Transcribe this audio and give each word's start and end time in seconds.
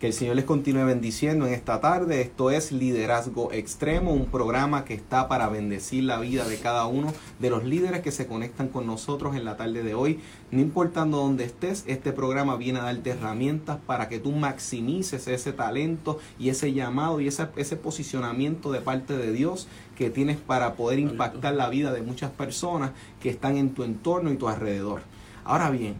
Que 0.00 0.06
el 0.06 0.14
Señor 0.14 0.36
les 0.36 0.46
continúe 0.46 0.86
bendiciendo 0.86 1.46
en 1.46 1.52
esta 1.52 1.82
tarde. 1.82 2.22
Esto 2.22 2.50
es 2.50 2.72
Liderazgo 2.72 3.52
Extremo, 3.52 4.14
un 4.14 4.24
programa 4.24 4.86
que 4.86 4.94
está 4.94 5.28
para 5.28 5.50
bendecir 5.50 6.04
la 6.04 6.18
vida 6.18 6.48
de 6.48 6.56
cada 6.56 6.86
uno 6.86 7.12
de 7.38 7.50
los 7.50 7.64
líderes 7.64 8.00
que 8.00 8.10
se 8.10 8.26
conectan 8.26 8.68
con 8.68 8.86
nosotros 8.86 9.36
en 9.36 9.44
la 9.44 9.58
tarde 9.58 9.82
de 9.82 9.92
hoy. 9.92 10.18
No 10.52 10.62
importando 10.62 11.18
dónde 11.18 11.44
estés, 11.44 11.84
este 11.86 12.12
programa 12.12 12.56
viene 12.56 12.78
a 12.78 12.84
darte 12.84 13.10
herramientas 13.10 13.76
para 13.86 14.08
que 14.08 14.18
tú 14.18 14.32
maximices 14.32 15.28
ese 15.28 15.52
talento 15.52 16.18
y 16.38 16.48
ese 16.48 16.72
llamado 16.72 17.20
y 17.20 17.28
ese, 17.28 17.48
ese 17.56 17.76
posicionamiento 17.76 18.72
de 18.72 18.80
parte 18.80 19.18
de 19.18 19.32
Dios 19.32 19.68
que 19.98 20.08
tienes 20.08 20.38
para 20.38 20.76
poder 20.76 20.98
impactar 20.98 21.52
la 21.52 21.68
vida 21.68 21.92
de 21.92 22.00
muchas 22.00 22.30
personas 22.30 22.92
que 23.20 23.28
están 23.28 23.58
en 23.58 23.74
tu 23.74 23.84
entorno 23.84 24.32
y 24.32 24.38
tu 24.38 24.48
alrededor. 24.48 25.02
Ahora 25.44 25.68
bien, 25.68 25.96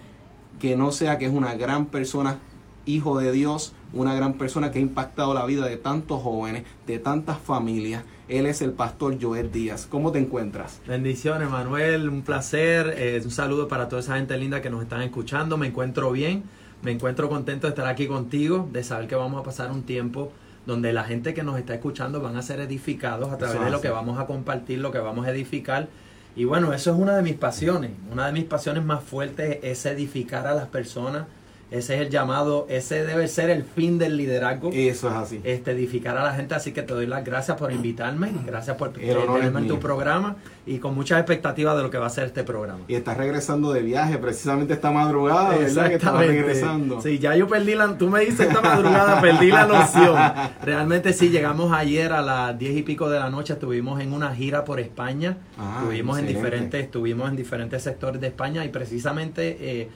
que 0.61 0.77
no 0.77 0.93
sea 0.93 1.19
que 1.19 1.27
es 1.27 1.33
una 1.33 1.55
gran 1.55 1.87
persona, 1.87 2.39
hijo 2.87 3.19
de 3.19 3.33
Dios, 3.33 3.75
una 3.93 4.15
gran 4.15 4.35
persona 4.35 4.71
que 4.71 4.79
ha 4.79 4.83
impactado 4.83 5.35
la 5.35 5.45
vida 5.45 5.67
de 5.67 5.77
tantos 5.77 6.23
jóvenes, 6.23 6.63
de 6.87 7.01
tantas 7.01 7.39
familias. 7.39 8.05
Él 8.29 8.47
es 8.47 8.63
el 8.63 8.73
pastor 8.73 9.19
Joel 9.21 9.53
Díaz. 9.53 9.87
¿Cómo 9.87 10.11
te 10.11 10.19
encuentras? 10.19 10.81
Bendiciones, 10.87 11.51
Manuel. 11.51 12.09
Un 12.09 12.23
placer. 12.23 12.95
Eh, 12.97 13.21
un 13.23 13.31
saludo 13.31 13.69
para 13.69 13.89
toda 13.89 14.01
esa 14.01 14.17
gente 14.17 14.37
linda 14.39 14.63
que 14.63 14.71
nos 14.71 14.83
están 14.83 15.03
escuchando. 15.03 15.59
Me 15.59 15.67
encuentro 15.67 16.11
bien. 16.11 16.45
Me 16.83 16.91
encuentro 16.91 17.29
contento 17.29 17.67
de 17.67 17.71
estar 17.71 17.87
aquí 17.87 18.07
contigo, 18.07 18.69
de 18.73 18.83
saber 18.83 19.09
que 19.09 19.15
vamos 19.15 19.41
a 19.41 19.43
pasar 19.43 19.71
un 19.71 19.83
tiempo 19.85 20.33
donde 20.67 20.93
la 20.93 21.05
gente 21.05 21.35
que 21.35 21.43
nos 21.43 21.59
está 21.59 21.75
escuchando 21.75 22.21
van 22.21 22.37
a 22.37 22.43
ser 22.43 22.61
edificados 22.61 23.31
a 23.31 23.39
través 23.39 23.63
de 23.63 23.71
lo 23.71 23.81
que 23.81 23.91
vamos 23.91 24.19
a 24.19 24.27
compartir, 24.27 24.79
lo 24.79 24.91
que 24.91 24.99
vamos 24.99 25.27
a 25.27 25.31
edificar. 25.31 25.89
Y 26.37 26.45
bueno, 26.45 26.73
eso 26.73 26.93
es 26.93 26.99
una 26.99 27.17
de 27.17 27.23
mis 27.23 27.37
pasiones. 27.37 27.93
Una 28.11 28.27
de 28.27 28.33
mis 28.33 28.45
pasiones 28.45 28.85
más 28.85 29.03
fuertes 29.05 29.59
es 29.63 29.85
edificar 29.87 30.47
a 30.47 30.55
las 30.55 30.67
personas 30.69 31.27
ese 31.75 31.97
es 31.97 32.01
el 32.03 32.09
llamado, 32.09 32.67
ese 32.71 33.05
debe 33.05 33.27
ser 33.27 33.51
el 33.51 33.65
fin 33.65 33.99
del 33.99 34.17
liderazgo. 34.17 34.71
Eso 34.73 35.09
es 35.09 35.15
así. 35.15 35.41
Este, 35.43 35.73
edificar 35.73 36.17
a 36.17 36.23
la 36.23 36.33
gente, 36.33 36.55
así 36.55 36.71
que 36.71 36.83
te 36.83 36.95
doy 36.95 37.07
las 37.07 37.25
gracias 37.25 37.57
por 37.57 37.73
invitarme, 37.73 38.31
gracias 38.47 38.77
por 38.77 38.93
tenerme 38.93 39.61
en 39.61 39.67
tu 39.67 39.81
programa 39.81 40.37
y 40.67 40.79
con 40.79 40.95
muchas 40.95 41.19
expectativas 41.19 41.77
de 41.77 41.83
lo 41.83 41.91
que 41.91 41.99
va 41.99 42.07
a 42.07 42.11
ser 42.11 42.27
este 42.27 42.45
programa. 42.45 42.85
Y 42.87 42.95
estás 42.95 43.17
regresando 43.17 43.73
de 43.73 43.83
viaje, 43.83 44.19
precisamente 44.19 44.73
esta 44.73 44.93
madrugada, 44.93 45.57
¿verdad? 45.57 45.89
Que 45.89 45.95
estás 45.95 46.17
regresando. 46.17 47.01
Sí, 47.01 47.19
ya 47.19 47.35
yo 47.35 47.49
perdí 47.49 47.75
la, 47.75 47.99
tú 47.99 48.09
me 48.09 48.21
dices 48.21 48.47
esta 48.47 48.61
madrugada, 48.61 49.21
perdí 49.21 49.51
la 49.51 49.67
noción. 49.67 50.17
Realmente 50.63 51.13
sí, 51.13 51.31
llegamos 51.31 51.73
ayer 51.73 52.13
a 52.13 52.23
las 52.23 52.57
diez 52.57 52.77
y 52.77 52.83
pico 52.83 53.11
de 53.11 53.19
la 53.19 53.31
noche, 53.31 53.55
estuvimos 53.55 54.01
en 54.01 54.13
una 54.13 54.33
gira 54.33 54.65
por 54.65 54.79
España, 54.79 55.39
ah, 55.59 55.79
estuvimos 55.81 56.21
en 56.21 56.29
diferentes, 56.29 56.85
estuvimos 56.85 57.29
en 57.29 57.37
diferentes 57.37 57.83
sectores 57.83 58.21
de 58.21 58.29
España 58.29 58.65
y 58.65 58.69
precisamente 58.69 59.57
eh, 59.61 59.89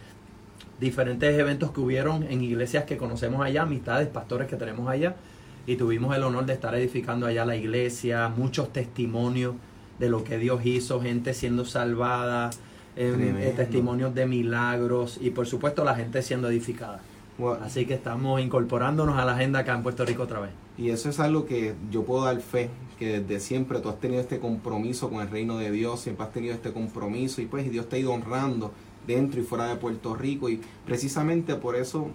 diferentes 0.81 1.39
eventos 1.39 1.73
que 1.73 1.81
hubieron 1.81 2.25
en 2.25 2.43
iglesias 2.43 2.85
que 2.85 2.97
conocemos 2.97 3.45
allá, 3.45 3.63
amistades, 3.63 4.09
pastores 4.09 4.49
que 4.49 4.57
tenemos 4.57 4.89
allá, 4.89 5.17
y 5.67 5.77
tuvimos 5.77 6.17
el 6.17 6.23
honor 6.23 6.47
de 6.47 6.55
estar 6.55 6.75
edificando 6.75 7.27
allá 7.27 7.45
la 7.45 7.57
iglesia, 7.57 8.29
muchos 8.29 8.73
testimonios 8.73 9.55
de 9.99 10.09
lo 10.09 10.25
que 10.25 10.39
Dios 10.39 10.65
hizo, 10.65 11.01
gente 11.01 11.35
siendo 11.35 11.65
salvada, 11.65 12.51
em, 12.97 13.37
eh, 13.37 13.53
testimonios 13.55 14.15
de 14.15 14.27
milagros 14.27 15.19
y 15.21 15.31
por 15.31 15.47
supuesto 15.47 15.85
la 15.85 15.95
gente 15.95 16.23
siendo 16.23 16.49
edificada. 16.49 17.01
Así 17.63 17.87
que 17.87 17.95
estamos 17.95 18.41
incorporándonos 18.41 19.17
a 19.17 19.25
la 19.25 19.35
agenda 19.35 19.61
acá 19.61 19.75
en 19.75 19.83
Puerto 19.83 20.05
Rico 20.05 20.25
otra 20.25 20.41
vez. 20.41 20.51
Y 20.77 20.91
eso 20.91 21.09
es 21.09 21.21
algo 21.21 21.47
que 21.47 21.75
yo 21.91 22.03
puedo 22.03 22.25
dar 22.25 22.41
fe, 22.41 22.71
que 22.99 23.21
desde 23.21 23.39
siempre 23.39 23.79
tú 23.81 23.89
has 23.89 24.01
tenido 24.01 24.21
este 24.21 24.41
compromiso 24.41 25.09
con 25.09 25.21
el 25.21 25.29
reino 25.29 25.59
de 25.59 25.71
Dios, 25.71 26.01
siempre 26.01 26.27
has 26.27 26.33
tenido 26.33 26.55
este 26.55 26.73
compromiso 26.73 27.41
y 27.41 27.47
pues 27.47 27.71
Dios 27.71 27.89
te 27.89 27.97
ha 27.97 27.99
ido 27.99 28.13
honrando 28.13 28.73
dentro 29.09 29.41
y 29.41 29.43
fuera 29.43 29.67
de 29.67 29.77
Puerto 29.77 30.15
Rico 30.15 30.49
y 30.49 30.61
precisamente 30.87 31.57
por 31.57 31.75
eso 31.75 32.09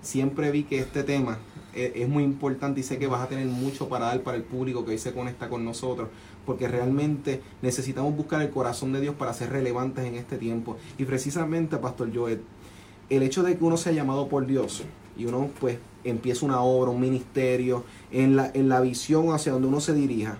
siempre 0.00 0.50
vi 0.50 0.62
que 0.62 0.78
este 0.78 1.02
tema 1.02 1.38
e, 1.74 1.92
es, 1.96 2.08
muy 2.08 2.22
importante 2.22 2.80
y 2.80 2.82
sé 2.82 2.98
que 2.98 3.06
vas 3.06 3.20
a 3.20 3.28
tener 3.28 3.46
mucho 3.46 3.88
para 3.88 4.06
dar 4.06 4.22
para 4.22 4.38
el 4.38 4.44
público 4.44 4.84
que 4.84 4.92
hoy 4.92 4.98
se 4.98 5.12
conecta 5.12 5.48
con 5.50 5.64
nosotros 5.64 6.08
porque 6.46 6.68
realmente 6.68 7.42
necesitamos 7.60 8.16
buscar 8.16 8.40
el 8.40 8.50
corazón 8.50 8.92
de 8.92 9.00
Dios 9.00 9.16
para 9.16 9.34
ser 9.34 9.50
relevantes 9.50 10.04
en 10.04 10.14
este 10.14 10.38
tiempo. 10.38 10.76
Y 10.96 11.04
precisamente 11.04 11.76
Pastor 11.76 12.14
Joel 12.14 12.40
el 13.10 13.22
hecho 13.22 13.42
de 13.42 13.56
que 13.56 13.64
uno 13.64 13.76
sea 13.76 13.92
llamado 13.92 14.28
por 14.28 14.46
Dios 14.46 14.82
y 15.16 15.24
uno 15.26 15.50
pues 15.60 15.78
empieza 16.04 16.46
una 16.46 16.60
obra, 16.60 16.90
un 16.90 17.00
ministerio, 17.00 17.84
en 18.10 18.36
la, 18.36 18.50
en 18.54 18.68
la 18.68 18.80
visión 18.80 19.32
hacia 19.32 19.52
donde 19.52 19.68
uno 19.68 19.80
se 19.80 19.92
dirija, 19.92 20.38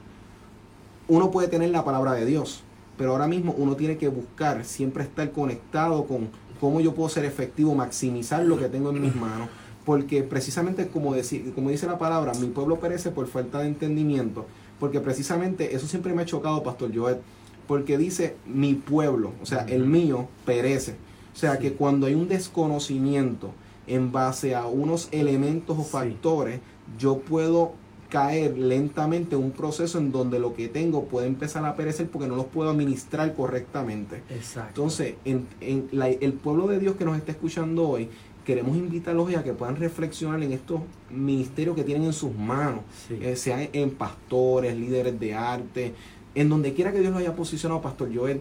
uno 1.08 1.30
puede 1.30 1.48
tener 1.48 1.70
la 1.70 1.84
palabra 1.84 2.12
de 2.12 2.24
Dios, 2.26 2.62
pero 2.96 3.12
ahora 3.12 3.26
mismo 3.26 3.54
uno 3.56 3.76
tiene 3.76 3.96
que 3.96 4.08
buscar 4.08 4.64
siempre 4.64 5.04
estar 5.04 5.30
conectado 5.32 6.06
con 6.06 6.28
cómo 6.60 6.80
yo 6.80 6.94
puedo 6.94 7.08
ser 7.08 7.24
efectivo, 7.24 7.74
maximizar 7.74 8.44
lo 8.44 8.58
que 8.58 8.68
tengo 8.68 8.90
en 8.90 9.00
mis 9.00 9.14
manos, 9.14 9.48
porque 9.84 10.22
precisamente 10.22 10.88
como, 10.88 11.14
decir, 11.14 11.52
como 11.54 11.70
dice 11.70 11.86
la 11.86 11.98
palabra, 11.98 12.32
mi 12.34 12.48
pueblo 12.48 12.80
perece 12.80 13.10
por 13.10 13.26
falta 13.26 13.60
de 13.60 13.68
entendimiento, 13.68 14.46
porque 14.80 15.00
precisamente 15.00 15.74
eso 15.74 15.86
siempre 15.86 16.14
me 16.14 16.22
ha 16.22 16.26
chocado, 16.26 16.62
Pastor 16.62 16.90
Joel, 16.94 17.18
porque 17.66 17.98
dice 17.98 18.36
mi 18.46 18.74
pueblo, 18.74 19.32
o 19.42 19.46
sea, 19.46 19.60
el 19.68 19.86
mío 19.86 20.28
perece. 20.44 20.96
O 21.34 21.38
sea, 21.38 21.58
que 21.58 21.74
cuando 21.74 22.06
hay 22.06 22.14
un 22.14 22.28
desconocimiento 22.28 23.50
en 23.86 24.10
base 24.10 24.54
a 24.54 24.66
unos 24.66 25.08
elementos 25.12 25.78
o 25.78 25.84
factores, 25.84 26.60
yo 26.98 27.18
puedo 27.18 27.74
caer 28.08 28.56
lentamente 28.56 29.36
un 29.36 29.50
proceso 29.50 29.98
en 29.98 30.12
donde 30.12 30.38
lo 30.38 30.54
que 30.54 30.68
tengo 30.68 31.04
puede 31.04 31.26
empezar 31.26 31.64
a 31.64 31.74
perecer 31.74 32.08
porque 32.08 32.28
no 32.28 32.36
los 32.36 32.46
puedo 32.46 32.70
administrar 32.70 33.34
correctamente. 33.34 34.22
Exacto. 34.30 34.68
Entonces, 34.68 35.14
en, 35.24 35.46
el 35.60 36.32
pueblo 36.34 36.68
de 36.68 36.78
Dios 36.78 36.96
que 36.96 37.04
nos 37.04 37.16
está 37.16 37.32
escuchando 37.32 37.88
hoy 37.88 38.08
queremos 38.44 38.76
invitarlos 38.76 39.34
a 39.34 39.42
que 39.42 39.52
puedan 39.52 39.74
reflexionar 39.74 40.40
en 40.40 40.52
estos 40.52 40.80
ministerios 41.10 41.74
que 41.74 41.82
tienen 41.82 42.04
en 42.04 42.12
sus 42.12 42.32
manos, 42.32 42.82
eh, 43.10 43.34
sean 43.34 43.68
en 43.72 43.90
pastores, 43.90 44.76
líderes 44.76 45.18
de 45.18 45.34
arte, 45.34 45.94
en 46.36 46.48
donde 46.48 46.72
quiera 46.72 46.92
que 46.92 47.00
Dios 47.00 47.12
los 47.12 47.20
haya 47.20 47.34
posicionado, 47.34 47.80
Pastor 47.80 48.14
Joel. 48.14 48.40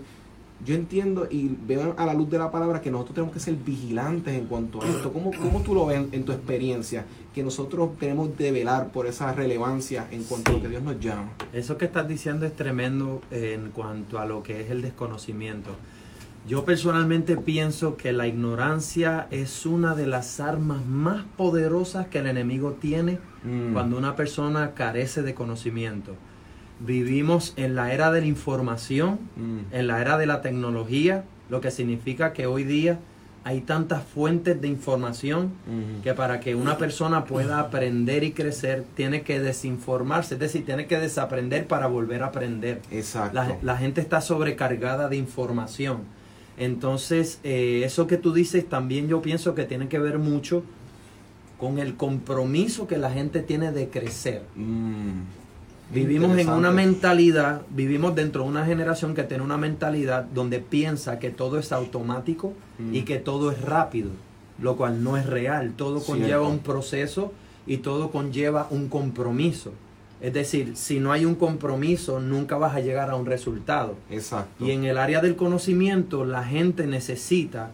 Yo 0.63 0.73
entiendo 0.73 1.27
y 1.29 1.49
veo 1.67 1.95
a 1.97 2.05
la 2.05 2.13
luz 2.13 2.29
de 2.29 2.37
la 2.37 2.49
palabra 2.49 2.81
que 2.81 2.89
nosotros 2.89 3.15
tenemos 3.15 3.33
que 3.33 3.39
ser 3.39 3.55
vigilantes 3.55 4.33
en 4.33 4.45
cuanto 4.45 4.81
a 4.81 4.87
esto. 4.87 5.11
¿Cómo, 5.11 5.31
cómo 5.31 5.61
tú 5.61 5.75
lo 5.75 5.85
ves 5.85 6.01
en, 6.11 6.23
tu 6.23 6.31
experiencia? 6.31 7.05
Que 7.33 7.43
nosotros 7.43 7.97
tenemos 7.99 8.37
de 8.37 8.51
velar 8.51 8.89
por 8.91 9.05
esa 9.05 9.33
relevancia 9.33 10.07
en 10.11 10.23
cuanto 10.23 10.51
a 10.51 10.53
lo 10.53 10.61
que 10.61 10.69
Dios 10.69 10.81
nos 10.81 10.99
llama. 10.99 11.29
Eso 11.51 11.77
que 11.77 11.85
estás 11.85 12.07
diciendo 12.07 12.45
es 12.45 12.55
tremendo 12.55 13.21
en 13.31 13.71
cuanto 13.71 14.17
a 14.17 14.25
lo 14.25 14.43
que 14.43 14.61
es 14.61 14.71
el 14.71 14.81
desconocimiento. 14.81 15.71
Yo 16.47 16.63
personalmente 16.63 17.37
pienso 17.37 17.97
que 17.97 18.13
la 18.13 18.27
ignorancia 18.27 19.27
es 19.31 19.65
una 19.65 19.95
de 19.95 20.05
las 20.05 20.39
armas 20.39 20.85
más 20.85 21.25
poderosas 21.37 22.07
que 22.07 22.19
el 22.19 22.27
enemigo 22.27 22.73
tiene 22.73 23.17
mm. 23.43 23.73
cuando 23.73 23.97
una 23.97 24.15
persona 24.15 24.75
carece 24.75 25.23
de 25.23 25.33
conocimiento. 25.33 26.15
Vivimos 26.79 27.53
en 27.57 27.75
la 27.75 27.93
era 27.93 28.11
de 28.11 28.21
la 28.21 28.27
información, 28.27 29.19
mm. 29.35 29.73
en 29.73 29.87
la 29.87 30.01
era 30.01 30.17
de 30.17 30.25
la 30.25 30.41
tecnología, 30.41 31.23
lo 31.49 31.61
que 31.61 31.71
significa 31.71 32.33
que 32.33 32.47
hoy 32.47 32.63
día 32.63 32.99
hay 33.43 33.61
tantas 33.61 34.03
fuentes 34.03 34.59
de 34.59 34.67
información 34.67 35.53
mm. 35.67 36.01
que 36.01 36.13
para 36.13 36.39
que 36.39 36.55
una 36.55 36.77
persona 36.77 37.25
pueda 37.25 37.59
aprender 37.59 38.23
y 38.23 38.31
crecer 38.31 38.83
tiene 38.95 39.21
que 39.21 39.39
desinformarse, 39.39 40.33
es 40.33 40.39
decir, 40.39 40.65
tiene 40.65 40.87
que 40.87 40.99
desaprender 40.99 41.67
para 41.67 41.87
volver 41.87 42.23
a 42.23 42.27
aprender. 42.27 42.81
Exacto. 42.91 43.57
la 43.61 43.77
gente 43.77 44.01
está 44.01 44.21
sobrecargada 44.21 45.07
de 45.09 45.17
información 45.17 46.15
entonces, 46.57 47.39
eh, 47.43 47.83
eso 47.85 48.07
que 48.07 48.17
tú 48.17 48.33
dices 48.33 48.67
también 48.67 49.07
yo 49.07 49.21
pienso 49.21 49.55
que 49.55 49.65
tiene 49.65 49.87
que 49.89 49.99
ver 49.99 50.19
mucho 50.19 50.63
con 51.59 51.79
el 51.79 51.95
compromiso 51.95 52.87
que 52.87 52.97
la 52.97 53.11
gente 53.11 53.41
tiene 53.41 53.71
de 53.71 53.89
crecer. 53.89 54.43
Mm, 54.55 55.21
vivimos 55.93 56.37
en 56.37 56.49
una 56.49 56.71
mentalidad, 56.71 57.61
vivimos 57.69 58.15
dentro 58.15 58.43
de 58.43 58.49
una 58.49 58.65
generación 58.65 59.13
que 59.13 59.23
tiene 59.23 59.43
una 59.43 59.57
mentalidad 59.57 60.23
donde 60.23 60.59
piensa 60.59 61.19
que 61.19 61.29
todo 61.29 61.59
es 61.59 61.71
automático 61.71 62.53
y 62.91 63.01
mm. 63.01 63.05
que 63.05 63.19
todo 63.19 63.51
es 63.51 63.61
rápido, 63.61 64.09
lo 64.59 64.75
cual 64.75 65.03
no 65.03 65.17
es 65.17 65.25
real. 65.25 65.73
Todo 65.75 66.01
conlleva 66.01 66.47
un 66.47 66.59
proceso 66.59 67.31
y 67.67 67.77
todo 67.77 68.11
conlleva 68.11 68.67
un 68.69 68.89
compromiso. 68.89 69.71
Es 70.21 70.33
decir, 70.33 70.75
si 70.75 70.99
no 70.99 71.11
hay 71.11 71.25
un 71.25 71.35
compromiso, 71.35 72.19
nunca 72.19 72.57
vas 72.57 72.75
a 72.75 72.79
llegar 72.79 73.09
a 73.09 73.15
un 73.15 73.25
resultado. 73.25 73.95
Exacto. 74.09 74.65
Y 74.65 74.71
en 74.71 74.85
el 74.85 74.97
área 74.97 75.21
del 75.21 75.35
conocimiento, 75.35 76.25
la 76.25 76.43
gente 76.43 76.87
necesita 76.87 77.71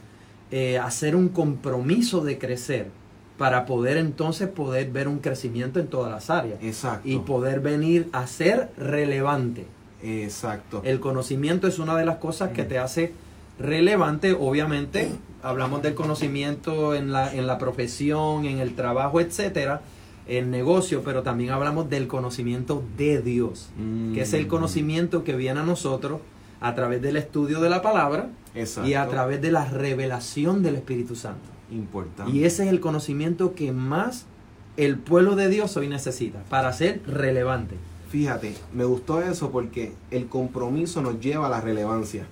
eh, 0.50 0.78
hacer 0.78 1.16
un 1.16 1.30
compromiso 1.30 2.24
de 2.24 2.38
crecer 2.38 3.01
para 3.42 3.66
poder 3.66 3.98
entonces 3.98 4.48
poder 4.50 4.92
ver 4.92 5.08
un 5.08 5.18
crecimiento 5.18 5.80
en 5.80 5.88
todas 5.88 6.12
las 6.12 6.30
áreas. 6.30 6.60
Exacto. 6.62 7.10
Y 7.10 7.18
poder 7.18 7.60
venir 7.60 8.08
a 8.14 8.28
ser 8.28 8.70
relevante. 8.78 9.66
Exacto. 10.04 10.84
El 10.86 11.00
conocimiento 11.00 11.68
es 11.68 11.80
una 11.80 11.96
de 11.96 12.06
las 12.06 12.18
cosas 12.18 12.52
que 12.52 12.66
te 12.66 12.78
hace 12.78 13.14
relevante, 13.58 14.34
obviamente. 14.40 15.10
Hablamos 15.42 15.82
del 15.82 15.96
conocimiento 15.96 16.94
en 16.94 17.12
la, 17.12 17.34
en 17.34 17.48
la 17.48 17.58
profesión, 17.58 18.46
en 18.46 18.60
el 18.60 18.76
trabajo, 18.76 19.20
etcétera 19.20 19.82
el 20.28 20.52
negocio, 20.52 21.02
pero 21.04 21.24
también 21.24 21.50
hablamos 21.50 21.90
del 21.90 22.08
conocimiento 22.08 22.84
de 22.96 23.24
Dios, 23.24 23.70
que 24.14 24.22
es 24.22 24.34
el 24.34 24.46
mm. 24.46 24.50
conocimiento 24.50 25.24
que 25.24 25.36
viene 25.36 25.62
a 25.62 25.64
nosotros 25.64 26.22
a 26.60 26.76
través 26.76 27.02
del 27.02 27.18
estudio 27.18 27.60
de 27.60 27.72
la 27.72 27.82
palabra 27.82 28.30
y 28.86 28.94
a 28.94 29.08
través 29.08 29.42
de 29.42 29.52
la 29.52 29.66
revelación 29.66 30.62
del 30.62 30.76
Espíritu 30.76 31.16
Santo. 31.16 31.50
Importante. 31.72 32.32
Y 32.32 32.44
ese 32.44 32.64
es 32.64 32.70
el 32.70 32.80
conocimiento 32.80 33.56
que 33.56 33.72
más 33.72 34.26
el 34.78 34.98
pueblo 34.98 35.36
de 35.36 35.50
Dios 35.50 35.76
hoy 35.78 35.88
necesita 35.88 36.44
para 36.50 36.72
ser 36.74 37.02
relevante. 37.06 37.76
Fíjate, 38.10 38.54
me 38.74 38.84
gustó 38.84 39.22
eso 39.22 39.52
porque 39.52 39.94
el 40.12 40.28
compromiso 40.28 41.02
nos 41.02 41.22
lleva 41.22 41.48
a 41.48 41.50
la 41.50 41.62
relevancia. 41.62 42.28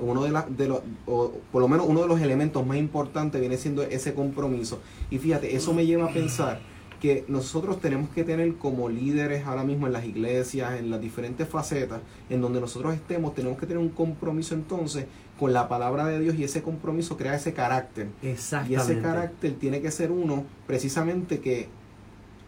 Uno 0.00 0.24
de, 0.24 0.42
de 0.56 0.68
los, 0.68 0.80
o 1.04 1.32
por 1.52 1.60
lo 1.60 1.68
menos 1.68 1.86
uno 1.86 2.00
de 2.00 2.08
los 2.08 2.20
elementos 2.22 2.66
más 2.66 2.78
importantes 2.78 3.38
viene 3.38 3.58
siendo 3.58 3.82
ese 3.82 4.14
compromiso. 4.14 4.80
Y 5.10 5.18
fíjate, 5.18 5.54
eso 5.54 5.74
me 5.74 5.84
lleva 5.84 6.06
a 6.06 6.12
pensar 6.14 6.60
que 7.00 7.24
nosotros 7.28 7.80
tenemos 7.80 8.10
que 8.10 8.24
tener 8.24 8.54
como 8.56 8.88
líderes 8.88 9.46
ahora 9.46 9.64
mismo 9.64 9.86
en 9.86 9.92
las 9.92 10.04
iglesias, 10.04 10.78
en 10.78 10.90
las 10.90 11.00
diferentes 11.00 11.48
facetas, 11.48 12.00
en 12.28 12.40
donde 12.40 12.60
nosotros 12.60 12.94
estemos, 12.94 13.34
tenemos 13.34 13.58
que 13.58 13.66
tener 13.66 13.82
un 13.82 13.90
compromiso 13.90 14.54
entonces 14.54 15.06
con 15.38 15.52
la 15.52 15.68
palabra 15.68 16.06
de 16.06 16.18
Dios 16.18 16.34
y 16.36 16.44
ese 16.44 16.62
compromiso 16.62 17.16
crea 17.16 17.34
ese 17.34 17.52
carácter. 17.52 18.08
Exactamente. 18.22 18.72
Y 18.72 18.76
ese 18.76 19.00
carácter 19.00 19.54
tiene 19.54 19.80
que 19.80 19.90
ser 19.90 20.10
uno 20.10 20.44
precisamente 20.66 21.40
que, 21.40 21.68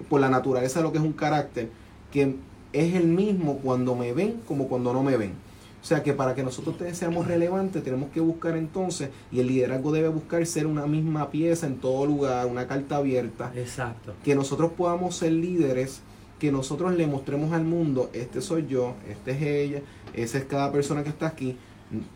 por 0.09 0.21
la 0.21 0.29
naturaleza 0.29 0.81
de 0.81 0.85
lo 0.85 0.93
que 0.93 0.99
es 0.99 1.05
un 1.05 1.13
carácter, 1.13 1.71
que 2.13 2.37
es 2.73 2.95
el 2.95 3.07
mismo 3.07 3.59
cuando 3.59 3.95
me 3.95 4.13
ven 4.13 4.41
como 4.47 4.69
cuando 4.69 4.93
no 4.93 5.03
me 5.03 5.17
ven. 5.17 5.33
O 5.83 5.85
sea 5.85 6.03
que 6.03 6.13
para 6.13 6.35
que 6.35 6.43
nosotros 6.43 6.77
seamos 6.93 7.27
relevantes 7.27 7.83
tenemos 7.83 8.11
que 8.11 8.21
buscar 8.21 8.57
entonces, 8.57 9.09
y 9.33 9.41
el 9.41 9.47
liderazgo 9.47 9.93
debe 9.93 10.09
buscar 10.09 10.45
ser 10.45 10.67
una 10.67 10.87
misma 10.87 11.31
pieza 11.31 11.67
en 11.67 11.77
todo 11.77 12.05
lugar, 12.05 12.47
una 12.47 12.67
carta 12.67 12.97
abierta. 12.97 13.51
Exacto. 13.55 14.15
Que 14.23 14.35
nosotros 14.35 14.73
podamos 14.77 15.17
ser 15.17 15.33
líderes, 15.33 16.01
que 16.39 16.53
nosotros 16.53 16.95
le 16.95 17.07
mostremos 17.07 17.53
al 17.53 17.65
mundo, 17.65 18.11
este 18.13 18.43
soy 18.43 18.67
yo, 18.67 18.95
este 19.09 19.31
es 19.31 19.43
ella, 19.43 19.83
esa 20.13 20.39
es 20.39 20.45
cada 20.45 20.71
persona 20.71 21.03
que 21.03 21.09
está 21.09 21.29
aquí. 21.29 21.57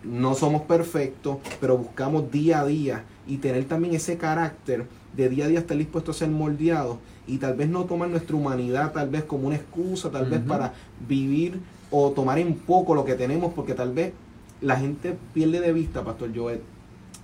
No 0.05 0.35
somos 0.35 0.63
perfectos, 0.63 1.39
pero 1.61 1.79
buscamos 1.79 2.31
día 2.31 2.61
a 2.61 2.67
día 2.67 3.05
y 3.27 3.39
tener 3.39 3.65
también 3.65 3.95
ese 3.95 4.17
carácter 4.17 4.87
de 5.17 5.29
día 5.29 5.47
a 5.47 5.49
día 5.49 5.59
estar 5.61 5.77
dispuesto 5.77 6.11
a 6.11 6.15
ser 6.15 6.29
moldeado 6.29 6.99
y 7.27 7.39
tal 7.39 7.55
vez 7.55 7.69
no 7.69 7.85
tomar 7.85 8.09
nuestra 8.09 8.37
humanidad 8.37 8.93
tal 8.93 9.09
vez 9.09 9.25
como 9.25 9.47
una 9.47 9.57
excusa, 9.57 10.11
tal 10.11 10.27
vez 10.27 10.41
para 10.41 10.75
vivir 11.09 11.61
o 11.91 12.11
tomar 12.11 12.39
en 12.39 12.55
poco 12.55 12.95
lo 12.95 13.05
que 13.05 13.15
tenemos, 13.15 13.53
porque 13.55 13.75
tal 13.75 13.93
vez 13.93 14.13
la 14.61 14.77
gente 14.77 15.17
pierde 15.33 15.61
de 15.61 15.73
vista, 15.73 16.05
Pastor 16.05 16.31
Joel, 16.35 16.61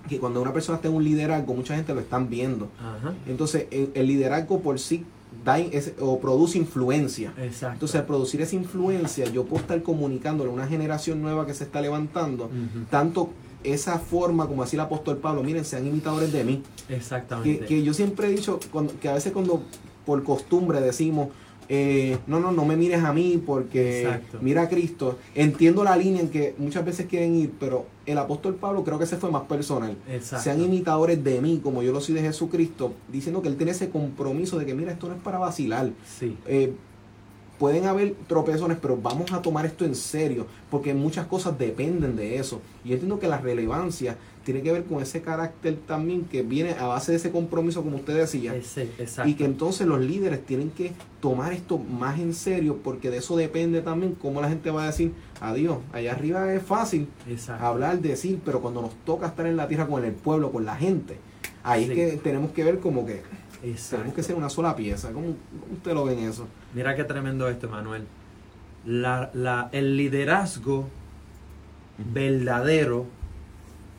que 0.07 0.19
cuando 0.19 0.41
una 0.41 0.53
persona 0.53 0.77
está 0.77 0.87
en 0.87 0.95
un 0.95 1.03
liderazgo, 1.03 1.53
mucha 1.53 1.75
gente 1.75 1.93
lo 1.93 1.99
están 1.99 2.29
viendo. 2.29 2.69
Entonces, 3.27 3.67
el, 3.71 4.07
liderazgo 4.07 4.61
por 4.61 4.79
sí 4.79 5.05
da 5.43 5.57
o 5.99 6.19
produce 6.19 6.57
influencia. 6.57 7.33
Entonces, 7.37 7.95
al 7.95 8.05
producir 8.05 8.41
esa 8.41 8.55
influencia, 8.55 9.25
yo 9.25 9.45
puedo 9.45 9.61
estar 9.61 9.81
comunicándole 9.81 10.49
a 10.49 10.53
una 10.53 10.67
generación 10.67 11.21
nueva 11.21 11.45
que 11.45 11.53
se 11.53 11.63
está 11.63 11.81
levantando, 11.81 12.49
tanto 12.89 13.29
esa 13.63 13.99
forma, 13.99 14.47
como 14.47 14.63
así 14.63 14.75
el 14.75 14.81
apóstol 14.81 15.17
Pablo, 15.17 15.43
miren, 15.43 15.65
sean 15.65 15.85
imitadores 15.85 16.33
de 16.33 16.43
mí. 16.43 16.63
Exactamente. 16.89 17.65
Que, 17.65 17.83
yo 17.83 17.93
siempre 17.93 18.27
he 18.27 18.31
dicho 18.31 18.59
que 18.99 19.09
a 19.09 19.13
veces 19.13 19.33
cuando 19.33 19.63
por 20.05 20.23
costumbre 20.23 20.81
decimos, 20.81 21.29
eh, 21.73 22.17
no, 22.27 22.41
no, 22.41 22.51
no 22.51 22.65
me 22.65 22.75
mires 22.75 23.01
a 23.01 23.13
mí 23.13 23.41
porque 23.45 24.19
mira 24.41 24.63
a 24.63 24.67
Cristo. 24.67 25.17
Entiendo 25.33 25.85
la 25.85 25.95
línea 25.95 26.19
en 26.19 26.29
que 26.29 26.53
muchas 26.57 26.83
veces 26.83 27.05
quieren 27.05 27.33
ir, 27.33 27.53
pero 27.57 27.85
el 28.05 28.17
apóstol 28.17 28.55
Pablo 28.55 28.83
creo 28.83 28.99
que 28.99 29.05
se 29.05 29.15
fue 29.15 29.31
más 29.31 29.43
personal. 29.43 29.95
Sean 30.21 30.61
imitadores 30.61 31.23
de 31.23 31.39
mí, 31.39 31.61
como 31.63 31.81
yo 31.81 31.93
lo 31.93 32.01
soy 32.01 32.15
de 32.15 32.23
Jesucristo, 32.23 32.91
diciendo 33.09 33.41
que 33.41 33.47
él 33.47 33.55
tiene 33.55 33.71
ese 33.71 33.89
compromiso 33.89 34.59
de 34.59 34.65
que, 34.65 34.73
mira, 34.73 34.91
esto 34.91 35.07
no 35.07 35.15
es 35.15 35.21
para 35.21 35.37
vacilar. 35.37 35.91
Eh, 36.45 36.73
pueden 37.57 37.85
haber 37.85 38.15
tropezones, 38.27 38.77
pero 38.81 38.97
vamos 38.97 39.31
a 39.31 39.41
tomar 39.41 39.65
esto 39.65 39.85
en 39.85 39.95
serio, 39.95 40.47
porque 40.69 40.93
muchas 40.93 41.27
cosas 41.27 41.57
dependen 41.57 42.17
de 42.17 42.35
eso. 42.35 42.59
Y 42.83 42.89
yo 42.89 42.95
entiendo 42.95 43.17
que 43.17 43.29
la 43.29 43.37
relevancia 43.37 44.17
tiene 44.43 44.61
que 44.61 44.71
ver 44.71 44.83
con 44.85 45.01
ese 45.01 45.21
carácter 45.21 45.77
también 45.87 46.25
que 46.25 46.41
viene 46.41 46.71
a 46.71 46.87
base 46.87 47.11
de 47.11 47.17
ese 47.17 47.31
compromiso, 47.31 47.83
como 47.83 47.97
usted 47.97 48.15
decía. 48.15 48.53
y 49.25 49.35
que 49.35 49.45
entonces 49.45 49.87
los 49.87 49.99
líderes 49.99 50.45
tienen 50.45 50.71
que 50.71 50.93
tomar 51.19 51.53
esto 51.53 51.77
más 51.77 52.19
en 52.19 52.33
serio, 52.33 52.79
porque 52.83 53.09
de 53.09 53.17
eso 53.17 53.37
depende 53.37 53.81
también 53.81 54.15
cómo 54.15 54.41
la 54.41 54.49
gente 54.49 54.71
va 54.71 54.83
a 54.83 54.87
decir, 54.87 55.13
adiós, 55.39 55.77
allá 55.93 56.13
arriba 56.13 56.53
es 56.53 56.63
fácil 56.63 57.07
hablar, 57.59 57.99
decir, 57.99 58.39
pero 58.43 58.61
cuando 58.61 58.81
nos 58.81 58.95
toca 59.05 59.27
estar 59.27 59.45
en 59.45 59.57
la 59.57 59.67
tierra 59.67 59.87
con 59.87 60.03
el 60.03 60.13
pueblo, 60.13 60.51
con 60.51 60.65
la 60.65 60.75
gente, 60.75 61.17
ahí 61.63 61.83
es 61.83 61.89
que 61.91 62.17
tenemos 62.17 62.51
que 62.51 62.63
ver 62.63 62.79
como 62.79 63.05
que 63.05 63.21
tenemos 63.89 64.15
que 64.15 64.23
ser 64.23 64.35
una 64.35 64.49
sola 64.49 64.75
pieza. 64.75 65.11
¿Cómo, 65.11 65.35
usted 65.71 65.93
lo 65.93 66.05
ve 66.05 66.13
en 66.13 66.29
eso? 66.29 66.47
Mira 66.73 66.95
qué 66.95 67.03
tremendo 67.03 67.47
esto, 67.47 67.69
Manuel. 67.69 68.05
La, 68.85 69.29
la, 69.35 69.69
el 69.71 69.95
liderazgo 69.95 70.87
verdadero 72.13 73.05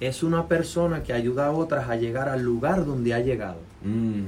es 0.09 0.23
una 0.23 0.49
persona 0.49 1.02
que 1.02 1.12
ayuda 1.12 1.47
a 1.47 1.50
otras 1.52 1.88
a 1.88 1.97
llegar 1.97 2.28
al 2.28 2.42
lugar 2.42 2.85
donde 2.85 3.14
ha 3.14 3.21
llegado. 3.21 3.59
Mm. 3.82 4.23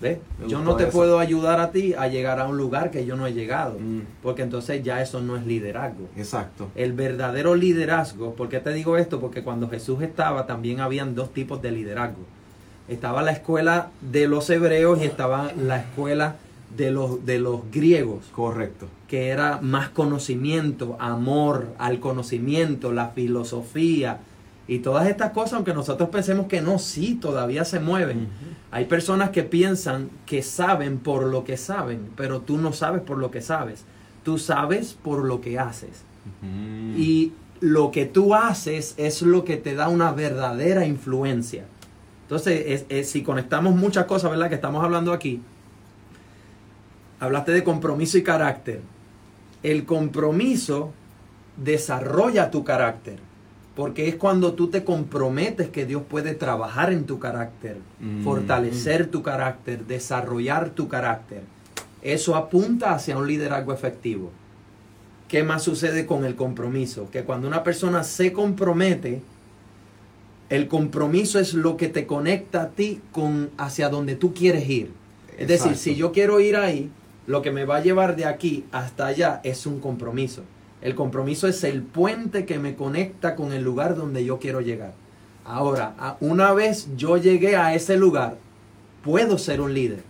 ¿Ves? 0.00 0.18
Yo 0.48 0.60
no 0.60 0.76
te 0.76 0.86
puedo 0.86 1.18
ayudar 1.18 1.60
a 1.60 1.72
ti 1.72 1.92
a 1.92 2.08
llegar 2.08 2.40
a 2.40 2.46
un 2.46 2.56
lugar 2.56 2.90
que 2.90 3.04
yo 3.04 3.16
no 3.16 3.26
he 3.26 3.34
llegado, 3.34 3.78
mm. 3.78 4.00
porque 4.22 4.42
entonces 4.42 4.82
ya 4.82 5.02
eso 5.02 5.20
no 5.20 5.36
es 5.36 5.46
liderazgo. 5.46 6.08
Exacto. 6.16 6.70
El 6.74 6.94
verdadero 6.94 7.54
liderazgo, 7.54 8.34
¿por 8.34 8.48
qué 8.48 8.60
te 8.60 8.72
digo 8.72 8.96
esto? 8.96 9.20
Porque 9.20 9.42
cuando 9.42 9.68
Jesús 9.68 10.02
estaba 10.02 10.46
también 10.46 10.80
habían 10.80 11.14
dos 11.14 11.32
tipos 11.34 11.60
de 11.60 11.70
liderazgo. 11.70 12.24
Estaba 12.88 13.22
la 13.22 13.32
escuela 13.32 13.90
de 14.00 14.26
los 14.26 14.48
hebreos 14.48 15.00
y 15.00 15.04
estaba 15.04 15.52
la 15.52 15.76
escuela 15.76 16.36
de 16.76 16.90
los, 16.90 17.24
de 17.26 17.38
los 17.38 17.70
griegos. 17.70 18.24
Correcto. 18.34 18.86
Que 19.06 19.28
era 19.28 19.60
más 19.60 19.90
conocimiento, 19.90 20.96
amor 20.98 21.68
al 21.78 22.00
conocimiento, 22.00 22.90
la 22.90 23.08
filosofía, 23.08 24.20
Y 24.70 24.78
todas 24.78 25.08
estas 25.08 25.32
cosas, 25.32 25.54
aunque 25.54 25.74
nosotros 25.74 26.10
pensemos 26.10 26.46
que 26.46 26.60
no, 26.60 26.78
sí, 26.78 27.16
todavía 27.16 27.64
se 27.64 27.80
mueven. 27.80 28.28
Hay 28.70 28.84
personas 28.84 29.30
que 29.30 29.42
piensan 29.42 30.10
que 30.26 30.44
saben 30.44 31.00
por 31.00 31.24
lo 31.24 31.42
que 31.42 31.56
saben, 31.56 32.10
pero 32.14 32.42
tú 32.42 32.56
no 32.56 32.72
sabes 32.72 33.02
por 33.02 33.18
lo 33.18 33.32
que 33.32 33.42
sabes. 33.42 33.84
Tú 34.22 34.38
sabes 34.38 34.94
por 34.94 35.24
lo 35.24 35.40
que 35.40 35.58
haces. 35.58 36.04
Y 36.96 37.32
lo 37.58 37.90
que 37.90 38.06
tú 38.06 38.32
haces 38.32 38.94
es 38.96 39.22
lo 39.22 39.44
que 39.44 39.56
te 39.56 39.74
da 39.74 39.88
una 39.88 40.12
verdadera 40.12 40.86
influencia. 40.86 41.64
Entonces, 42.22 42.86
si 43.08 43.24
conectamos 43.24 43.74
muchas 43.74 44.04
cosas, 44.04 44.30
¿verdad? 44.30 44.50
Que 44.50 44.54
estamos 44.54 44.84
hablando 44.84 45.12
aquí. 45.12 45.42
Hablaste 47.18 47.50
de 47.50 47.64
compromiso 47.64 48.18
y 48.18 48.22
carácter. 48.22 48.82
El 49.64 49.84
compromiso 49.84 50.92
desarrolla 51.56 52.52
tu 52.52 52.62
carácter. 52.62 53.29
Porque 53.76 54.08
es 54.08 54.16
cuando 54.16 54.54
tú 54.54 54.68
te 54.68 54.84
comprometes 54.84 55.68
que 55.68 55.86
Dios 55.86 56.02
puede 56.08 56.34
trabajar 56.34 56.92
en 56.92 57.04
tu 57.04 57.18
carácter, 57.18 57.78
mm. 58.00 58.24
fortalecer 58.24 59.06
tu 59.06 59.22
carácter, 59.22 59.86
desarrollar 59.86 60.70
tu 60.70 60.88
carácter. 60.88 61.42
Eso 62.02 62.34
apunta 62.34 62.94
hacia 62.94 63.16
un 63.16 63.26
liderazgo 63.26 63.72
efectivo. 63.72 64.32
¿Qué 65.28 65.44
más 65.44 65.62
sucede 65.62 66.06
con 66.06 66.24
el 66.24 66.34
compromiso? 66.34 67.08
Que 67.10 67.22
cuando 67.22 67.46
una 67.46 67.62
persona 67.62 68.02
se 68.02 68.32
compromete, 68.32 69.22
el 70.48 70.66
compromiso 70.66 71.38
es 71.38 71.54
lo 71.54 71.76
que 71.76 71.88
te 71.88 72.06
conecta 72.06 72.62
a 72.62 72.68
ti 72.70 73.00
con 73.12 73.50
hacia 73.56 73.88
donde 73.88 74.16
tú 74.16 74.34
quieres 74.34 74.68
ir. 74.68 74.90
Es 75.38 75.46
decir, 75.46 75.76
si 75.76 75.94
yo 75.94 76.10
quiero 76.10 76.40
ir 76.40 76.56
ahí, 76.56 76.90
lo 77.26 77.42
que 77.42 77.52
me 77.52 77.64
va 77.64 77.76
a 77.76 77.80
llevar 77.80 78.16
de 78.16 78.24
aquí 78.24 78.64
hasta 78.72 79.06
allá 79.06 79.40
es 79.44 79.64
un 79.66 79.78
compromiso. 79.78 80.42
El 80.82 80.94
compromiso 80.94 81.46
es 81.46 81.62
el 81.64 81.82
puente 81.82 82.46
que 82.46 82.58
me 82.58 82.74
conecta 82.74 83.36
con 83.36 83.52
el 83.52 83.62
lugar 83.62 83.96
donde 83.96 84.24
yo 84.24 84.38
quiero 84.38 84.60
llegar. 84.60 84.94
Ahora, 85.44 86.16
una 86.20 86.52
vez 86.52 86.88
yo 86.96 87.16
llegué 87.16 87.56
a 87.56 87.74
ese 87.74 87.96
lugar, 87.96 88.38
puedo 89.04 89.36
ser 89.38 89.60
un 89.60 89.74
líder. 89.74 90.02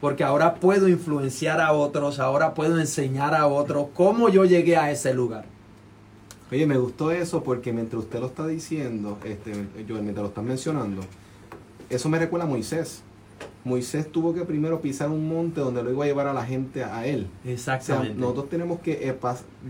Porque 0.00 0.24
ahora 0.24 0.56
puedo 0.56 0.88
influenciar 0.88 1.60
a 1.60 1.72
otros, 1.72 2.20
ahora 2.20 2.54
puedo 2.54 2.78
enseñar 2.78 3.34
a 3.34 3.46
otros 3.46 3.86
cómo 3.94 4.28
yo 4.28 4.44
llegué 4.44 4.76
a 4.76 4.90
ese 4.90 5.14
lugar. 5.14 5.46
Oye, 6.52 6.66
me 6.66 6.76
gustó 6.76 7.10
eso 7.10 7.42
porque 7.42 7.72
mientras 7.72 8.04
usted 8.04 8.20
lo 8.20 8.26
está 8.26 8.46
diciendo, 8.46 9.18
este, 9.24 9.52
yo 9.88 9.94
mientras 9.96 10.22
lo 10.22 10.28
está 10.28 10.42
mencionando, 10.42 11.02
eso 11.90 12.08
me 12.08 12.18
recuerda 12.18 12.46
a 12.46 12.48
Moisés. 12.48 13.02
Moisés 13.66 14.10
tuvo 14.10 14.32
que 14.32 14.44
primero 14.44 14.80
pisar 14.80 15.10
un 15.10 15.28
monte 15.28 15.60
donde 15.60 15.82
lo 15.82 15.90
iba 15.90 16.04
a 16.04 16.06
llevar 16.06 16.28
a 16.28 16.32
la 16.32 16.44
gente 16.44 16.84
a 16.84 17.04
él. 17.04 17.26
Exactamente. 17.44 18.14
nosotros 18.14 18.48
tenemos 18.48 18.80
que 18.80 19.08
eh, 19.08 19.14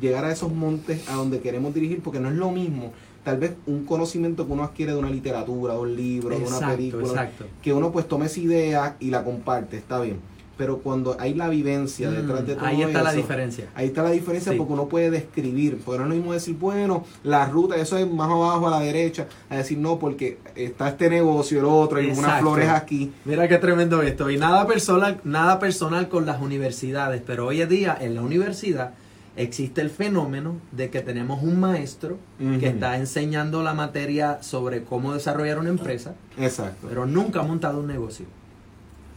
llegar 0.01 0.25
a 0.25 0.33
esos 0.33 0.53
montes 0.53 1.09
a 1.09 1.15
donde 1.15 1.41
queremos 1.41 1.73
dirigir 1.73 2.03
porque 2.03 2.21
no 2.21 2.29
es 2.29 2.35
lo 2.35 2.51
mismo 2.51 2.93
tal 3.25 3.39
vez 3.39 3.55
un 3.67 3.85
conocimiento 3.85 4.47
que 4.47 4.53
uno 4.53 4.63
adquiere 4.63 4.93
de 4.93 4.99
una 4.99 5.11
literatura, 5.11 5.73
de 5.73 5.81
un 5.81 5.97
libro, 5.97 6.39
de 6.39 6.45
una 6.45 6.61
película, 6.61 7.29
que 7.61 7.73
uno 7.73 7.91
pues 7.91 8.07
tome 8.07 8.27
esa 8.27 8.39
idea 8.39 8.97
y 9.01 9.11
la 9.11 9.25
comparte, 9.25 9.77
está 9.77 10.01
bien 10.01 10.21
pero 10.57 10.79
cuando 10.79 11.17
hay 11.19 11.35
la 11.35 11.49
vivencia 11.49 12.11
detrás 12.11 12.47
de 12.47 12.55
mm, 12.55 12.59
todo 12.59 12.67
ahí 12.67 12.83
está 12.83 13.03
la 13.03 13.13
diferencia. 13.13 13.67
ahí 13.75 13.87
está 13.89 14.03
la 14.03 14.11
diferencia 14.11 14.53
porque 14.57 14.73
uno 14.73 14.87
puede 14.87 15.11
describir 15.11 15.79
porque 15.85 16.03
no 16.03 16.11
es 16.11 16.17
mismo 16.17 16.33
decir 16.33 16.57
bueno 16.57 17.05
la 17.23 17.47
ruta 17.47 17.77
eso 17.77 17.97
es 17.99 18.11
más 18.11 18.31
abajo 18.31 18.69
a 18.69 18.71
la 18.71 18.81
derecha 18.81 19.27
a 19.51 19.57
decir 19.57 19.79
no 19.79 19.99
porque 19.99 20.39
está 20.55 20.89
este 20.89 21.11
negocio 21.11 21.61
el 21.61 21.67
otro 21.67 21.99
hay 21.99 22.07
unas 22.07 22.41
flores 22.41 22.69
aquí. 22.69 23.13
Mira 23.25 23.49
qué 23.49 23.59
tremendo 23.59 24.03
esto. 24.03 24.31
Y 24.31 24.39
nada 24.39 24.67
personal 24.67 25.21
nada 25.25 25.59
personal 25.59 26.09
con 26.09 26.27
las 26.27 26.41
universidades 26.41 27.23
pero 27.27 27.47
hoy 27.47 27.61
en 27.61 27.69
día 27.69 27.97
en 28.01 28.15
la 28.15 28.23
universidad 28.23 28.95
existe 29.37 29.83
el 29.83 29.91
fenómeno 29.91 30.57
de 30.73 30.89
que 30.89 31.03
tenemos 31.03 31.43
un 31.43 31.61
maestro 31.61 32.19
que 32.39 32.69
está 32.69 32.97
enseñando 32.97 33.63
la 33.63 33.75
materia 33.75 34.43
sobre 34.43 34.85
cómo 34.85 35.13
desarrollar 35.13 35.59
una 35.59 35.69
empresa 35.69 36.15
exacto. 36.39 36.87
pero 36.89 37.07
nunca 37.07 37.41
ha 37.41 37.43
montado 37.43 37.81
un 37.81 37.87
negocio 37.87 38.25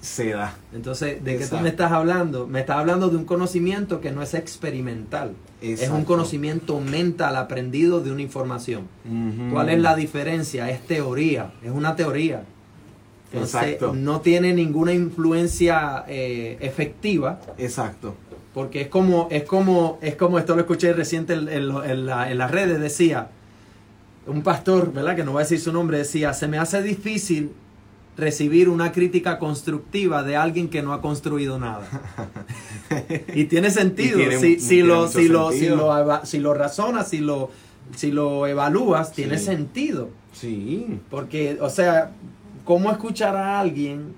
se 0.01 0.31
da. 0.31 0.55
Entonces, 0.73 1.23
¿de 1.23 1.37
qué 1.37 1.45
tú 1.45 1.57
me 1.57 1.69
estás 1.69 1.91
hablando? 1.91 2.47
Me 2.47 2.61
estás 2.61 2.77
hablando 2.77 3.09
de 3.09 3.17
un 3.17 3.25
conocimiento 3.25 3.99
que 3.99 4.11
no 4.11 4.21
es 4.21 4.33
experimental. 4.33 5.33
Es 5.61 5.89
un 5.89 6.05
conocimiento 6.05 6.79
mental 6.79 7.35
aprendido 7.35 7.99
de 7.99 8.11
una 8.11 8.21
información. 8.21 8.87
¿Cuál 9.51 9.69
es 9.69 9.79
la 9.79 9.95
diferencia? 9.95 10.69
Es 10.69 10.81
teoría, 10.81 11.51
es 11.63 11.71
una 11.71 11.95
teoría. 11.95 12.43
Exacto. 13.33 13.93
No 13.93 14.21
tiene 14.21 14.53
ninguna 14.53 14.93
influencia 14.93 16.03
eh, 16.07 16.57
efectiva. 16.61 17.39
Exacto. 17.57 18.15
Porque 18.53 18.81
es 18.81 18.87
como, 18.87 19.27
es 19.29 19.43
como, 19.43 19.99
es 20.01 20.15
como 20.15 20.39
esto 20.39 20.55
lo 20.55 20.61
escuché 20.61 20.93
reciente 20.93 21.33
en, 21.33 21.47
en 21.49 22.05
las 22.05 22.51
redes, 22.51 22.79
decía, 22.79 23.29
un 24.25 24.41
pastor, 24.41 24.91
¿verdad? 24.91 25.15
Que 25.15 25.23
no 25.23 25.33
voy 25.33 25.41
a 25.41 25.43
decir 25.43 25.59
su 25.59 25.71
nombre, 25.71 25.99
decía, 25.99 26.33
se 26.33 26.47
me 26.47 26.57
hace 26.57 26.81
difícil 26.81 27.51
recibir 28.19 28.69
una 28.69 28.91
crítica 28.91 29.39
constructiva 29.39 30.23
de 30.23 30.35
alguien 30.35 30.69
que 30.69 30.81
no 30.81 30.93
ha 30.93 31.01
construido 31.01 31.57
nada. 31.57 31.87
y 33.33 33.45
tiene 33.45 33.71
sentido. 33.71 34.19
si, 34.39 34.81
lo, 34.81 35.07
si, 35.07 35.27
lo, 35.27 35.51
si, 35.51 35.67
lo, 35.69 36.25
si 36.25 36.39
lo 36.39 36.53
razonas, 36.53 37.09
si 37.09 37.19
lo, 37.19 37.49
si 37.95 38.11
lo 38.11 38.45
evalúas, 38.47 39.13
tiene 39.13 39.37
sentido. 39.37 40.09
Sí. 40.33 40.99
Porque, 41.09 41.57
o 41.61 41.69
sea, 41.69 42.11
¿cómo 42.65 42.91
escuchar 42.91 43.35
a 43.35 43.59
alguien 43.59 44.13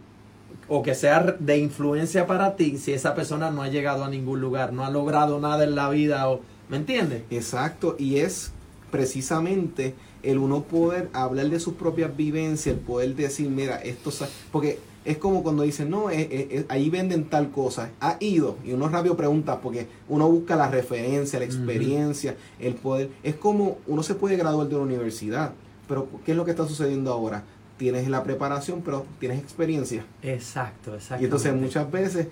o 0.67 0.81
que 0.83 0.95
sea 0.95 1.35
de 1.39 1.57
influencia 1.57 2.27
para 2.27 2.55
ti 2.55 2.77
si 2.77 2.93
esa 2.93 3.13
persona 3.15 3.51
no 3.51 3.61
ha 3.61 3.69
llegado 3.69 4.03
a 4.03 4.09
ningún 4.09 4.41
lugar, 4.41 4.73
no 4.73 4.85
ha 4.85 4.89
logrado 4.89 5.39
nada 5.39 5.63
en 5.63 5.75
la 5.75 5.89
vida? 5.89 6.29
O, 6.29 6.41
¿Me 6.69 6.77
entiendes? 6.77 7.23
Exacto. 7.29 7.95
Y 7.99 8.17
es 8.17 8.51
precisamente 8.91 9.95
el 10.23 10.37
uno 10.37 10.63
poder 10.63 11.09
hablar 11.13 11.49
de 11.49 11.59
sus 11.59 11.73
propias 11.73 12.15
vivencias, 12.15 12.75
el 12.75 12.81
poder 12.81 13.15
decir, 13.15 13.49
mira, 13.49 13.77
esto, 13.77 14.11
porque 14.51 14.79
es 15.03 15.17
como 15.17 15.41
cuando 15.41 15.63
dicen, 15.63 15.89
no, 15.89 16.09
eh, 16.09 16.21
eh, 16.21 16.47
eh, 16.51 16.65
ahí 16.69 16.89
venden 16.89 17.25
tal 17.25 17.51
cosa, 17.51 17.89
ha 17.99 18.17
ido, 18.19 18.57
y 18.63 18.73
uno 18.73 18.87
rápido 18.87 19.17
pregunta, 19.17 19.59
porque 19.61 19.87
uno 20.07 20.29
busca 20.29 20.55
la 20.55 20.69
referencia, 20.69 21.39
la 21.39 21.45
experiencia, 21.45 22.35
el 22.59 22.75
poder, 22.75 23.09
es 23.23 23.35
como 23.35 23.79
uno 23.87 24.03
se 24.03 24.15
puede 24.15 24.37
graduar 24.37 24.67
de 24.67 24.75
una 24.75 24.85
universidad, 24.85 25.53
pero 25.87 26.07
¿qué 26.25 26.31
es 26.31 26.37
lo 26.37 26.45
que 26.45 26.51
está 26.51 26.67
sucediendo 26.67 27.11
ahora? 27.11 27.43
Tienes 27.81 28.07
la 28.07 28.23
preparación, 28.23 28.83
pero 28.85 29.07
tienes 29.19 29.39
experiencia. 29.39 30.05
Exacto, 30.21 30.93
exacto. 30.93 31.19
Y 31.19 31.25
entonces 31.25 31.51
muchas 31.55 31.89
veces 31.89 32.27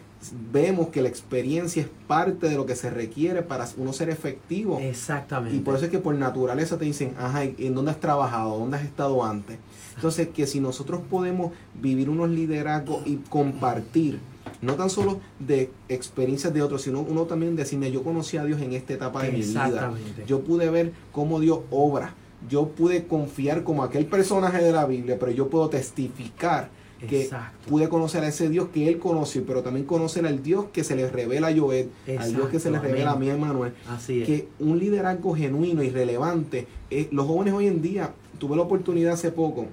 vemos 0.51 0.89
que 0.89 1.01
la 1.01 1.09
experiencia 1.09 1.81
es 1.81 1.89
parte 2.05 2.47
de 2.47 2.55
lo 2.55 2.67
que 2.67 2.75
se 2.75 2.91
requiere 2.91 3.41
para 3.41 3.67
uno 3.77 3.91
ser 3.91 4.11
efectivo. 4.11 4.77
Exactamente. 4.79 5.57
Y 5.57 5.61
por 5.61 5.75
eso 5.75 5.85
es 5.85 5.91
que 5.91 5.97
por 5.97 6.13
naturaleza 6.13 6.77
te 6.77 6.85
dicen, 6.85 7.15
ajá, 7.17 7.45
¿en 7.45 7.73
dónde 7.73 7.89
has 7.89 7.99
trabajado? 7.99 8.59
¿Dónde 8.59 8.77
has 8.77 8.83
estado 8.83 9.25
antes? 9.25 9.57
Entonces, 9.95 10.27
que 10.27 10.45
si 10.45 10.59
nosotros 10.59 11.01
podemos 11.09 11.51
vivir 11.81 12.11
unos 12.11 12.29
liderazgos 12.29 13.01
y 13.07 13.15
compartir, 13.15 14.19
no 14.61 14.75
tan 14.75 14.91
solo 14.91 15.19
de 15.39 15.71
experiencias 15.87 16.53
de 16.53 16.61
otros, 16.61 16.83
sino 16.83 17.01
uno 17.01 17.23
también 17.23 17.55
decirme, 17.55 17.91
yo 17.91 18.03
conocí 18.03 18.37
a 18.37 18.43
Dios 18.43 18.61
en 18.61 18.73
esta 18.73 18.93
etapa 18.93 19.23
de 19.23 19.31
mi 19.31 19.41
vida. 19.41 19.91
Yo 20.27 20.41
pude 20.41 20.69
ver 20.69 20.93
cómo 21.11 21.39
Dios 21.39 21.61
obra 21.71 22.13
yo 22.47 22.69
pude 22.69 23.05
confiar 23.05 23.63
como 23.63 23.83
aquel 23.83 24.05
personaje 24.05 24.63
de 24.63 24.71
la 24.71 24.85
Biblia, 24.85 25.17
pero 25.19 25.31
yo 25.31 25.49
puedo 25.49 25.69
testificar 25.69 26.69
que 27.07 27.29
pude 27.67 27.87
conocer 27.87 28.23
a 28.23 28.27
ese 28.27 28.49
Dios 28.49 28.69
que 28.73 28.87
él 28.89 28.99
conoció, 28.99 29.45
pero 29.45 29.63
también 29.63 29.85
conocer 29.85 30.25
al 30.25 30.43
Dios 30.43 30.65
que 30.73 30.83
se 30.83 30.95
le 30.95 31.09
revela 31.09 31.47
a 31.47 31.57
Joel, 31.57 31.89
al 32.17 32.33
Dios 32.33 32.49
que 32.49 32.59
se 32.59 32.71
le 32.71 32.79
revela 32.79 33.11
a 33.11 33.15
mí, 33.15 33.29
Emanuel. 33.29 33.73
Así 33.87 34.23
Que 34.23 34.47
un 34.59 34.79
liderazgo 34.79 35.33
genuino 35.35 35.83
y 35.83 35.89
relevante. 35.89 36.67
Eh, 36.89 37.07
los 37.11 37.25
jóvenes 37.25 37.53
hoy 37.53 37.67
en 37.67 37.81
día, 37.81 38.13
tuve 38.37 38.55
la 38.55 38.63
oportunidad 38.63 39.13
hace 39.13 39.31
poco, 39.31 39.67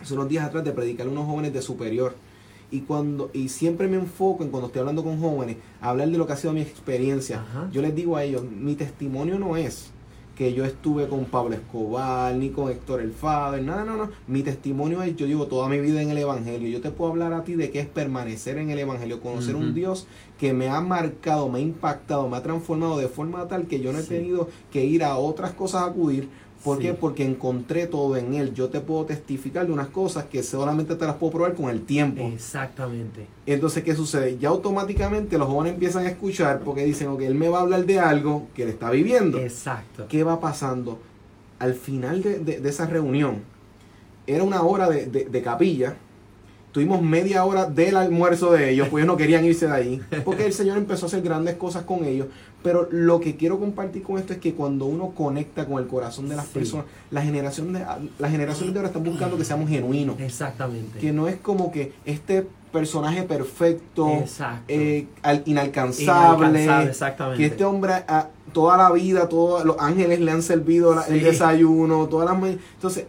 hace 0.00 0.14
unos 0.14 0.28
días 0.28 0.44
atrás, 0.44 0.64
de 0.64 0.72
predicarle 0.72 1.10
a 1.10 1.14
unos 1.14 1.26
jóvenes 1.26 1.52
de 1.52 1.62
superior. 1.62 2.14
Y 2.72 2.82
cuando 2.82 3.30
y 3.32 3.48
siempre 3.48 3.88
me 3.88 3.96
enfoco 3.96 4.44
en 4.44 4.50
cuando 4.50 4.68
estoy 4.68 4.80
hablando 4.80 5.02
con 5.02 5.18
jóvenes, 5.18 5.56
hablar 5.80 6.08
de 6.08 6.18
lo 6.18 6.26
que 6.26 6.34
ha 6.34 6.36
sido 6.36 6.52
mi 6.52 6.60
experiencia. 6.60 7.44
Yo 7.72 7.82
les 7.82 7.94
digo 7.96 8.16
a 8.16 8.22
ellos, 8.22 8.44
mi 8.44 8.76
testimonio 8.76 9.40
no 9.40 9.56
es 9.56 9.90
que 10.40 10.54
yo 10.54 10.64
estuve 10.64 11.06
con 11.06 11.26
Pablo 11.26 11.54
Escobar, 11.54 12.34
ni 12.34 12.48
con 12.48 12.70
Héctor 12.70 13.02
el 13.02 13.12
Fader, 13.12 13.62
nada, 13.62 13.84
no, 13.84 13.94
no. 13.96 14.08
Mi 14.26 14.42
testimonio 14.42 15.02
es, 15.02 15.14
yo 15.14 15.26
llevo 15.26 15.48
toda 15.48 15.68
mi 15.68 15.78
vida 15.80 16.00
en 16.00 16.08
el 16.08 16.16
Evangelio. 16.16 16.66
Yo 16.70 16.80
te 16.80 16.90
puedo 16.90 17.10
hablar 17.10 17.34
a 17.34 17.44
ti 17.44 17.56
de 17.56 17.70
qué 17.70 17.80
es 17.80 17.86
permanecer 17.86 18.56
en 18.56 18.70
el 18.70 18.78
Evangelio, 18.78 19.20
conocer 19.20 19.54
un 19.54 19.74
Dios 19.74 20.06
que 20.38 20.54
me 20.54 20.70
ha 20.70 20.80
marcado, 20.80 21.50
me 21.50 21.58
ha 21.58 21.62
impactado, 21.62 22.26
me 22.26 22.38
ha 22.38 22.42
transformado 22.42 22.96
de 22.96 23.08
forma 23.08 23.48
tal 23.48 23.66
que 23.66 23.80
yo 23.80 23.92
no 23.92 23.98
he 23.98 24.02
tenido 24.02 24.48
que 24.72 24.82
ir 24.82 25.04
a 25.04 25.18
otras 25.18 25.52
cosas 25.52 25.82
a 25.82 25.86
acudir 25.88 26.30
¿Por 26.64 26.78
qué? 26.78 26.92
Porque 26.92 27.24
encontré 27.24 27.86
todo 27.86 28.16
en 28.16 28.34
él. 28.34 28.52
Yo 28.52 28.68
te 28.68 28.80
puedo 28.80 29.06
testificar 29.06 29.66
de 29.66 29.72
unas 29.72 29.88
cosas 29.88 30.24
que 30.24 30.42
solamente 30.42 30.94
te 30.94 31.06
las 31.06 31.14
puedo 31.16 31.32
probar 31.32 31.54
con 31.54 31.70
el 31.70 31.82
tiempo. 31.82 32.22
Exactamente. 32.24 33.26
Entonces, 33.46 33.82
¿qué 33.82 33.94
sucede? 33.94 34.36
Ya 34.38 34.50
automáticamente 34.50 35.38
los 35.38 35.48
jóvenes 35.48 35.74
empiezan 35.74 36.04
a 36.04 36.10
escuchar 36.10 36.60
porque 36.60 36.84
dicen, 36.84 37.08
ok, 37.08 37.22
él 37.22 37.34
me 37.34 37.48
va 37.48 37.58
a 37.58 37.62
hablar 37.62 37.86
de 37.86 37.98
algo 37.98 38.48
que 38.54 38.64
él 38.64 38.68
está 38.68 38.90
viviendo. 38.90 39.38
Exacto. 39.38 40.06
¿Qué 40.08 40.22
va 40.22 40.38
pasando? 40.38 41.00
Al 41.58 41.74
final 41.74 42.22
de, 42.22 42.60
esa 42.64 42.86
reunión, 42.86 43.42
era 44.26 44.44
una 44.44 44.62
hora 44.62 44.88
de, 44.88 45.42
capilla 45.42 45.96
tuvimos 46.72 47.02
media 47.02 47.44
hora 47.44 47.66
del 47.66 47.96
almuerzo 47.96 48.52
de 48.52 48.70
ellos, 48.70 48.88
pues 48.88 49.02
ellos 49.02 49.12
no 49.12 49.16
querían 49.16 49.44
irse 49.44 49.66
de 49.66 49.72
ahí, 49.72 50.00
porque 50.24 50.46
el 50.46 50.52
Señor 50.52 50.78
empezó 50.78 51.06
a 51.06 51.08
hacer 51.08 51.22
grandes 51.22 51.56
cosas 51.56 51.84
con 51.84 52.04
ellos. 52.04 52.28
Pero 52.62 52.88
lo 52.90 53.20
que 53.20 53.36
quiero 53.36 53.58
compartir 53.58 54.02
con 54.02 54.18
esto 54.18 54.34
es 54.34 54.38
que 54.38 54.52
cuando 54.52 54.84
uno 54.84 55.12
conecta 55.12 55.64
con 55.64 55.82
el 55.82 55.88
corazón 55.88 56.28
de 56.28 56.36
las 56.36 56.46
personas, 56.46 56.84
la 57.10 57.22
generación 57.22 57.72
de 57.72 57.80
las 58.18 58.30
generaciones 58.30 58.74
de 58.74 58.80
ahora 58.80 58.88
están 58.88 59.02
buscando 59.02 59.38
que 59.38 59.44
seamos 59.46 59.70
genuinos. 59.70 60.20
Exactamente. 60.20 60.98
Que 60.98 61.10
no 61.10 61.26
es 61.26 61.36
como 61.36 61.72
que 61.72 61.94
este 62.04 62.46
personaje 62.70 63.22
perfecto, 63.22 64.24
eh, 64.68 65.06
inalcanzable, 65.46 66.90
que 67.36 67.46
este 67.46 67.64
hombre 67.64 67.94
a, 67.94 68.28
toda 68.52 68.76
la 68.76 68.92
vida, 68.92 69.28
todos 69.28 69.64
los 69.64 69.76
ángeles 69.78 70.20
le 70.20 70.30
han 70.30 70.42
servido 70.42 71.02
el 71.06 71.22
desayuno, 71.22 72.06
todas 72.08 72.28
las 72.30 72.52
entonces 72.74 73.06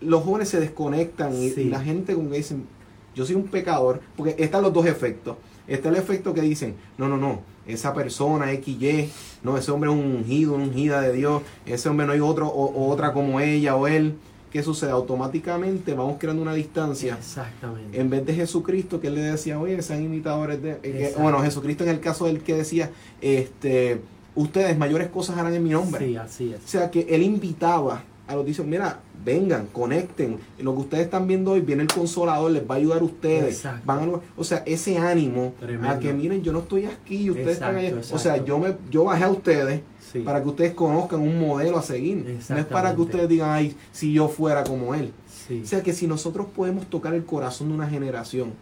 los 0.00 0.22
jóvenes 0.24 0.48
se 0.48 0.60
desconectan 0.60 1.34
y, 1.34 1.50
la 1.64 1.80
gente 1.80 2.14
como 2.14 2.30
que 2.30 2.38
dicen, 2.38 2.66
yo 3.14 3.24
soy 3.24 3.36
un 3.36 3.44
pecador, 3.44 4.00
porque 4.16 4.36
están 4.38 4.62
los 4.62 4.72
dos 4.72 4.86
efectos. 4.86 5.36
Está 5.66 5.88
el 5.88 5.96
efecto 5.96 6.34
que 6.34 6.40
dicen, 6.40 6.74
no, 6.98 7.08
no, 7.08 7.16
no, 7.16 7.42
esa 7.66 7.94
persona 7.94 8.46
XY, 8.52 9.08
no, 9.42 9.56
ese 9.56 9.70
hombre 9.70 9.90
es 9.90 9.96
un 9.96 10.04
ungido, 10.16 10.54
una 10.54 10.64
ungida 10.64 11.00
de 11.00 11.12
Dios, 11.12 11.42
ese 11.66 11.88
hombre 11.88 12.06
no 12.06 12.12
hay 12.12 12.20
otro 12.20 12.48
o, 12.48 12.88
otra 12.90 13.12
como 13.12 13.40
ella 13.40 13.76
o 13.76 13.86
él. 13.86 14.14
¿Qué 14.50 14.64
sucede? 14.64 14.90
Automáticamente 14.90 15.94
vamos 15.94 16.16
creando 16.18 16.42
una 16.42 16.54
distancia. 16.54 17.16
Exactamente. 17.16 18.00
En 18.00 18.10
vez 18.10 18.26
de 18.26 18.34
Jesucristo, 18.34 19.00
que 19.00 19.06
él 19.06 19.14
le 19.14 19.20
decía, 19.20 19.60
oye, 19.60 19.80
sean 19.80 20.02
imitadores 20.02 20.60
de... 20.60 20.80
Eh, 20.82 21.14
bueno, 21.16 21.40
Jesucristo 21.40 21.84
en 21.84 21.90
el 21.90 22.00
caso 22.00 22.26
del 22.26 22.40
que 22.42 22.56
decía, 22.56 22.90
este, 23.20 24.00
ustedes 24.34 24.76
mayores 24.76 25.08
cosas 25.08 25.38
harán 25.38 25.54
en 25.54 25.62
mi 25.62 25.70
nombre. 25.70 26.04
Sí, 26.04 26.16
así 26.16 26.52
es. 26.52 26.64
O 26.64 26.68
sea, 26.68 26.90
que 26.90 27.06
él 27.10 27.22
invitaba 27.22 28.02
a 28.30 28.36
los 28.36 28.46
dice, 28.46 28.62
mira, 28.62 29.00
vengan, 29.24 29.66
conecten. 29.66 30.38
Lo 30.60 30.72
que 30.74 30.80
ustedes 30.82 31.04
están 31.06 31.26
viendo 31.26 31.50
hoy, 31.50 31.62
viene 31.62 31.82
el 31.82 31.88
consolador, 31.88 32.52
les 32.52 32.62
va 32.62 32.76
a 32.76 32.78
ayudar 32.78 33.00
a 33.00 33.04
ustedes. 33.04 33.66
Van 33.84 34.20
o 34.36 34.44
sea, 34.44 34.62
ese 34.66 34.98
ánimo 34.98 35.54
a 35.82 35.98
que 35.98 36.12
miren, 36.12 36.42
yo 36.42 36.52
no 36.52 36.60
estoy 36.60 36.84
aquí, 36.84 37.28
ustedes 37.28 37.54
están 37.54 37.76
allá. 37.76 37.96
O 38.12 38.18
sea, 38.18 38.44
yo 38.44 38.58
me 38.60 38.76
yo 38.88 39.04
bajé 39.04 39.24
a 39.24 39.30
ustedes 39.30 39.80
para 40.24 40.42
que 40.42 40.48
ustedes 40.48 40.74
conozcan 40.74 41.20
un 41.20 41.40
modelo 41.40 41.76
a 41.76 41.82
seguir. 41.82 42.38
No 42.48 42.58
es 42.58 42.66
para 42.66 42.94
que 42.94 43.00
ustedes 43.00 43.28
digan, 43.28 43.50
ay, 43.50 43.76
si 43.90 44.12
yo 44.12 44.28
fuera 44.28 44.62
como 44.62 44.94
él. 44.94 45.12
O 45.50 45.66
sea, 45.66 45.82
que 45.82 45.92
si 45.92 46.06
nosotros 46.06 46.46
podemos 46.54 46.86
tocar 46.86 47.12
el 47.14 47.24
corazón 47.24 47.68
de 47.68 47.74
una 47.74 47.88
generación 47.88 48.52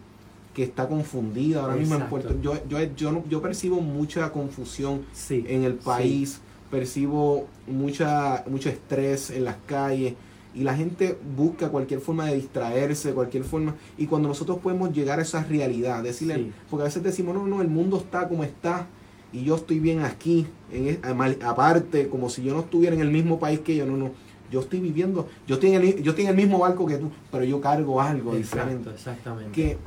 que 0.55 0.63
está 0.63 0.87
confundida 0.87 1.61
ahora 1.61 1.75
mismo 1.75 1.93
en 1.95 2.09
Puerto 2.09 2.35
yo, 2.41 2.55
yo, 2.67 2.79
yo, 2.95 3.23
yo 3.29 3.41
percibo 3.41 3.81
mucha 3.81 4.31
confusión 4.31 5.05
en 5.29 5.63
el 5.63 5.75
país 5.75 6.41
percibo 6.69 7.47
mucha, 7.67 8.43
mucho 8.47 8.69
estrés 8.69 9.29
en 9.31 9.45
las 9.45 9.57
calles 9.65 10.13
y 10.53 10.63
la 10.63 10.75
gente 10.75 11.17
busca 11.35 11.69
cualquier 11.69 11.99
forma 11.99 12.25
de 12.25 12.35
distraerse, 12.35 13.13
cualquier 13.13 13.43
forma, 13.43 13.75
y 13.97 14.07
cuando 14.07 14.27
nosotros 14.27 14.57
podemos 14.57 14.91
llegar 14.91 15.19
a 15.19 15.21
esa 15.21 15.43
realidad, 15.43 16.01
decirle, 16.03 16.51
porque 16.69 16.83
a 16.83 16.85
veces 16.85 17.03
decimos, 17.03 17.35
no, 17.35 17.45
no, 17.45 17.61
el 17.61 17.67
mundo 17.67 17.97
está 17.97 18.27
como 18.27 18.43
está 18.43 18.87
y 19.31 19.43
yo 19.43 19.55
estoy 19.55 19.79
bien 19.79 19.99
aquí, 19.99 20.47
en, 20.71 20.99
aparte, 21.43 22.09
como 22.09 22.29
si 22.29 22.43
yo 22.43 22.53
no 22.53 22.61
estuviera 22.61 22.95
en 22.95 23.01
el 23.01 23.11
mismo 23.11 23.39
país 23.39 23.59
que 23.59 23.75
yo, 23.75 23.85
no, 23.85 23.95
no, 23.95 24.11
yo 24.51 24.61
estoy 24.61 24.79
viviendo, 24.79 25.27
yo 25.47 25.55
estoy 25.55 25.69
en 25.73 25.81
el, 25.81 26.01
yo 26.01 26.11
estoy 26.11 26.25
en 26.25 26.31
el 26.31 26.35
mismo 26.35 26.59
barco 26.59 26.87
que 26.87 26.97
tú, 26.97 27.11
pero 27.31 27.43
yo 27.43 27.61
cargo 27.61 28.01
algo 28.01 28.35
diferente. 28.35 28.89
Exactamente. 28.89 29.51
Que 29.51 29.77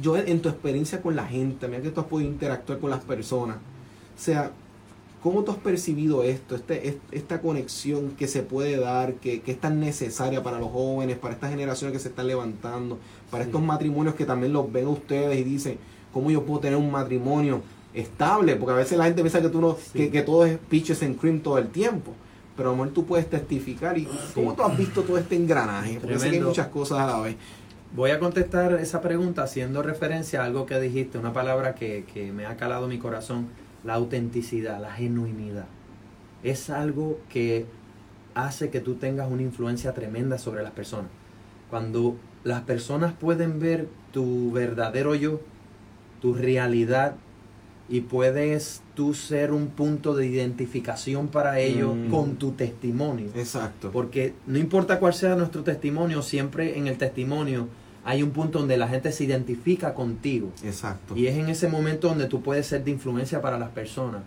yo 0.00 0.16
en 0.16 0.40
tu 0.40 0.48
experiencia 0.48 1.02
con 1.02 1.14
la 1.14 1.26
gente, 1.26 1.68
mira 1.68 1.82
que 1.82 1.90
tú 1.90 2.00
has 2.00 2.06
podido 2.06 2.30
interactuar 2.30 2.78
con 2.78 2.90
las 2.90 3.04
personas, 3.04 3.56
o 3.56 4.20
sea, 4.20 4.50
¿Cómo 5.24 5.42
tú 5.42 5.52
has 5.52 5.56
percibido 5.56 6.22
esto, 6.22 6.54
este, 6.54 7.00
esta 7.10 7.40
conexión 7.40 8.10
que 8.10 8.28
se 8.28 8.42
puede 8.42 8.76
dar, 8.76 9.14
que, 9.14 9.42
es 9.46 9.58
tan 9.58 9.80
necesaria 9.80 10.42
para 10.42 10.58
los 10.58 10.70
jóvenes, 10.70 11.16
para 11.16 11.32
estas 11.32 11.48
generaciones 11.48 11.96
que 11.96 11.98
se 11.98 12.10
están 12.10 12.26
levantando, 12.26 12.98
para 13.30 13.44
estos 13.44 13.62
matrimonios 13.62 14.16
que 14.16 14.26
también 14.26 14.52
los 14.52 14.70
ven 14.70 14.86
ustedes 14.86 15.38
y 15.38 15.42
dicen, 15.42 15.78
¿cómo 16.12 16.30
yo 16.30 16.42
puedo 16.42 16.60
tener 16.60 16.76
un 16.76 16.90
matrimonio 16.90 17.62
estable? 17.94 18.54
Porque 18.56 18.72
a 18.74 18.76
veces 18.76 18.98
la 18.98 19.04
gente 19.04 19.22
piensa 19.22 19.40
que, 19.40 19.48
tú 19.48 19.62
no, 19.62 19.78
que, 19.94 20.20
todo 20.20 20.44
es 20.44 20.58
pitches 20.58 21.02
and 21.02 21.18
cream 21.18 21.40
todo 21.40 21.56
el 21.56 21.68
tiempo. 21.68 22.12
Pero 22.54 22.68
a 22.68 22.72
lo 22.72 22.76
mejor 22.76 22.92
tú 22.92 23.06
puedes 23.06 23.30
testificar. 23.30 23.96
¿Y 23.96 24.06
cómo 24.34 24.52
tú 24.52 24.62
has 24.62 24.76
visto 24.76 25.04
todo 25.04 25.16
este 25.16 25.36
engranaje? 25.36 26.00
Porque 26.02 26.18
sé 26.18 26.28
que 26.28 26.36
hay 26.36 26.42
muchas 26.42 26.66
cosas 26.68 26.98
a 26.98 27.06
la 27.06 27.20
vez. 27.20 27.36
Voy 27.96 28.10
a 28.10 28.18
contestar 28.18 28.74
esa 28.74 29.00
pregunta 29.00 29.42
haciendo 29.42 29.82
referencia 29.82 30.42
a 30.42 30.44
algo 30.44 30.66
que 30.66 30.78
dijiste, 30.78 31.16
una 31.16 31.32
palabra 31.32 31.74
que, 31.74 32.04
que 32.12 32.30
me 32.30 32.44
ha 32.44 32.58
calado 32.58 32.88
mi 32.88 32.98
corazón 32.98 33.48
la 33.84 33.94
autenticidad, 33.94 34.80
la 34.80 34.92
genuinidad. 34.92 35.66
Es 36.42 36.70
algo 36.70 37.18
que 37.28 37.66
hace 38.34 38.70
que 38.70 38.80
tú 38.80 38.94
tengas 38.94 39.30
una 39.30 39.42
influencia 39.42 39.92
tremenda 39.92 40.38
sobre 40.38 40.62
las 40.62 40.72
personas. 40.72 41.10
Cuando 41.70 42.16
las 42.42 42.62
personas 42.62 43.12
pueden 43.12 43.60
ver 43.60 43.88
tu 44.12 44.52
verdadero 44.52 45.14
yo, 45.14 45.40
tu 46.20 46.34
realidad, 46.34 47.16
y 47.88 48.00
puedes 48.00 48.82
tú 48.94 49.12
ser 49.12 49.52
un 49.52 49.68
punto 49.68 50.14
de 50.14 50.26
identificación 50.26 51.28
para 51.28 51.58
ellos 51.58 51.94
mm. 51.94 52.10
con 52.10 52.36
tu 52.36 52.52
testimonio. 52.52 53.26
Exacto. 53.34 53.90
Porque 53.92 54.34
no 54.46 54.58
importa 54.58 54.98
cuál 54.98 55.12
sea 55.12 55.36
nuestro 55.36 55.62
testimonio, 55.62 56.22
siempre 56.22 56.78
en 56.78 56.86
el 56.86 56.96
testimonio 56.96 57.68
hay 58.04 58.22
un 58.22 58.30
punto 58.30 58.58
donde 58.58 58.76
la 58.76 58.86
gente 58.88 59.12
se 59.12 59.24
identifica 59.24 59.94
contigo. 59.94 60.50
Exacto. 60.62 61.16
Y 61.16 61.26
es 61.26 61.36
en 61.36 61.48
ese 61.48 61.68
momento 61.68 62.08
donde 62.08 62.26
tú 62.26 62.42
puedes 62.42 62.66
ser 62.66 62.84
de 62.84 62.90
influencia 62.90 63.40
para 63.40 63.58
las 63.58 63.70
personas. 63.70 64.22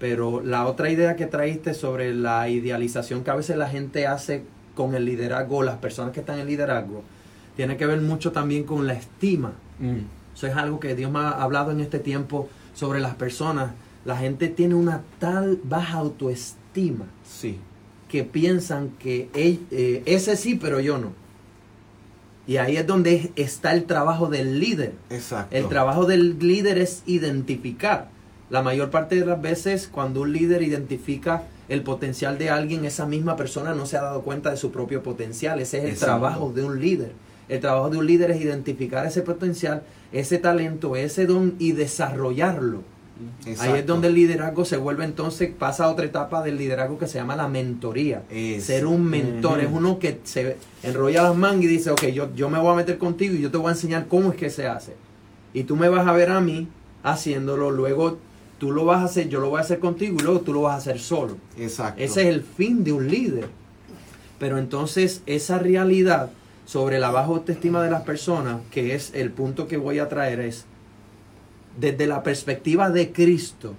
Pero 0.00 0.42
la 0.42 0.66
otra 0.66 0.90
idea 0.90 1.14
que 1.14 1.26
traíste 1.26 1.74
sobre 1.74 2.12
la 2.12 2.48
idealización 2.48 3.22
que 3.22 3.30
a 3.30 3.36
veces 3.36 3.56
la 3.56 3.68
gente 3.68 4.08
hace 4.08 4.42
con 4.74 4.94
el 4.96 5.04
liderazgo, 5.04 5.62
las 5.62 5.76
personas 5.76 6.12
que 6.12 6.20
están 6.20 6.40
en 6.40 6.48
liderazgo, 6.48 7.04
tiene 7.54 7.76
que 7.76 7.86
ver 7.86 8.00
mucho 8.00 8.32
también 8.32 8.64
con 8.64 8.88
la 8.88 8.94
estima. 8.94 9.52
Mm. 9.78 9.98
Eso 10.34 10.46
es 10.48 10.56
algo 10.56 10.80
que 10.80 10.96
Dios 10.96 11.12
me 11.12 11.20
ha 11.20 11.30
hablado 11.30 11.70
en 11.70 11.80
este 11.80 12.00
tiempo 12.00 12.48
sobre 12.74 12.98
las 12.98 13.14
personas. 13.14 13.72
La 14.04 14.16
gente 14.16 14.48
tiene 14.48 14.74
una 14.74 15.02
tal 15.20 15.60
baja 15.62 15.98
autoestima 15.98 17.04
sí. 17.22 17.60
que 18.08 18.24
piensan 18.24 18.90
que 18.98 19.28
eh, 19.34 20.02
ese 20.06 20.36
sí, 20.36 20.56
pero 20.56 20.80
yo 20.80 20.98
no. 20.98 21.21
Y 22.46 22.56
ahí 22.56 22.76
es 22.76 22.86
donde 22.86 23.32
está 23.36 23.72
el 23.72 23.84
trabajo 23.84 24.26
del 24.26 24.58
líder. 24.58 24.92
Exacto. 25.10 25.56
El 25.56 25.68
trabajo 25.68 26.06
del 26.06 26.38
líder 26.38 26.78
es 26.78 27.02
identificar. 27.06 28.08
La 28.50 28.62
mayor 28.62 28.90
parte 28.90 29.16
de 29.16 29.24
las 29.24 29.40
veces 29.40 29.88
cuando 29.90 30.22
un 30.22 30.32
líder 30.32 30.62
identifica 30.62 31.44
el 31.68 31.82
potencial 31.82 32.36
de 32.38 32.50
alguien, 32.50 32.84
esa 32.84 33.06
misma 33.06 33.36
persona 33.36 33.74
no 33.74 33.86
se 33.86 33.96
ha 33.96 34.02
dado 34.02 34.22
cuenta 34.22 34.50
de 34.50 34.56
su 34.56 34.72
propio 34.72 35.02
potencial. 35.02 35.60
Ese 35.60 35.78
es 35.78 35.84
el 35.84 35.98
trabajo 35.98 36.52
de 36.52 36.62
un 36.62 36.80
líder. 36.80 37.12
El 37.48 37.60
trabajo 37.60 37.90
de 37.90 37.98
un 37.98 38.06
líder 38.06 38.30
es 38.32 38.40
identificar 38.40 39.06
ese 39.06 39.22
potencial, 39.22 39.82
ese 40.12 40.38
talento, 40.38 40.96
ese 40.96 41.26
don 41.26 41.54
y 41.58 41.72
desarrollarlo. 41.72 42.82
Ahí 43.58 43.78
es 43.78 43.86
donde 43.86 44.08
el 44.08 44.14
liderazgo 44.14 44.64
se 44.64 44.76
vuelve 44.76 45.04
entonces, 45.04 45.50
pasa 45.56 45.84
a 45.84 45.90
otra 45.90 46.04
etapa 46.04 46.42
del 46.42 46.56
liderazgo 46.56 46.98
que 46.98 47.06
se 47.06 47.18
llama 47.18 47.36
la 47.36 47.48
mentoría. 47.48 48.22
Ser 48.60 48.86
un 48.86 49.04
mentor 49.04 49.60
es 49.60 49.68
uno 49.70 49.98
que 49.98 50.20
se 50.24 50.56
enrolla 50.82 51.22
las 51.22 51.36
mangas 51.36 51.64
y 51.64 51.68
dice, 51.68 51.90
ok, 51.90 52.06
yo, 52.06 52.34
yo 52.34 52.50
me 52.50 52.58
voy 52.58 52.72
a 52.72 52.76
meter 52.76 52.98
contigo 52.98 53.34
y 53.34 53.40
yo 53.40 53.50
te 53.50 53.58
voy 53.58 53.68
a 53.68 53.72
enseñar 53.72 54.06
cómo 54.08 54.30
es 54.30 54.36
que 54.36 54.50
se 54.50 54.66
hace. 54.66 54.94
Y 55.54 55.64
tú 55.64 55.76
me 55.76 55.88
vas 55.88 56.06
a 56.06 56.12
ver 56.12 56.30
a 56.30 56.40
mí 56.40 56.68
haciéndolo, 57.02 57.70
luego 57.70 58.18
tú 58.58 58.70
lo 58.72 58.84
vas 58.84 59.02
a 59.02 59.04
hacer, 59.04 59.28
yo 59.28 59.40
lo 59.40 59.50
voy 59.50 59.58
a 59.58 59.62
hacer 59.62 59.78
contigo 59.78 60.16
y 60.18 60.22
luego 60.22 60.40
tú 60.40 60.52
lo 60.52 60.62
vas 60.62 60.74
a 60.74 60.76
hacer 60.76 60.98
solo. 60.98 61.36
Exacto. 61.58 62.02
Ese 62.02 62.22
es 62.22 62.28
el 62.28 62.42
fin 62.42 62.84
de 62.84 62.92
un 62.92 63.08
líder. 63.08 63.48
Pero 64.38 64.58
entonces 64.58 65.22
esa 65.26 65.58
realidad 65.58 66.30
sobre 66.64 66.98
la 66.98 67.10
baja 67.10 67.28
autoestima 67.28 67.82
de 67.82 67.90
las 67.90 68.02
personas, 68.02 68.60
que 68.70 68.94
es 68.94 69.12
el 69.14 69.30
punto 69.30 69.68
que 69.68 69.76
voy 69.76 69.98
a 69.98 70.08
traer, 70.08 70.40
es 70.40 70.64
desde 71.78 72.06
la 72.06 72.22
perspectiva 72.22 72.90
de 72.90 73.12
Cristo, 73.12 73.74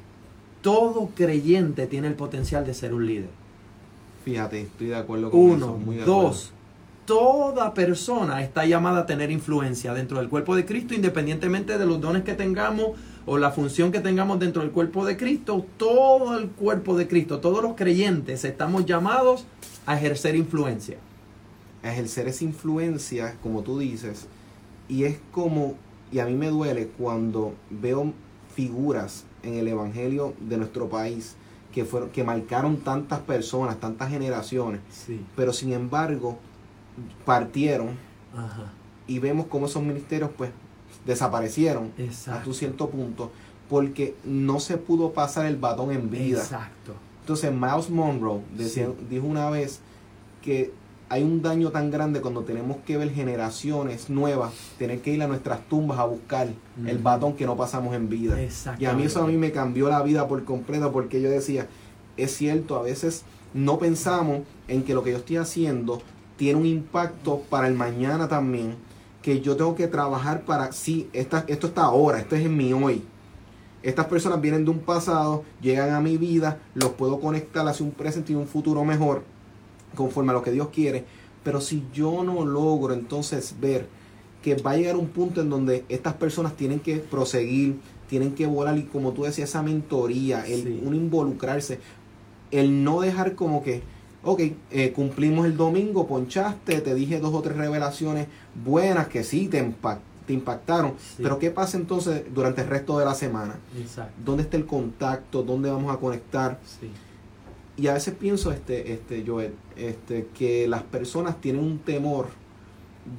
todo 0.61 1.09
creyente 1.15 1.87
tiene 1.87 2.07
el 2.07 2.15
potencial 2.15 2.65
de 2.65 2.73
ser 2.73 2.93
un 2.93 3.05
líder. 3.05 3.29
Fíjate, 4.23 4.61
estoy 4.61 4.87
de 4.87 4.95
acuerdo 4.95 5.29
con 5.29 5.39
Uno, 5.39 5.79
dos, 6.05 6.53
toda 7.05 7.73
persona 7.73 8.41
está 8.41 8.65
llamada 8.65 9.01
a 9.01 9.05
tener 9.05 9.31
influencia 9.31 9.93
dentro 9.93 10.17
del 10.17 10.29
cuerpo 10.29 10.55
de 10.55 10.65
Cristo, 10.65 10.93
independientemente 10.93 11.77
de 11.77 11.85
los 11.85 11.99
dones 11.99 12.23
que 12.23 12.33
tengamos 12.33 12.91
o 13.25 13.37
la 13.37 13.51
función 13.51 13.91
que 13.91 13.99
tengamos 13.99 14.39
dentro 14.39 14.61
del 14.61 14.71
cuerpo 14.71 15.05
de 15.05 15.17
Cristo. 15.17 15.65
Todo 15.77 16.37
el 16.37 16.49
cuerpo 16.49 16.95
de 16.95 17.07
Cristo, 17.07 17.39
todos 17.39 17.61
los 17.61 17.75
creyentes 17.75 18.45
estamos 18.45 18.85
llamados 18.85 19.45
a 19.85 19.97
ejercer 19.97 20.35
influencia. 20.35 20.97
A 21.83 21.91
ejercer 21.91 22.29
esa 22.29 22.45
influencia, 22.45 23.35
como 23.43 23.61
tú 23.61 23.79
dices, 23.79 24.27
y 24.87 25.03
es 25.03 25.17
como 25.31 25.75
y 26.13 26.19
a 26.19 26.25
mí 26.25 26.35
me 26.35 26.49
duele 26.49 26.87
cuando 26.87 27.55
veo 27.71 28.13
figuras 28.53 29.25
en 29.41 29.55
el 29.55 29.67
Evangelio 29.67 30.35
de 30.39 30.57
nuestro 30.57 30.87
país 30.87 31.35
que, 31.73 31.85
fueron, 31.85 32.11
que 32.11 32.23
marcaron 32.23 32.77
tantas 32.77 33.19
personas, 33.21 33.79
tantas 33.79 34.09
generaciones, 34.09 34.79
pero 35.35 35.51
sin 35.51 35.73
embargo 35.73 36.37
partieron 37.25 37.97
y 39.07 39.17
vemos 39.17 39.47
cómo 39.47 39.65
esos 39.65 39.81
ministerios 39.81 40.29
pues 40.37 40.51
desaparecieron 41.03 41.91
a 42.27 42.43
un 42.45 42.53
cierto 42.53 42.89
punto 42.89 43.31
porque 43.67 44.15
no 44.23 44.59
se 44.59 44.77
pudo 44.77 45.13
pasar 45.13 45.47
el 45.47 45.57
batón 45.57 45.91
en 45.91 46.11
vida. 46.11 46.39
Exacto. 46.39 46.93
Entonces 47.21 47.51
Miles 47.51 47.89
Monroe 47.89 48.41
dijo 49.09 49.25
una 49.25 49.49
vez 49.49 49.79
que 50.43 50.71
hay 51.13 51.21
un 51.21 51.43
daño 51.43 51.69
tan 51.69 51.91
grande 51.91 52.21
cuando 52.21 52.41
tenemos 52.41 52.77
que 52.87 52.97
ver 52.97 53.11
generaciones 53.11 54.09
nuevas, 54.09 54.51
tener 54.79 54.99
que 55.01 55.11
ir 55.11 55.21
a 55.21 55.27
nuestras 55.27 55.61
tumbas 55.69 55.99
a 55.99 56.05
buscar 56.05 56.47
el 56.87 56.97
batón 56.97 57.33
que 57.35 57.45
no 57.45 57.55
pasamos 57.55 57.93
en 57.93 58.09
vida. 58.09 58.35
Y 58.79 58.85
a 58.85 58.93
mí 58.93 59.03
eso 59.03 59.21
a 59.21 59.27
mí 59.27 59.37
me 59.37 59.51
cambió 59.51 59.89
la 59.89 60.01
vida 60.01 60.27
por 60.27 60.43
completo 60.43 60.91
porque 60.91 61.21
yo 61.21 61.29
decía, 61.29 61.67
es 62.17 62.35
cierto, 62.35 62.77
a 62.77 62.81
veces 62.81 63.25
no 63.53 63.77
pensamos 63.77 64.39
en 64.67 64.81
que 64.81 64.95
lo 64.95 65.03
que 65.03 65.11
yo 65.11 65.17
estoy 65.17 65.37
haciendo 65.37 66.01
tiene 66.35 66.59
un 66.59 66.65
impacto 66.65 67.43
para 67.47 67.67
el 67.67 67.75
mañana 67.75 68.27
también, 68.27 68.73
que 69.21 69.39
yo 69.39 69.55
tengo 69.55 69.75
que 69.75 69.85
trabajar 69.85 70.41
para, 70.45 70.71
sí, 70.71 71.11
esta, 71.13 71.45
esto 71.47 71.67
está 71.67 71.83
ahora, 71.83 72.17
esto 72.17 72.35
es 72.35 72.43
en 72.43 72.57
mi 72.57 72.73
hoy. 72.73 73.03
Estas 73.83 74.07
personas 74.07 74.41
vienen 74.41 74.65
de 74.65 74.71
un 74.71 74.79
pasado, 74.79 75.43
llegan 75.61 75.91
a 75.91 76.01
mi 76.01 76.17
vida, 76.17 76.57
los 76.73 76.89
puedo 76.93 77.19
conectar 77.19 77.67
hacia 77.67 77.85
un 77.85 77.91
presente 77.91 78.31
y 78.33 78.35
un 78.35 78.47
futuro 78.47 78.83
mejor 78.83 79.31
conforme 79.95 80.31
a 80.31 80.33
lo 80.33 80.41
que 80.41 80.51
Dios 80.51 80.69
quiere. 80.69 81.05
Pero 81.43 81.61
si 81.61 81.83
yo 81.93 82.23
no 82.23 82.45
logro 82.45 82.93
entonces 82.93 83.55
ver 83.59 83.87
que 84.41 84.55
va 84.55 84.71
a 84.71 84.77
llegar 84.77 84.97
un 84.97 85.07
punto 85.07 85.41
en 85.41 85.49
donde 85.49 85.85
estas 85.89 86.13
personas 86.13 86.55
tienen 86.55 86.79
que 86.79 86.97
proseguir, 86.97 87.79
tienen 88.09 88.35
que 88.35 88.45
volar 88.45 88.77
y 88.77 88.83
como 88.83 89.11
tú 89.11 89.23
decías, 89.23 89.49
esa 89.49 89.63
mentoría, 89.63 90.45
el 90.45 90.81
un 90.85 90.93
involucrarse, 90.93 91.79
el 92.51 92.83
no 92.83 93.01
dejar 93.01 93.35
como 93.35 93.63
que, 93.63 93.81
ok, 94.23 94.41
eh, 94.71 94.91
cumplimos 94.91 95.45
el 95.45 95.57
domingo, 95.57 96.07
ponchaste, 96.07 96.81
te 96.81 96.93
dije 96.93 97.19
dos 97.19 97.33
o 97.33 97.41
tres 97.41 97.57
revelaciones 97.57 98.27
buenas 98.63 99.07
que 99.07 99.23
sí 99.23 99.47
te, 99.47 99.73
te 100.27 100.33
impactaron, 100.33 100.93
pero 101.17 101.39
¿qué 101.39 101.49
pasa 101.49 101.77
entonces 101.77 102.23
durante 102.33 102.61
el 102.61 102.67
resto 102.67 102.99
de 102.99 103.05
la 103.05 103.15
semana? 103.15 103.55
¿Dónde 104.23 104.43
está 104.43 104.57
el 104.57 104.65
contacto? 104.65 105.41
¿Dónde 105.41 105.71
vamos 105.71 105.93
a 105.93 105.99
conectar? 105.99 106.59
Sí 106.79 106.89
y 107.75 107.87
a 107.87 107.93
veces 107.93 108.13
pienso, 108.13 108.51
este, 108.51 108.93
este, 108.93 109.23
Joel, 109.25 109.53
este, 109.75 110.27
que 110.37 110.67
las 110.67 110.83
personas 110.83 111.41
tienen 111.41 111.63
un 111.63 111.79
temor 111.79 112.27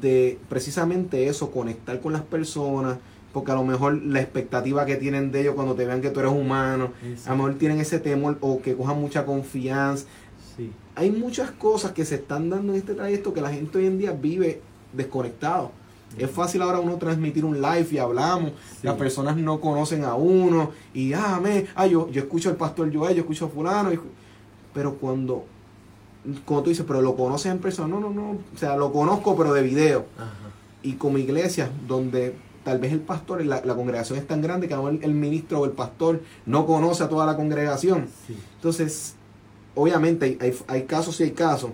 de 0.01 0.39
precisamente 0.49 1.27
eso, 1.27 1.51
conectar 1.51 2.01
con 2.01 2.13
las 2.13 2.23
personas, 2.23 2.99
porque 3.33 3.51
a 3.51 3.57
lo 3.57 3.65
mejor 3.65 4.01
la 4.03 4.21
expectativa 4.21 4.87
que 4.87 4.97
tienen 4.97 5.33
de 5.33 5.41
ellos 5.41 5.55
cuando 5.57 5.75
te 5.75 5.85
vean 5.85 6.01
que 6.01 6.11
tú 6.11 6.21
eres 6.21 6.33
humano, 6.33 6.93
a 7.27 7.31
lo 7.31 7.37
mejor 7.37 7.55
tienen 7.55 7.81
ese 7.81 7.99
temor 7.99 8.39
o 8.41 8.63
que 8.63 8.77
cojan 8.77 9.01
mucha 9.01 9.27
confianza. 9.27 10.07
Hay 10.95 11.11
muchas 11.11 11.51
cosas 11.51 11.91
que 11.91 12.05
se 12.05 12.15
están 12.15 12.49
dando 12.49 12.73
en 12.73 12.79
este 12.79 12.95
trayecto 12.95 13.35
que 13.35 13.41
la 13.41 13.51
gente 13.51 13.79
hoy 13.79 13.87
en 13.87 13.99
día 13.99 14.13
vive 14.13 14.61
desconectado. 14.93 15.73
Es 16.17 16.31
fácil 16.31 16.63
ahora 16.63 16.79
uno 16.79 16.97
transmitir 16.97 17.45
un 17.45 17.61
live 17.61 17.89
y 17.91 17.99
hablamos, 17.99 18.53
las 18.83 18.95
personas 18.95 19.37
no 19.37 19.61
conocen 19.61 20.05
a 20.05 20.15
uno 20.15 20.71
y 20.95 21.13
ah, 21.13 21.41
me, 21.43 21.67
ah 21.75 21.89
yo, 21.89 22.09
yo 22.13 22.23
escucho 22.23 22.51
al 22.51 22.57
pastor 22.57 22.95
Joel, 22.95 23.17
yo 23.17 23.23
escucho 23.23 23.47
a 23.47 23.49
fulano. 23.49 23.93
Y, 23.93 23.99
pero 24.75 24.97
cuando, 24.97 25.45
como 26.45 26.63
tú 26.63 26.71
dices, 26.71 26.85
pero 26.87 27.01
lo 27.01 27.17
conoces 27.17 27.51
en 27.53 27.59
persona, 27.59 27.89
no, 27.89 28.01
no, 28.01 28.11
no, 28.11 28.31
o 28.33 28.59
sea, 28.59 28.77
lo 28.77 28.93
conozco 28.93 29.37
pero 29.37 29.55
de 29.55 29.63
video. 29.63 30.07
Y 30.83 30.95
como 30.95 31.17
iglesia, 31.17 31.71
donde 31.89 32.35
tal 32.65 32.79
vez 32.79 32.93
el 32.93 33.01
pastor, 33.01 33.45
la, 33.45 33.63
la 33.65 33.75
congregación 33.75 34.19
es 34.19 34.27
tan 34.27 34.43
grande 34.43 34.69
que 34.69 34.75
el, 34.75 35.03
el, 35.03 35.15
ministro 35.15 35.61
o 35.61 35.65
el 35.65 35.71
pastor 35.71 36.21
no 36.45 36.67
conoce 36.67 37.05
a 37.05 37.09
toda 37.09 37.25
la 37.25 37.37
congregación. 37.37 38.09
Entonces, 38.57 39.15
obviamente 39.75 40.37
hay, 40.41 40.55
hay, 40.67 40.83
casos 40.83 41.21
y 41.21 41.25
hay 41.25 41.31
casos, 41.31 41.71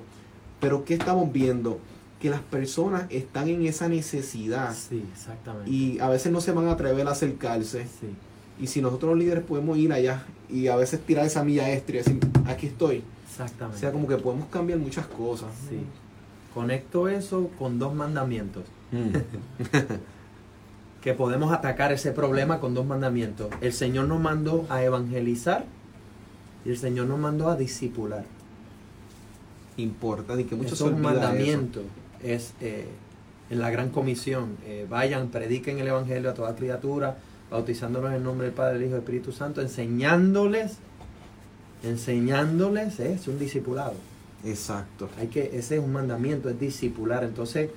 pero 0.60 0.84
¿qué 0.84 0.94
estamos 0.94 1.32
viendo? 1.32 1.80
Que 2.20 2.28
las 2.28 2.40
personas 2.40 3.06
están 3.08 3.48
en 3.48 3.64
esa 3.66 3.88
necesidad. 3.88 4.74
Sí, 4.74 5.04
exactamente. 5.10 5.70
Y 5.70 5.98
a 6.00 6.08
veces 6.10 6.30
no 6.30 6.40
se 6.40 6.52
van 6.52 6.68
a 6.68 6.72
atrever 6.72 7.08
a 7.08 7.12
acercarse. 7.12 7.84
Sí. 7.84 8.14
Y 8.60 8.66
si 8.66 8.82
nosotros 8.82 9.10
los 9.10 9.18
líderes 9.18 9.42
podemos 9.44 9.78
ir 9.78 9.92
allá 9.92 10.24
y 10.48 10.68
a 10.68 10.76
veces 10.76 11.00
tirar 11.00 11.24
esa 11.24 11.42
milla 11.42 11.72
extra 11.72 11.96
y 11.96 11.98
decir, 11.98 12.20
aquí 12.46 12.66
estoy. 12.66 13.02
Exactamente. 13.26 13.78
O 13.78 13.80
sea, 13.80 13.92
como 13.92 14.06
que 14.06 14.16
podemos 14.16 14.48
cambiar 14.48 14.78
muchas 14.78 15.06
cosas. 15.06 15.48
Sí. 15.68 15.78
Conecto 16.52 17.08
eso 17.08 17.50
con 17.58 17.78
dos 17.78 17.94
mandamientos. 17.94 18.64
Mm. 18.92 19.16
que 21.00 21.14
podemos 21.14 21.52
atacar 21.52 21.92
ese 21.92 22.12
problema 22.12 22.60
con 22.60 22.74
dos 22.74 22.84
mandamientos. 22.84 23.48
El 23.62 23.72
Señor 23.72 24.06
nos 24.08 24.20
mandó 24.20 24.66
a 24.68 24.82
evangelizar 24.82 25.64
y 26.66 26.70
el 26.70 26.76
Señor 26.76 27.06
nos 27.06 27.18
mandó 27.18 27.48
a 27.48 27.56
discipular. 27.56 28.24
Importa, 29.78 30.38
y 30.38 30.44
que 30.44 30.56
muchos 30.56 30.76
son 30.76 31.00
mandamientos. 31.00 31.84
Es 32.22 32.52
eh, 32.60 32.88
en 33.48 33.60
la 33.60 33.70
gran 33.70 33.88
comisión. 33.88 34.58
Eh, 34.66 34.86
vayan, 34.90 35.28
prediquen 35.28 35.78
el 35.78 35.88
Evangelio 35.88 36.28
a 36.28 36.34
toda 36.34 36.54
criatura 36.54 37.16
bautizándolos 37.50 38.10
en 38.10 38.16
el 38.16 38.22
nombre 38.22 38.46
del 38.46 38.54
Padre, 38.54 38.74
del 38.74 38.82
Hijo 38.82 38.90
y 38.90 38.92
del 38.92 39.00
Espíritu 39.00 39.32
Santo, 39.32 39.60
enseñándoles, 39.60 40.76
enseñándoles, 41.82 43.00
es 43.00 43.26
un 43.28 43.38
discipulado. 43.38 43.94
Exacto. 44.44 45.08
Hay 45.18 45.28
que, 45.28 45.50
ese 45.54 45.76
es 45.76 45.82
un 45.82 45.92
mandamiento, 45.92 46.48
es 46.48 46.58
discipular. 46.58 47.24
Entonces, 47.24 47.70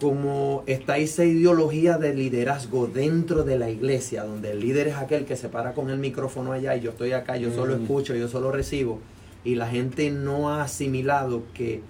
como 0.00 0.64
está 0.66 0.96
esa 0.96 1.24
ideología 1.24 1.98
de 1.98 2.14
liderazgo 2.14 2.86
dentro 2.86 3.44
de 3.44 3.58
la 3.58 3.70
iglesia, 3.70 4.24
donde 4.24 4.52
el 4.52 4.60
líder 4.60 4.88
es 4.88 4.96
aquel 4.96 5.26
que 5.26 5.36
se 5.36 5.48
para 5.48 5.74
con 5.74 5.90
el 5.90 5.98
micrófono 5.98 6.52
allá 6.52 6.74
y 6.74 6.80
yo 6.80 6.90
estoy 6.90 7.12
acá, 7.12 7.36
yo 7.36 7.52
solo 7.52 7.76
mm. 7.76 7.82
escucho, 7.82 8.14
yo 8.14 8.26
solo 8.26 8.50
recibo, 8.50 8.98
y 9.44 9.56
la 9.56 9.68
gente 9.68 10.10
no 10.10 10.50
ha 10.50 10.62
asimilado 10.62 11.42
que 11.52 11.82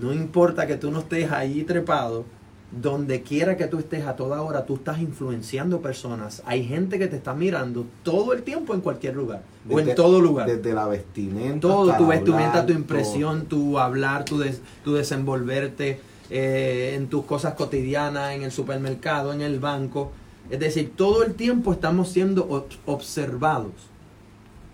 no 0.00 0.12
importa 0.12 0.66
que 0.66 0.76
tú 0.76 0.90
no 0.90 1.00
estés 1.00 1.30
ahí 1.30 1.62
trepado, 1.64 2.24
donde 2.70 3.22
quiera 3.22 3.56
que 3.56 3.66
tú 3.66 3.78
estés 3.78 4.06
a 4.06 4.14
toda 4.14 4.42
hora, 4.42 4.64
tú 4.64 4.76
estás 4.76 5.00
influenciando 5.00 5.80
personas. 5.80 6.42
Hay 6.46 6.64
gente 6.64 6.98
que 6.98 7.08
te 7.08 7.16
está 7.16 7.34
mirando 7.34 7.84
todo 8.04 8.32
el 8.32 8.42
tiempo 8.42 8.74
en 8.74 8.80
cualquier 8.80 9.16
lugar. 9.16 9.42
o 9.68 9.80
en 9.80 9.94
todo 9.94 10.20
lugar. 10.20 10.46
Desde 10.46 10.72
la 10.72 10.86
vestimenta. 10.86 11.60
Todo, 11.60 11.96
tu 11.96 12.06
vestimenta, 12.06 12.64
tu 12.64 12.72
impresión, 12.72 13.46
tu 13.46 13.78
hablar, 13.78 14.24
tu, 14.24 14.42
tu 14.84 14.94
desenvolverte 14.94 16.00
eh, 16.30 16.94
en 16.96 17.08
tus 17.08 17.24
cosas 17.24 17.54
cotidianas, 17.54 18.34
en 18.34 18.42
el 18.42 18.52
supermercado, 18.52 19.32
en 19.32 19.40
el 19.40 19.58
banco. 19.58 20.12
Es 20.48 20.60
decir, 20.60 20.92
todo 20.94 21.24
el 21.24 21.34
tiempo 21.34 21.72
estamos 21.72 22.08
siendo 22.10 22.66
observados. 22.86 23.72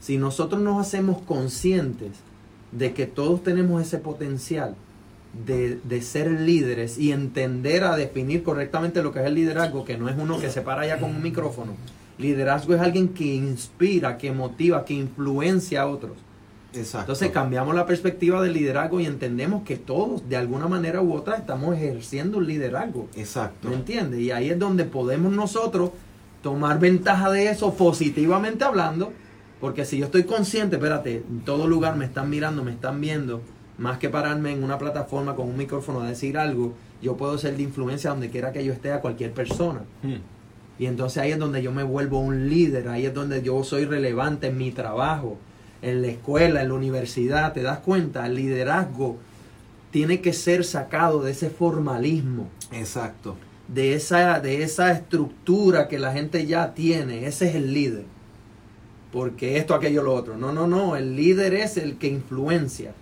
Si 0.01 0.19
nosotros 0.19 0.61
nos 0.61 0.81
hacemos 0.81 1.23
conscientes 1.23 2.13
de 2.73 2.93
que 2.93 3.07
todos 3.07 3.43
tenemos 3.43 3.81
ese 3.81 3.99
potencial, 3.99 4.77
de, 5.45 6.03
ser 6.03 6.31
líderes 6.31 6.99
y 6.99 7.13
entender 7.13 7.85
a 7.85 7.97
definir 7.97 8.43
correctamente 8.43 9.03
lo 9.03 9.13
que 9.13 9.21
es 9.21 9.27
el 9.27 9.35
liderazgo, 9.35 9.85
que 9.85 9.99
no 9.99 10.09
es 10.09 10.17
uno 10.19 10.39
que 10.39 10.51
se 10.51 10.63
para 10.63 10.87
ya 10.87 10.99
con 10.99 11.11
un 11.11 11.23
micrófono. 11.23 11.73
Liderazgo 12.19 12.75
es 12.75 12.81
alguien 12.81 13.09
que 13.09 13.25
inspira, 13.25 14.17
que 14.17 14.33
motiva, 14.33 14.85
que 14.85 14.95
influencia 14.95 15.83
a 15.83 15.87
otros. 15.87 16.13
Entonces 16.73 17.31
cambiamos 17.31 17.75
la 17.75 17.87
perspectiva 17.87 18.43
del 18.43 18.53
liderazgo 18.53 19.01
y 19.01 19.07
entendemos 19.07 19.63
que 19.63 19.77
todos, 19.77 20.29
de 20.29 20.37
alguna 20.37 20.69
manera 20.69 21.01
u 21.01 21.15
otra, 21.15 21.37
estamos 21.37 21.75
ejerciendo 21.75 22.39
un 22.39 22.47
liderazgo. 22.47 23.09
Exacto. 23.17 23.69
¿Me 23.69 23.77
entiendes? 23.77 24.21
Y 24.21 24.31
ahí 24.31 24.51
es 24.51 24.59
donde 24.59 24.85
podemos 24.85 25.33
nosotros 25.33 25.91
tomar 26.43 26.79
ventaja 26.79 27.31
de 27.31 27.49
eso 27.49 27.75
positivamente 27.75 28.65
hablando, 28.65 29.13
porque 29.61 29.85
si 29.85 29.99
yo 29.99 30.07
estoy 30.07 30.25
consciente, 30.25 30.77
espérate, 30.77 31.25
en 31.29 31.41
todo 31.41 31.67
lugar 31.67 31.97
me 31.97 32.05
están 32.05 32.29
mirando, 32.29 32.63
me 32.63 32.73
están 32.73 33.01
viendo, 33.01 33.41
más 33.79 33.99
que 33.99 34.09
pararme 34.09 34.53
en 34.53 34.65
una 34.65 34.79
plataforma 34.79 35.35
con 35.35 35.49
un 35.49 35.57
micrófono 35.57 36.01
a 36.01 36.09
decir 36.09 36.39
algo, 36.39 36.75
yo 37.03 37.17
puedo 37.17 37.37
ser 37.39 37.57
de 37.57 37.63
influencia 37.63 38.11
donde 38.11 38.31
quiera 38.31 38.53
que 38.53 38.65
yo 38.65 38.73
esté 38.73 38.93
a 38.93 39.01
cualquier 39.01 39.33
persona. 39.33 39.81
Hmm. 40.03 40.17
Y 40.79 40.87
entonces 40.87 41.23
ahí 41.23 41.33
es 41.33 41.39
donde 41.39 41.63
yo 41.63 41.73
me 41.73 41.83
vuelvo 41.83 42.19
un 42.19 42.49
líder, 42.49 42.89
ahí 42.89 43.07
es 43.07 43.15
donde 43.15 43.43
yo 43.43 43.63
soy 43.65 43.87
relevante 43.87 44.49
en 44.49 44.59
mi 44.59 44.73
trabajo, 44.73 45.39
en 45.83 46.03
la 46.03 46.09
escuela, 46.09 46.63
en 46.63 46.69
la 46.69 46.75
universidad. 46.75 47.53
¿Te 47.53 47.63
das 47.63 47.79
cuenta? 47.79 48.27
El 48.27 48.35
liderazgo 48.35 49.17
tiene 49.91 50.21
que 50.21 50.33
ser 50.33 50.65
sacado 50.65 51.23
de 51.23 51.33
ese 51.33 51.49
formalismo. 51.49 52.49
Exacto. 52.73 53.37
De 53.69 53.95
esa, 53.95 54.41
de 54.41 54.63
esa 54.63 54.93
estructura 54.93 55.89
que 55.89 55.99
la 55.99 56.13
gente 56.13 56.47
ya 56.47 56.75
tiene. 56.75 57.27
Ese 57.27 57.49
es 57.49 57.55
el 57.55 57.73
líder. 57.73 58.05
Porque 59.13 59.57
esto, 59.57 59.75
aquello, 59.75 60.03
lo 60.03 60.15
otro. 60.15 60.37
No, 60.37 60.53
no, 60.53 60.67
no. 60.67 60.97
El 60.97 61.17
líder 61.17 61.55
es 61.55 61.79
el 61.79 61.97
que 61.97 62.09
influencia. 62.09 62.93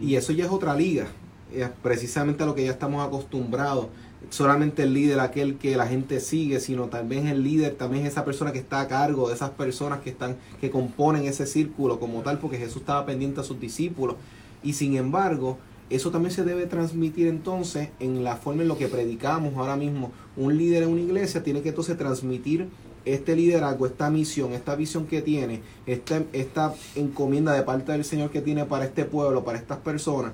Y 0.00 0.16
eso 0.16 0.32
ya 0.32 0.46
es 0.46 0.50
otra 0.50 0.74
liga, 0.74 1.08
es 1.54 1.68
precisamente 1.82 2.42
a 2.42 2.46
lo 2.46 2.54
que 2.54 2.64
ya 2.64 2.70
estamos 2.70 3.06
acostumbrados. 3.06 3.86
Solamente 4.30 4.84
el 4.84 4.94
líder, 4.94 5.20
aquel 5.20 5.56
que 5.56 5.76
la 5.76 5.86
gente 5.86 6.20
sigue, 6.20 6.60
sino 6.60 6.86
también 6.86 7.26
el 7.26 7.42
líder, 7.42 7.74
también 7.74 8.06
es 8.06 8.12
esa 8.12 8.24
persona 8.24 8.52
que 8.52 8.58
está 8.58 8.80
a 8.80 8.88
cargo 8.88 9.28
de 9.28 9.34
esas 9.34 9.50
personas 9.50 10.00
que 10.00 10.10
están, 10.10 10.36
que 10.60 10.70
componen 10.70 11.24
ese 11.24 11.46
círculo 11.46 11.98
como 11.98 12.22
tal, 12.22 12.38
porque 12.38 12.58
Jesús 12.58 12.78
estaba 12.78 13.04
pendiente 13.06 13.40
a 13.40 13.44
sus 13.44 13.60
discípulos. 13.60 14.16
Y 14.62 14.74
sin 14.74 14.96
embargo, 14.96 15.58
eso 15.90 16.10
también 16.10 16.32
se 16.32 16.44
debe 16.44 16.66
transmitir 16.66 17.26
entonces 17.26 17.88
en 17.98 18.22
la 18.22 18.36
forma 18.36 18.62
en 18.62 18.68
lo 18.68 18.78
que 18.78 18.88
predicamos 18.88 19.54
ahora 19.56 19.76
mismo. 19.76 20.12
Un 20.36 20.56
líder 20.56 20.84
en 20.84 20.90
una 20.90 21.00
iglesia 21.00 21.42
tiene 21.42 21.62
que 21.62 21.70
entonces 21.70 21.98
transmitir 21.98 22.68
este 23.04 23.36
liderazgo, 23.36 23.86
esta 23.86 24.10
misión, 24.10 24.52
esta 24.52 24.74
visión 24.74 25.06
que 25.06 25.22
tiene, 25.22 25.62
esta, 25.86 26.22
esta 26.32 26.74
encomienda 26.94 27.52
de 27.52 27.62
parte 27.62 27.92
del 27.92 28.04
Señor 28.04 28.30
que 28.30 28.40
tiene 28.40 28.64
para 28.64 28.84
este 28.84 29.04
pueblo, 29.04 29.44
para 29.44 29.58
estas 29.58 29.78
personas, 29.78 30.32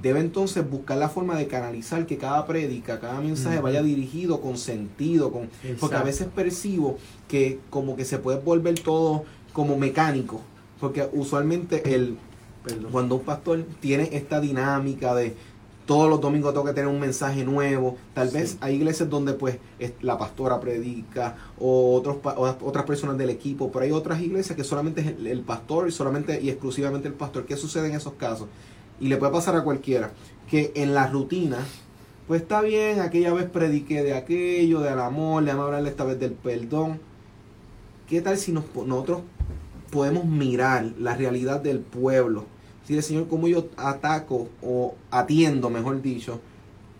debe 0.00 0.20
entonces 0.20 0.68
buscar 0.68 0.98
la 0.98 1.08
forma 1.08 1.36
de 1.36 1.46
canalizar 1.46 2.06
que 2.06 2.18
cada 2.18 2.46
prédica, 2.46 3.00
cada 3.00 3.20
mensaje 3.20 3.60
vaya 3.60 3.82
dirigido 3.82 4.40
con 4.40 4.58
sentido, 4.58 5.32
con, 5.32 5.48
porque 5.80 5.96
a 5.96 6.02
veces 6.02 6.28
percibo 6.34 6.98
que 7.28 7.58
como 7.70 7.96
que 7.96 8.04
se 8.04 8.18
puede 8.18 8.38
volver 8.38 8.78
todo 8.78 9.24
como 9.52 9.76
mecánico, 9.78 10.42
porque 10.80 11.08
usualmente 11.12 11.94
el, 11.94 12.18
Cuando 12.90 13.14
un 13.16 13.22
pastor 13.22 13.64
tiene 13.80 14.10
esta 14.12 14.40
dinámica 14.40 15.14
de 15.14 15.34
todos 15.86 16.10
los 16.10 16.20
domingos 16.20 16.52
tengo 16.52 16.66
que 16.66 16.72
tener 16.72 16.88
un 16.88 17.00
mensaje 17.00 17.44
nuevo. 17.44 17.96
Tal 18.12 18.28
vez 18.28 18.58
hay 18.60 18.74
iglesias 18.74 19.08
donde 19.08 19.32
pues 19.32 19.58
la 20.02 20.18
pastora 20.18 20.60
predica 20.60 21.36
o 21.58 21.94
otros 21.94 22.16
otras 22.60 22.84
personas 22.84 23.16
del 23.16 23.30
equipo, 23.30 23.70
pero 23.70 23.84
hay 23.84 23.92
otras 23.92 24.20
iglesias 24.20 24.56
que 24.56 24.64
solamente 24.64 25.00
es 25.00 25.06
el, 25.06 25.40
pastor 25.40 25.88
y 25.88 25.92
solamente 25.92 26.40
y 26.42 26.50
exclusivamente 26.50 27.08
el 27.08 27.14
pastor. 27.14 27.46
¿Qué 27.46 27.56
sucede 27.56 27.88
en 27.88 27.94
esos 27.94 28.14
casos? 28.14 28.48
Y 29.00 29.08
le 29.08 29.16
puede 29.16 29.32
pasar 29.32 29.54
a 29.56 29.62
cualquiera 29.62 30.10
que 30.50 30.72
en 30.74 30.92
la 30.92 31.06
rutina 31.06 31.58
pues 32.26 32.42
está 32.42 32.60
bien, 32.60 32.98
aquella 33.00 33.32
vez 33.32 33.48
prediqué 33.48 34.02
de 34.02 34.14
aquello, 34.14 34.80
del 34.80 34.98
amor, 34.98 35.44
le 35.44 35.52
vamos 35.52 35.62
a 35.62 35.66
hablarle 35.66 35.90
esta 35.90 36.04
vez 36.04 36.18
del 36.18 36.32
perdón. 36.32 36.98
¿Qué 38.08 38.20
tal 38.20 38.36
si 38.36 38.50
nosotros 38.50 39.20
podemos 39.92 40.24
mirar 40.24 40.86
la 40.98 41.14
realidad 41.14 41.60
del 41.60 41.78
pueblo? 41.78 42.46
El 42.88 43.02
Señor, 43.02 43.28
cómo 43.28 43.48
yo 43.48 43.66
ataco 43.76 44.48
o 44.62 44.94
atiendo, 45.10 45.70
mejor 45.70 46.00
dicho, 46.02 46.40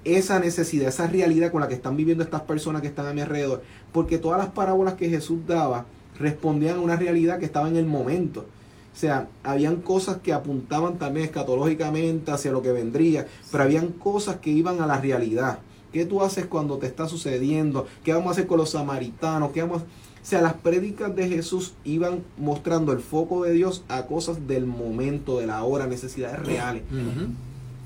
esa 0.05 0.39
necesidad, 0.39 0.89
esa 0.89 1.07
realidad 1.07 1.51
con 1.51 1.61
la 1.61 1.69
que 1.69 1.75
están 1.75 1.97
viviendo 1.97 2.23
estas 2.23 2.43
personas 2.43 2.83
que 2.83 2.89
están 2.89 3.07
a 3.07 3.13
mi 3.13 3.21
alrededor. 3.21 3.63
Porque 3.93 4.19
todas 4.19 4.39
las 4.39 4.49
parábolas 4.49 4.95
que 4.95 5.09
Jesús 5.09 5.41
daba 5.47 5.87
respondían 6.19 6.77
a 6.77 6.81
una 6.81 6.97
realidad 6.97 7.39
que 7.39 7.45
estaba 7.45 7.69
en 7.69 7.77
el 7.77 7.87
momento. 7.87 8.47
O 8.95 8.99
sea, 8.99 9.29
habían 9.43 9.77
cosas 9.77 10.19
que 10.19 10.33
apuntaban 10.33 10.97
también 10.97 11.27
escatológicamente 11.27 12.31
hacia 12.31 12.53
lo 12.53 12.63
que 12.63 12.73
vendría, 12.73 13.27
pero 13.53 13.65
habían 13.65 13.89
cosas 13.89 14.37
que 14.37 14.51
iban 14.51 14.81
a 14.81 14.87
la 14.87 14.99
realidad. 14.99 15.59
¿Qué 15.93 16.07
tú 16.07 16.23
haces 16.23 16.47
cuando 16.47 16.79
te 16.79 16.87
está 16.87 17.07
sucediendo? 17.09 17.87
¿Qué 18.05 18.13
vamos 18.13 18.29
a 18.29 18.31
hacer 18.33 18.47
con 18.47 18.59
los 18.59 18.71
samaritanos? 18.71 19.51
¿Qué 19.53 19.63
vamos 19.63 19.83
o 20.27 20.29
sea, 20.29 20.41
las 20.41 20.55
prédicas 20.55 21.15
de 21.15 21.29
Jesús 21.29 21.75
iban 21.85 22.25
mostrando 22.37 22.91
el 22.91 22.99
foco 22.99 23.45
de 23.45 23.53
Dios 23.53 23.85
a 23.87 24.07
cosas 24.07 24.49
del 24.49 24.67
momento, 24.67 25.39
de 25.39 25.47
la 25.47 25.63
hora, 25.63 25.87
necesidades 25.87 26.45
reales. 26.45 26.83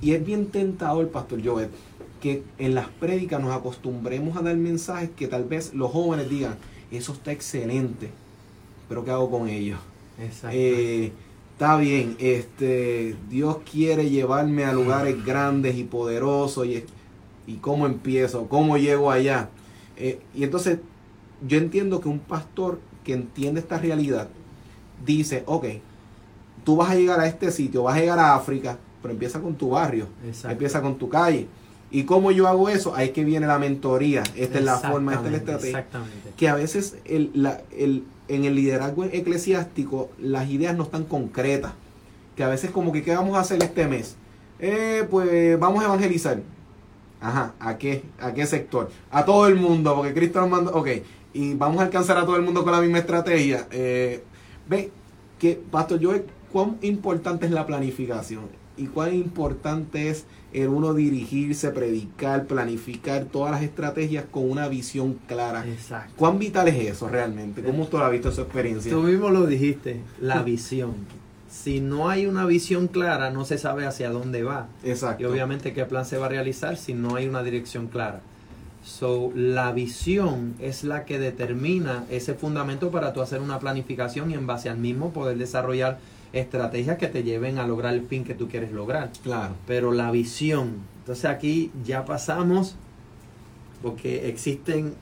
Y 0.01 0.13
es 0.13 0.25
bien 0.25 0.47
tentador, 0.47 1.07
Pastor 1.11 1.45
Joel, 1.45 1.69
que 2.23 2.43
en 2.57 2.75
las 2.75 2.89
prédicas 2.89 3.43
nos 3.43 3.55
acostumbremos 3.55 4.39
a 4.39 4.41
dar 4.41 4.57
mensajes 4.57 5.11
que 5.15 5.29
tal 5.29 5.45
vez 5.45 5.75
los 5.75 5.91
jóvenes 5.91 6.31
digan, 6.31 6.57
eso 6.91 7.13
está 7.13 7.31
excelente, 7.31 8.09
pero 8.89 9.05
¿qué 9.05 9.11
hago 9.11 9.31
con 9.31 9.47
ellos? 9.47 9.79
Eh, 10.51 11.13
está 11.53 11.77
bien, 11.77 12.17
este, 12.21 13.17
Dios 13.29 13.59
quiere 13.71 14.09
llevarme 14.09 14.65
a 14.65 14.73
lugares 14.73 15.23
grandes 15.27 15.77
y 15.77 15.85
poderosos 15.85 16.67
y, 16.67 16.87
y 17.47 17.57
cómo 17.57 17.85
empiezo, 17.85 18.49
cómo 18.49 18.79
llego 18.79 19.11
allá. 19.11 19.51
Eh, 19.99 20.19
y 20.35 20.45
entonces 20.45 20.79
yo 21.47 21.59
entiendo 21.59 22.01
que 22.01 22.09
un 22.09 22.19
pastor 22.19 22.81
que 23.05 23.13
entiende 23.13 23.61
esta 23.61 23.79
realidad 23.79 24.29
dice, 25.05 25.43
ok, 25.47 25.67
tú 26.65 26.77
vas 26.77 26.91
a 26.91 26.95
llegar 26.95 27.21
a 27.21 27.27
este 27.27 27.51
sitio, 27.51 27.85
vas 27.85 27.97
a 27.97 28.01
llegar 28.01 28.19
a 28.19 28.35
África, 28.35 28.79
pero 29.01 29.13
empieza 29.13 29.41
con 29.41 29.55
tu 29.55 29.71
barrio, 29.71 30.07
empieza 30.45 30.83
con 30.83 30.97
tu 30.99 31.09
calle. 31.09 31.49
¿Y 31.93 32.05
cómo 32.05 32.31
yo 32.31 32.47
hago 32.47 32.69
eso? 32.69 32.95
Ahí 32.95 33.09
es 33.09 33.13
que 33.13 33.25
viene 33.25 33.49
la 33.49 33.59
mentoría. 33.59 34.23
Esta 34.37 34.59
es 34.59 34.65
la 34.65 34.79
forma, 34.79 35.15
esta 35.15 35.27
es 35.27 35.33
la 35.33 35.39
estrategia. 35.39 35.79
Exactamente. 35.79 36.33
Que 36.37 36.49
a 36.49 36.55
veces 36.55 36.97
el, 37.05 37.33
el, 37.77 38.05
en 38.29 38.45
el 38.45 38.55
liderazgo 38.55 39.05
eclesiástico 39.05 40.11
las 40.21 40.49
ideas 40.49 40.77
no 40.77 40.85
están 40.85 41.03
concretas. 41.03 41.73
Que 42.37 42.45
a 42.45 42.49
veces 42.49 42.71
como 42.71 42.93
que, 42.93 43.03
¿qué 43.03 43.17
vamos 43.17 43.37
a 43.37 43.41
hacer 43.41 43.61
este 43.63 43.89
mes? 43.89 44.15
Eh, 44.61 45.05
pues 45.11 45.59
vamos 45.59 45.83
a 45.83 45.87
evangelizar. 45.87 46.41
Ajá, 47.21 47.55
¿a 47.59 47.77
qué? 47.77 48.05
¿A 48.21 48.33
qué 48.33 48.47
sector? 48.47 48.91
A 49.11 49.25
todo 49.25 49.49
el 49.49 49.57
mundo, 49.57 49.95
porque 49.97 50.15
Cristo 50.15 50.41
nos 50.41 50.49
manda, 50.49 50.71
ok, 50.71 50.89
y 51.33 51.55
vamos 51.55 51.81
a 51.81 51.85
alcanzar 51.85 52.19
a 52.19 52.25
todo 52.25 52.37
el 52.37 52.43
mundo 52.43 52.63
con 52.65 52.73
la 52.73 52.81
misma 52.81 52.99
estrategia. 52.99 53.67
Eh, 53.71 54.23
ve 54.69 54.91
que, 55.39 55.61
Pastor 55.71 56.03
Joel, 56.03 56.25
cuán 56.53 56.79
importante 56.83 57.47
es 57.47 57.53
la 57.53 57.67
planificación 57.67 58.45
y 58.77 58.87
cuán 58.87 59.15
importante 59.15 60.09
es 60.09 60.25
el 60.53 60.69
uno 60.69 60.95
dirigirse, 60.95 61.71
predicar, 61.71 62.47
planificar 62.47 63.25
todas 63.27 63.53
las 63.53 63.63
estrategias 63.63 64.25
con 64.31 64.51
una 64.51 64.69
visión 64.69 65.19
clara. 65.29 65.65
Exacto. 65.67 66.13
¿Cuán 66.17 66.39
vital 66.39 66.69
es 66.69 66.95
eso 66.95 67.09
realmente? 67.09 67.63
¿Cómo 67.63 67.85
usted 67.85 67.99
ha 67.99 68.09
visto 68.09 68.31
esa 68.31 68.43
experiencia? 68.43 68.91
Tú 68.91 69.03
mismo 69.03 69.31
lo 69.31 69.47
dijiste, 69.47 70.01
la 70.21 70.43
visión. 70.43 70.95
Si 71.49 71.81
no 71.81 72.09
hay 72.09 72.27
una 72.27 72.47
visión 72.47 72.89
clara, 72.89 73.31
no 73.31 73.45
se 73.45 73.59
sabe 73.59 73.87
hacia 73.87 74.11
dónde 74.11 74.43
va. 74.43 74.69
Exacto. 74.85 75.23
Y 75.23 75.27
obviamente 75.27 75.73
qué 75.73 75.85
plan 75.85 76.05
se 76.05 76.17
va 76.17 76.27
a 76.27 76.29
realizar 76.29 76.77
si 76.77 76.95
no 76.95 77.17
hay 77.17 77.29
una 77.29 77.43
dirección 77.43 77.89
clara. 77.89 78.21
So, 78.83 79.31
la 79.35 79.73
visión 79.73 80.55
es 80.59 80.85
la 80.85 81.05
que 81.05 81.19
determina 81.19 82.07
ese 82.11 82.35
fundamento 82.35 82.91
para 82.91 83.13
tú 83.13 83.21
hacer 83.21 83.41
una 83.41 83.59
planificación 83.59 84.31
y 84.31 84.35
en 84.35 84.47
base 84.47 84.71
al 84.71 84.79
mismo 84.79 85.13
poder 85.13 85.37
desarrollar 85.37 85.99
estrategias 86.33 86.97
que 86.97 87.09
te 87.09 87.23
lleven 87.23 87.59
a 87.59 87.67
lograr 87.67 87.95
el 87.95 88.07
fin 88.07 88.25
que 88.25 88.35
tú 88.35 88.49
quieres 88.49 88.73
lograr. 88.73 89.11
Claro. 89.23 89.55
Pero 89.67 89.93
la 89.93 90.11
visión, 90.11 90.79
entonces 91.01 91.27
aquí 91.27 91.71
ya 91.85 92.05
pasamos 92.05 92.77
porque 93.83 94.29
existen 94.29 94.95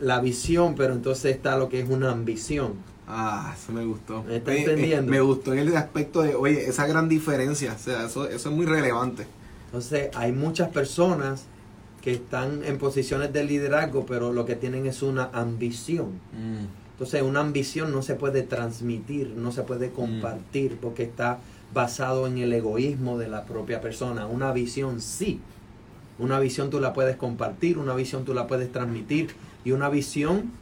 la 0.00 0.20
visión, 0.20 0.74
pero 0.74 0.94
entonces 0.94 1.36
está 1.36 1.56
lo 1.56 1.68
que 1.68 1.80
es 1.80 1.88
una 1.88 2.10
ambición. 2.10 2.74
Ah, 3.06 3.54
eso 3.56 3.72
me 3.72 3.84
gustó. 3.84 4.24
¿Me 4.24 4.36
está 4.36 4.54
entendiendo? 4.54 5.10
me 5.10 5.20
gustó 5.20 5.52
en 5.52 5.60
el 5.60 5.76
aspecto 5.76 6.22
de, 6.22 6.34
oye, 6.34 6.68
esa 6.68 6.86
gran 6.86 7.08
diferencia, 7.08 7.74
o 7.74 7.78
sea, 7.78 8.06
eso, 8.06 8.28
eso 8.28 8.48
es 8.48 8.54
muy 8.54 8.66
relevante. 8.66 9.26
Entonces, 9.66 10.10
hay 10.14 10.32
muchas 10.32 10.70
personas 10.70 11.44
que 12.06 12.12
están 12.12 12.62
en 12.62 12.78
posiciones 12.78 13.32
de 13.32 13.42
liderazgo, 13.42 14.06
pero 14.06 14.32
lo 14.32 14.44
que 14.44 14.54
tienen 14.54 14.86
es 14.86 15.02
una 15.02 15.28
ambición. 15.32 16.10
Mm. 16.32 16.92
Entonces, 16.92 17.20
una 17.20 17.40
ambición 17.40 17.90
no 17.90 18.00
se 18.00 18.14
puede 18.14 18.44
transmitir, 18.44 19.34
no 19.36 19.50
se 19.50 19.64
puede 19.64 19.90
compartir, 19.90 20.74
mm. 20.74 20.76
porque 20.76 21.02
está 21.02 21.40
basado 21.74 22.28
en 22.28 22.38
el 22.38 22.52
egoísmo 22.52 23.18
de 23.18 23.26
la 23.26 23.44
propia 23.44 23.80
persona. 23.80 24.28
Una 24.28 24.52
visión 24.52 25.00
sí. 25.00 25.40
Una 26.20 26.38
visión 26.38 26.70
tú 26.70 26.78
la 26.78 26.92
puedes 26.92 27.16
compartir, 27.16 27.76
una 27.76 27.96
visión 27.96 28.24
tú 28.24 28.34
la 28.34 28.46
puedes 28.46 28.70
transmitir, 28.70 29.30
y 29.64 29.72
una 29.72 29.88
visión, 29.88 30.52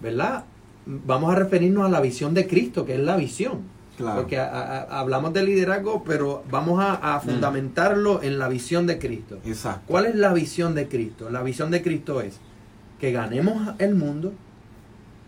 ¿verdad? 0.00 0.46
Vamos 0.84 1.30
a 1.30 1.36
referirnos 1.36 1.84
a 1.84 1.90
la 1.90 2.00
visión 2.00 2.34
de 2.34 2.48
Cristo, 2.48 2.84
que 2.84 2.94
es 2.94 3.00
la 3.00 3.16
visión. 3.16 3.60
Porque 3.98 4.38
hablamos 4.38 5.32
de 5.32 5.42
liderazgo, 5.42 6.04
pero 6.04 6.42
vamos 6.50 6.80
a, 6.82 7.18
mm. 7.18 7.26
fundamentarlo 7.26 8.22
en 8.22 8.38
la 8.38 8.48
visión 8.48 8.86
de 8.86 8.98
Cristo. 8.98 9.38
Exacto. 9.44 9.82
¿Cuál 9.86 10.06
es 10.06 10.14
la 10.14 10.32
visión 10.32 10.74
de 10.74 10.88
Cristo? 10.88 11.30
La 11.30 11.42
visión 11.42 11.70
de 11.70 11.82
Cristo 11.82 12.20
es 12.20 12.38
que 13.00 13.12
ganemos 13.12 13.74
el 13.78 13.94
mundo, 13.94 14.32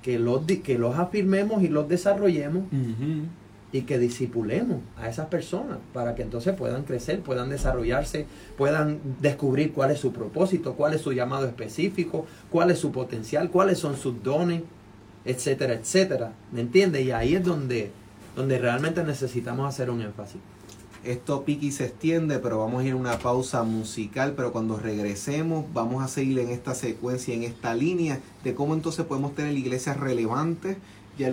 que 0.02 0.18
los, 0.18 0.42
que 0.44 0.78
los 0.78 0.98
afirmemos 0.98 1.62
y 1.62 1.68
los 1.68 1.88
desarrollemos 1.88 2.64
y 3.72 3.82
que 3.82 3.98
disipulemos 3.98 4.78
a 4.98 5.08
esas 5.08 5.26
personas 5.26 5.78
para 5.92 6.14
que 6.14 6.22
entonces 6.22 6.54
puedan 6.54 6.82
crecer, 6.82 7.20
puedan 7.20 7.50
desarrollarse, 7.50 8.26
puedan 8.56 8.98
descubrir 9.20 9.72
cuál 9.72 9.92
es 9.92 10.00
su 10.00 10.12
propósito, 10.12 10.74
cuál 10.74 10.94
es 10.94 11.02
su 11.02 11.12
llamado 11.12 11.46
específico, 11.46 12.26
cuál 12.50 12.70
es 12.70 12.78
su 12.78 12.90
potencial, 12.90 13.50
cuáles 13.50 13.78
son 13.78 13.96
sus 13.96 14.22
dones, 14.22 14.62
etcétera, 15.24 15.74
etcétera. 15.74 16.32
¿Me 16.50 16.62
entiendes? 16.62 17.04
Y 17.04 17.12
ahí 17.12 17.34
es 17.34 17.44
donde 17.44 17.92
donde 18.36 18.58
realmente 18.58 19.04
necesitamos 19.04 19.68
hacer 19.68 19.90
un 19.90 20.02
énfasis. 20.02 20.40
Esto 21.02 21.44
piqui 21.44 21.72
se 21.72 21.86
extiende, 21.86 22.38
pero 22.40 22.58
vamos 22.58 22.82
a 22.82 22.84
ir 22.84 22.92
a 22.92 22.96
una 22.96 23.18
pausa 23.18 23.62
musical, 23.62 24.34
pero 24.36 24.52
cuando 24.52 24.76
regresemos 24.76 25.64
vamos 25.72 26.04
a 26.04 26.08
seguir 26.08 26.38
en 26.40 26.50
esta 26.50 26.74
secuencia, 26.74 27.34
en 27.34 27.42
esta 27.42 27.74
línea 27.74 28.20
de 28.44 28.54
cómo 28.54 28.74
entonces 28.74 29.06
podemos 29.06 29.34
tener 29.34 29.56
iglesias 29.56 29.96
relevantes 29.96 30.76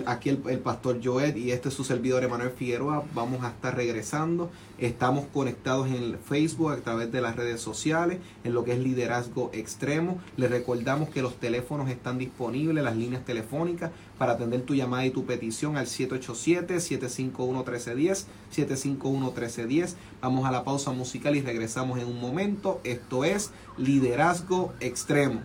aquí 0.06 0.30
el, 0.30 0.38
pastor 0.60 1.00
Joed 1.02 1.34
y 1.36 1.50
este 1.52 1.68
es 1.68 1.74
su 1.74 1.84
servidor 1.84 2.24
Emanuel 2.24 2.50
Figueroa. 2.50 3.04
Vamos 3.14 3.44
a 3.44 3.48
estar 3.48 3.76
regresando. 3.76 4.50
Estamos 4.78 5.26
conectados 5.32 5.88
en 5.88 6.18
Facebook 6.18 6.72
a 6.72 6.76
través 6.76 7.12
de 7.12 7.20
las 7.20 7.36
redes 7.36 7.60
sociales, 7.60 8.18
en 8.44 8.54
lo 8.54 8.64
que 8.64 8.72
es 8.72 8.78
liderazgo 8.78 9.50
extremo. 9.52 10.18
Les 10.36 10.50
recordamos 10.50 11.08
que 11.08 11.22
los 11.22 11.36
teléfonos 11.36 11.90
están 11.90 12.18
disponibles, 12.18 12.84
las 12.84 12.96
líneas 12.96 13.24
telefónicas, 13.24 13.90
para 14.18 14.32
atender 14.32 14.62
tu 14.62 14.74
llamada 14.74 15.06
y 15.06 15.10
tu 15.10 15.24
petición 15.24 15.76
al 15.76 15.86
787-751-1310, 15.86 18.24
751-1310. 18.54 19.94
Vamos 20.20 20.46
a 20.46 20.50
la 20.50 20.64
pausa 20.64 20.90
musical 20.92 21.36
y 21.36 21.42
regresamos 21.42 21.98
en 21.98 22.06
un 22.06 22.20
momento. 22.20 22.80
Esto 22.84 23.24
es 23.24 23.50
liderazgo 23.76 24.72
extremo. 24.80 25.42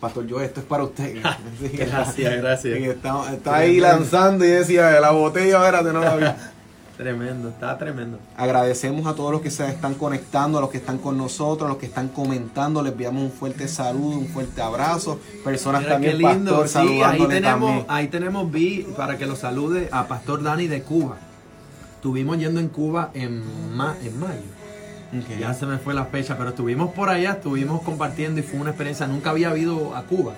Pastor 0.00 0.26
yo 0.26 0.40
esto 0.40 0.60
es 0.60 0.66
para 0.66 0.84
usted. 0.84 1.16
gracias, 1.72 2.36
gracias. 2.36 2.78
Está, 2.78 3.56
ahí 3.56 3.80
lanzando 3.80 4.44
y 4.44 4.48
decía, 4.48 5.00
la 5.00 5.10
botella, 5.10 5.58
espérate, 5.58 5.92
no 5.92 6.00
la 6.00 6.16
vi. 6.16 6.24
Tremendo, 6.96 7.50
está 7.50 7.76
tremendo. 7.76 8.18
Agradecemos 8.38 9.06
a 9.06 9.14
todos 9.14 9.30
los 9.30 9.42
que 9.42 9.50
se 9.50 9.68
están 9.68 9.94
conectando, 9.94 10.56
a 10.56 10.62
los 10.62 10.70
que 10.70 10.78
están 10.78 10.96
con 10.96 11.18
nosotros, 11.18 11.66
a 11.66 11.68
los 11.68 11.76
que 11.76 11.84
están 11.84 12.08
comentando. 12.08 12.82
Les 12.82 12.92
enviamos 12.92 13.22
un 13.22 13.30
fuerte 13.30 13.68
saludo, 13.68 14.16
un 14.16 14.28
fuerte 14.28 14.62
abrazo. 14.62 15.20
Personas 15.44 15.86
también, 15.86 16.22
Pastor, 16.22 16.68
sí, 16.68 17.02
ahí 17.02 17.26
tenemos, 17.28 17.84
ahí 17.88 18.08
tenemos, 18.08 18.50
vi, 18.50 18.86
para 18.96 19.18
que 19.18 19.26
lo 19.26 19.36
salude 19.36 19.90
a 19.92 20.08
Pastor 20.08 20.42
Dani 20.42 20.68
de 20.68 20.82
Cuba. 20.82 21.18
Estuvimos 21.96 22.38
yendo 22.38 22.60
en 22.60 22.68
Cuba 22.68 23.10
en, 23.12 23.42
en 24.02 24.18
mayo. 24.18 24.55
Ya 25.38 25.54
se 25.54 25.66
me 25.66 25.78
fue 25.78 25.94
la 25.94 26.06
fecha, 26.06 26.36
pero 26.36 26.50
estuvimos 26.50 26.92
por 26.92 27.08
allá, 27.08 27.32
estuvimos 27.32 27.82
compartiendo 27.82 28.40
y 28.40 28.42
fue 28.42 28.60
una 28.60 28.70
experiencia, 28.70 29.06
nunca 29.06 29.30
había 29.30 29.50
habido 29.50 29.94
a 29.96 30.02
Cuba. 30.02 30.34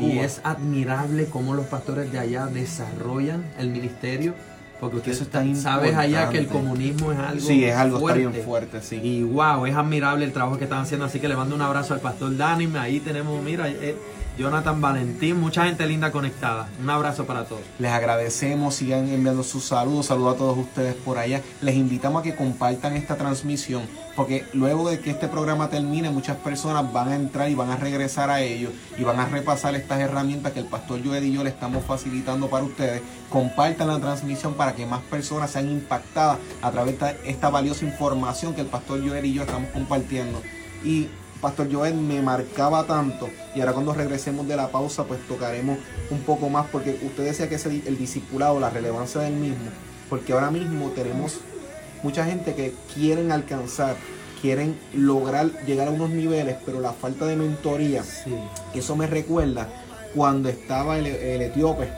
Y 0.00 0.18
es 0.18 0.40
admirable 0.44 1.26
cómo 1.26 1.54
los 1.54 1.66
pastores 1.66 2.10
de 2.12 2.18
allá 2.18 2.46
desarrollan 2.46 3.44
el 3.58 3.70
ministerio 3.70 4.34
Porque 4.80 5.10
eso 5.10 5.24
está 5.24 5.44
sabes 5.56 5.96
allá 5.96 6.30
que 6.30 6.38
el 6.38 6.46
comunismo 6.46 7.10
es 7.12 7.18
algo 7.18 7.40
Sí, 7.40 7.64
es 7.64 7.74
algo 7.74 7.98
fuerte. 7.98 8.26
bien 8.26 8.44
fuerte, 8.44 8.80
sí. 8.80 9.00
Y 9.02 9.22
wow, 9.24 9.66
es 9.66 9.74
admirable 9.74 10.24
el 10.24 10.32
trabajo 10.32 10.56
que 10.58 10.64
están 10.64 10.82
haciendo, 10.82 11.06
así 11.06 11.18
que 11.18 11.28
le 11.28 11.36
mando 11.36 11.54
un 11.56 11.62
abrazo 11.62 11.94
al 11.94 12.00
pastor 12.00 12.36
Dani, 12.36 12.68
ahí 12.78 13.00
tenemos, 13.00 13.42
mira, 13.42 13.68
eh, 13.68 13.96
Jonathan 14.38 14.80
Valentín, 14.80 15.40
mucha 15.40 15.64
gente 15.64 15.84
linda 15.84 16.12
conectada. 16.12 16.68
Un 16.80 16.88
abrazo 16.88 17.26
para 17.26 17.44
todos. 17.44 17.62
Les 17.80 17.90
agradecemos, 17.90 18.76
sigan 18.76 19.08
enviando 19.08 19.42
sus 19.42 19.64
saludos, 19.64 20.06
saludos 20.06 20.36
a 20.36 20.38
todos 20.38 20.58
ustedes 20.58 20.94
por 20.94 21.18
allá. 21.18 21.42
Les 21.60 21.74
invitamos 21.74 22.20
a 22.20 22.22
que 22.22 22.36
compartan 22.36 22.94
esta 22.94 23.16
transmisión, 23.16 23.82
porque 24.14 24.44
luego 24.52 24.88
de 24.88 25.00
que 25.00 25.10
este 25.10 25.26
programa 25.26 25.70
termine, 25.70 26.10
muchas 26.10 26.36
personas 26.36 26.92
van 26.92 27.08
a 27.08 27.16
entrar 27.16 27.50
y 27.50 27.56
van 27.56 27.72
a 27.72 27.76
regresar 27.76 28.30
a 28.30 28.40
ellos 28.40 28.70
y 28.96 29.02
van 29.02 29.18
a 29.18 29.26
repasar 29.26 29.74
estas 29.74 29.98
herramientas 29.98 30.52
que 30.52 30.60
el 30.60 30.66
pastor 30.66 31.04
Joed 31.04 31.24
y 31.24 31.32
yo 31.32 31.42
le 31.42 31.50
estamos 31.50 31.84
facilitando 31.84 32.48
para 32.48 32.62
ustedes. 32.62 33.02
Compartan 33.30 33.88
la 33.88 33.98
transmisión 33.98 34.54
para 34.54 34.76
que 34.76 34.86
más 34.86 35.00
personas 35.00 35.50
sean 35.50 35.68
impactadas 35.68 36.38
a 36.62 36.70
través 36.70 37.00
de 37.00 37.16
esta 37.24 37.50
valiosa 37.50 37.84
información 37.84 38.54
que 38.54 38.60
el 38.60 38.68
pastor 38.68 39.00
Joed 39.04 39.24
y 39.24 39.32
yo 39.34 39.42
estamos 39.42 39.70
compartiendo. 39.70 40.40
Y 40.84 41.08
Pastor 41.40 41.72
Joel 41.72 41.94
me 41.94 42.20
marcaba 42.20 42.84
tanto 42.84 43.28
y 43.54 43.60
ahora 43.60 43.72
cuando 43.72 43.94
regresemos 43.94 44.48
de 44.48 44.56
la 44.56 44.68
pausa 44.68 45.04
pues 45.04 45.20
tocaremos 45.28 45.78
un 46.10 46.20
poco 46.22 46.48
más 46.48 46.66
porque 46.66 46.98
usted 47.02 47.24
decía 47.24 47.48
que 47.48 47.54
es 47.54 47.66
el, 47.66 47.96
discipulado, 47.96 48.58
la 48.58 48.70
relevancia 48.70 49.20
del 49.20 49.34
mismo, 49.34 49.70
porque 50.10 50.32
ahora 50.32 50.50
mismo 50.50 50.90
tenemos 50.90 51.38
mucha 52.02 52.24
gente 52.24 52.54
que 52.54 52.74
quieren 52.92 53.30
alcanzar, 53.30 53.94
quieren 54.42 54.76
lograr 54.92 55.64
llegar 55.64 55.86
a 55.86 55.92
unos 55.92 56.10
niveles, 56.10 56.56
pero 56.66 56.80
la 56.80 56.92
falta 56.92 57.26
de 57.26 57.36
mentoría, 57.36 58.02
eso 58.74 58.96
me 58.96 59.06
recuerda 59.06 59.68
cuando 60.16 60.48
estaba 60.48 60.98
el, 60.98 61.06
etíope, 61.06 61.88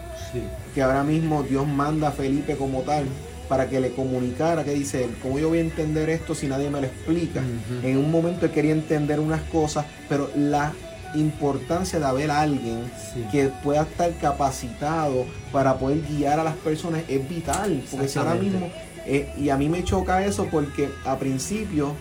que 0.75 0.83
ahora 0.83 1.03
mismo 1.03 1.43
Dios 1.45 1.67
manda 1.67 2.09
a 2.09 2.13
Felipe 2.13 2.57
como 2.57 2.81
tal, 2.83 3.07
para 3.51 3.69
que 3.69 3.81
le 3.81 3.91
comunicara 3.91 4.63
que 4.63 4.73
dice 4.73 5.03
él, 5.03 5.11
¿cómo 5.21 5.41
yo 5.41 5.49
voy 5.49 5.59
a 5.59 5.63
entender 5.63 6.09
esto 6.09 6.37
si 6.37 6.47
nadie 6.47 6.71
me 6.71 6.81
lo 6.81 6.87
explica? 6.87 7.43
En 7.83 7.97
un 7.97 8.09
momento 8.09 8.47
él 8.47 8.53
quería 8.53 8.71
entender 8.71 9.19
unas 9.19 9.43
cosas, 9.43 9.87
pero 10.09 10.31
la 10.37 10.73
importancia 11.17 11.99
de 11.99 12.07
haber 12.07 12.31
alguien 12.31 12.89
que 13.33 13.49
pueda 13.65 13.83
estar 13.83 14.13
capacitado 14.19 15.27
para 15.51 15.77
poder 15.81 16.01
guiar 16.03 16.39
a 16.39 16.45
las 16.45 16.55
personas 16.55 17.03
es 17.09 17.29
vital, 17.29 17.83
porque 17.91 18.07
si 18.07 18.21
ahora 18.21 18.37
mismo, 18.37 18.71
eh, 19.05 19.29
y 19.37 19.49
a 19.49 19.57
mí 19.57 19.69
me 19.69 19.83
choca 19.83 20.25
eso 20.25 20.47
porque 20.49 20.89
a 21.05 21.19
principio 21.19 21.97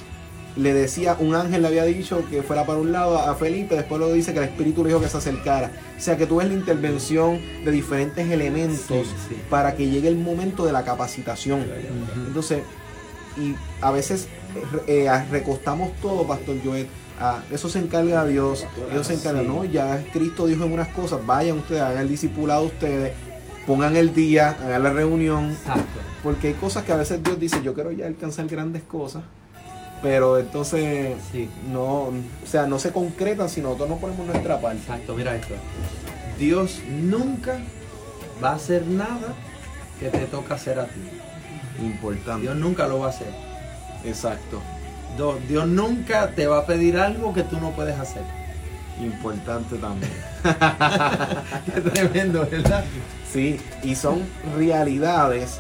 le 0.60 0.74
decía, 0.74 1.16
un 1.20 1.36
ángel 1.36 1.62
le 1.62 1.70
había 1.70 1.86
dicho 1.86 2.24
que 2.30 2.44
fuera 2.44 2.66
para 2.66 2.80
un 2.80 2.92
lado 2.92 3.18
a 3.18 3.34
Felipe, 3.36 3.76
después 3.76 4.00
lo 4.00 4.12
dice 4.12 4.34
que 4.34 4.40
el 4.40 4.46
Espíritu 4.46 4.84
le 4.84 4.90
dijo 4.90 5.02
que 5.02 5.08
se 5.08 5.18
acercara. 5.18 5.72
O 5.98 6.02
sea 6.02 6.18
que 6.18 6.26
tú 6.26 6.38
ves 6.38 6.50
la 6.50 6.54
intervención 6.54 7.40
de 7.64 7.72
diferentes 7.72 8.30
elementos 8.30 9.08
para 9.50 9.76
que 9.76 9.90
llegue 9.90 10.10
el 10.10 10.18
momento 10.18 10.66
de 10.66 10.74
la 10.74 10.84
capacitación. 10.84 11.66
Entonces, 12.28 12.64
y 13.38 13.56
a 13.82 13.92
veces 13.92 14.28
eh, 14.88 15.06
eh, 15.06 15.26
recostamos 15.32 15.94
todo, 16.02 16.28
Pastor 16.28 16.58
Joel. 16.64 16.88
A, 17.22 17.42
eso 17.52 17.70
se 17.70 17.80
encarga 17.80 18.26
Dios, 18.26 18.66
Dios 18.92 19.08
se 19.08 19.14
encarga, 19.14 19.42
no, 19.42 19.66
ya 19.66 20.04
Cristo 20.14 20.48
dijo 20.48 20.64
en 20.64 20.72
unas 20.72 20.88
cosas, 20.90 21.26
vayan 21.26 21.58
ustedes, 21.58 21.82
hagan 21.82 22.04
el 22.04 22.10
discipulado 22.10 22.64
ustedes, 22.64 23.12
pongan 23.68 23.98
el 23.98 24.14
día, 24.14 24.52
hagan 24.52 24.84
la 24.84 24.94
reunión, 24.94 25.56
porque 26.24 26.48
hay 26.48 26.54
cosas 26.54 26.86
que 26.86 26.94
a 26.94 26.96
veces 26.96 27.22
Dios 27.22 27.38
dice, 27.38 27.62
yo 27.62 27.74
quiero 27.74 27.92
ya 27.92 28.08
alcanzar 28.08 28.48
grandes 28.48 28.84
cosas, 28.84 29.24
pero 30.02 30.40
entonces 30.40 31.18
no, 31.72 32.04
o 32.04 32.14
sea, 32.46 32.66
no 32.68 32.80
se 32.80 32.92
concretan 32.92 33.50
si 33.50 33.62
nosotros 33.62 33.90
no 33.90 33.98
ponemos 33.98 34.26
nuestra 34.26 34.60
parte. 34.60 34.80
Exacto, 34.80 35.16
mira 35.16 35.36
esto. 35.36 35.56
Dios 36.38 36.82
nunca 36.88 37.60
va 38.44 38.52
a 38.52 38.56
hacer 38.56 38.86
nada 38.88 39.34
que 40.00 40.10
te 40.10 40.26
toca 40.26 40.56
hacer 40.56 40.80
a 40.80 40.86
ti. 40.86 41.02
Importante. 41.82 42.44
Dios 42.44 42.56
nunca 42.56 42.88
lo 42.88 43.00
va 43.00 43.08
a 43.08 43.10
hacer. 43.10 43.34
Exacto. 44.06 44.62
Dios 45.48 45.68
nunca 45.68 46.30
te 46.32 46.48
va 46.48 46.60
a 46.60 46.66
pedir 46.66 46.98
algo 46.98 47.34
que 47.34 47.44
tú 47.44 47.60
no 47.60 47.72
puedes 47.72 47.98
hacer. 48.00 48.24
Importante 49.02 49.76
también. 49.78 50.12
Qué 51.74 51.82
tremendo, 51.82 52.48
¿verdad? 52.50 52.86
Sí, 53.32 53.60
y 53.84 53.96
son 53.96 54.24
realidades 54.58 55.60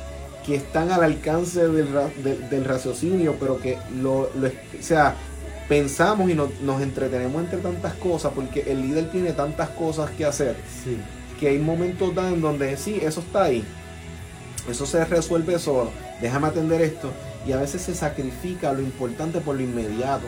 que 0.49 0.55
están 0.55 0.91
al 0.91 1.03
alcance 1.03 1.67
del, 1.67 2.65
raciocinio, 2.65 3.35
pero 3.39 3.59
que 3.59 3.77
lo, 4.01 4.21
o 4.21 4.29
sea, 4.79 5.13
pensamos 5.67 6.27
y 6.27 6.33
nos 6.33 6.81
entretenemos 6.81 7.43
entre 7.43 7.59
tantas 7.59 7.93
cosas, 7.93 8.31
porque 8.33 8.62
el 8.62 8.81
líder 8.81 9.12
tiene 9.12 9.33
tantas 9.33 9.69
cosas 9.69 10.09
que 10.09 10.25
hacer, 10.25 10.55
que 11.39 11.49
hay 11.49 11.59
momentos 11.59 12.17
en 12.17 12.41
donde 12.41 12.75
sí, 12.77 12.99
eso 12.99 13.19
está 13.19 13.43
ahí, 13.43 13.63
eso 14.67 14.88
se 14.88 15.05
resuelve 15.05 15.59
solo, 15.59 15.91
déjame 16.19 16.47
atender 16.47 16.81
esto, 16.81 17.12
y 17.45 17.51
a 17.51 17.57
veces 17.57 17.83
se 17.83 17.93
sacrifica 17.93 18.73
lo 18.73 18.81
importante 18.81 19.41
por 19.41 19.55
lo 19.55 19.62
inmediato, 19.62 20.25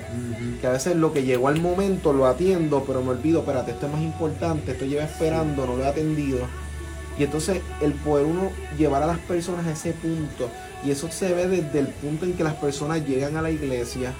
que 0.61 0.67
a 0.67 0.73
veces 0.73 0.97
lo 0.97 1.13
que 1.13 1.23
llegó 1.23 1.47
al 1.47 1.59
momento 1.59 2.13
lo 2.13 2.27
atiendo, 2.27 2.83
pero 2.85 3.01
me 3.01 3.09
olvido, 3.09 3.39
espérate, 3.39 3.71
esto 3.71 3.87
es 3.87 3.91
más 3.91 4.03
importante, 4.03 4.73
esto 4.73 4.85
lleva 4.85 5.05
esperando, 5.05 5.65
no 5.65 5.77
lo 5.77 5.83
he 5.83 5.87
atendido 5.87 6.45
y 7.17 7.23
entonces 7.23 7.61
el 7.81 7.93
poder 7.93 8.25
uno 8.25 8.51
llevar 8.77 9.03
a 9.03 9.07
las 9.07 9.19
personas 9.19 9.65
a 9.67 9.71
ese 9.71 9.93
punto, 9.93 10.49
y 10.83 10.91
eso 10.91 11.09
se 11.11 11.33
ve 11.33 11.47
desde 11.47 11.79
el 11.79 11.87
punto 11.87 12.25
en 12.25 12.33
que 12.33 12.43
las 12.43 12.55
personas 12.55 13.05
llegan 13.05 13.37
a 13.37 13.41
la 13.41 13.51
iglesia, 13.51 14.13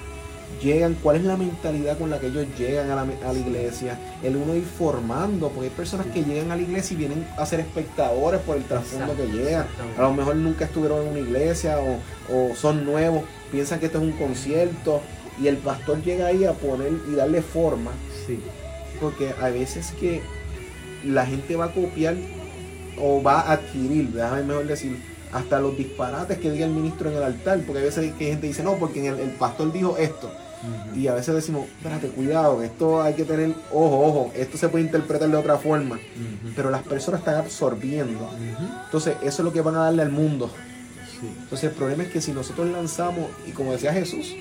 llegan, 0.62 0.94
cuál 1.02 1.16
es 1.16 1.24
la 1.24 1.36
mentalidad 1.36 1.98
con 1.98 2.10
la 2.10 2.20
que 2.20 2.26
ellos 2.26 2.46
llegan 2.58 2.90
a 2.90 3.04
la, 3.04 3.38
iglesia, 3.38 3.98
el 4.22 4.36
uno 4.36 4.54
ir 4.54 4.64
formando, 4.64 5.48
porque 5.48 5.68
hay 5.68 5.74
personas 5.74 6.06
que 6.06 6.22
llegan 6.22 6.50
a 6.52 6.56
la 6.56 6.62
iglesia 6.62 6.94
y 6.94 6.98
vienen 6.98 7.26
a 7.36 7.46
ser 7.46 7.60
espectadores 7.60 8.40
por 8.40 8.56
el 8.56 8.64
trasfondo 8.64 9.16
que 9.16 9.26
llegan, 9.26 9.66
a 9.98 10.02
lo 10.02 10.12
mejor 10.12 10.36
nunca 10.36 10.66
estuvieron 10.66 11.02
en 11.02 11.08
una 11.08 11.20
iglesia 11.20 11.78
o, 11.78 12.54
son 12.54 12.84
nuevos, 12.84 13.24
piensan 13.50 13.80
que 13.80 13.86
esto 13.86 13.98
es 13.98 14.04
un 14.04 14.12
concierto 14.12 15.00
y 15.40 15.48
el 15.48 15.56
pastor 15.56 16.02
llega 16.02 16.26
ahí 16.26 16.44
a 16.44 16.52
poner 16.52 16.92
y 17.10 17.14
darle 17.14 17.42
forma, 17.42 17.90
sí. 18.26 18.38
porque 19.00 19.34
a 19.40 19.48
veces 19.48 19.92
que 19.98 20.22
la 21.04 21.26
gente 21.26 21.56
va 21.56 21.66
a 21.66 21.72
copiar 21.72 22.14
o 22.98 23.22
va 23.22 23.40
a 23.40 23.52
adquirir, 23.52 24.10
déjame 24.10 24.44
mejor 24.44 24.66
decir, 24.66 24.96
hasta 25.32 25.60
los 25.60 25.76
disparates 25.76 26.38
que 26.38 26.50
diga 26.50 26.66
el 26.66 26.72
ministro 26.72 27.10
en 27.10 27.16
el 27.16 27.22
altar, 27.22 27.60
porque 27.66 27.80
a 27.80 27.84
veces 27.84 28.12
que 28.14 28.26
gente 28.26 28.46
dice, 28.46 28.62
no, 28.62 28.76
porque 28.76 29.06
el, 29.06 29.30
pastor 29.30 29.72
dijo 29.72 29.96
esto. 29.96 30.30
Y 30.94 31.08
a 31.08 31.14
veces 31.14 31.34
decimos, 31.34 31.66
espérate, 31.66 32.08
cuidado, 32.08 32.62
esto 32.62 33.02
hay 33.02 33.14
que 33.14 33.24
tener, 33.24 33.52
ojo, 33.72 34.00
ojo, 34.00 34.32
esto 34.36 34.56
se 34.56 34.68
puede 34.68 34.84
interpretar 34.84 35.28
de 35.28 35.36
otra 35.36 35.58
forma. 35.58 35.98
Pero 36.54 36.70
las 36.70 36.82
personas 36.82 37.20
están 37.20 37.36
absorbiendo. 37.36 38.30
Entonces, 38.84 39.16
eso 39.22 39.42
es 39.42 39.44
lo 39.44 39.52
que 39.52 39.60
van 39.60 39.74
a 39.74 39.84
darle 39.84 40.02
al 40.02 40.12
mundo. 40.12 40.50
Entonces, 41.20 41.70
el 41.70 41.76
problema 41.76 42.04
es 42.04 42.10
que 42.10 42.20
si 42.20 42.32
nosotros 42.32 42.68
lanzamos, 42.68 43.30
y 43.46 43.50
como 43.50 43.72
decía 43.72 43.92
Jesús, 43.92 44.34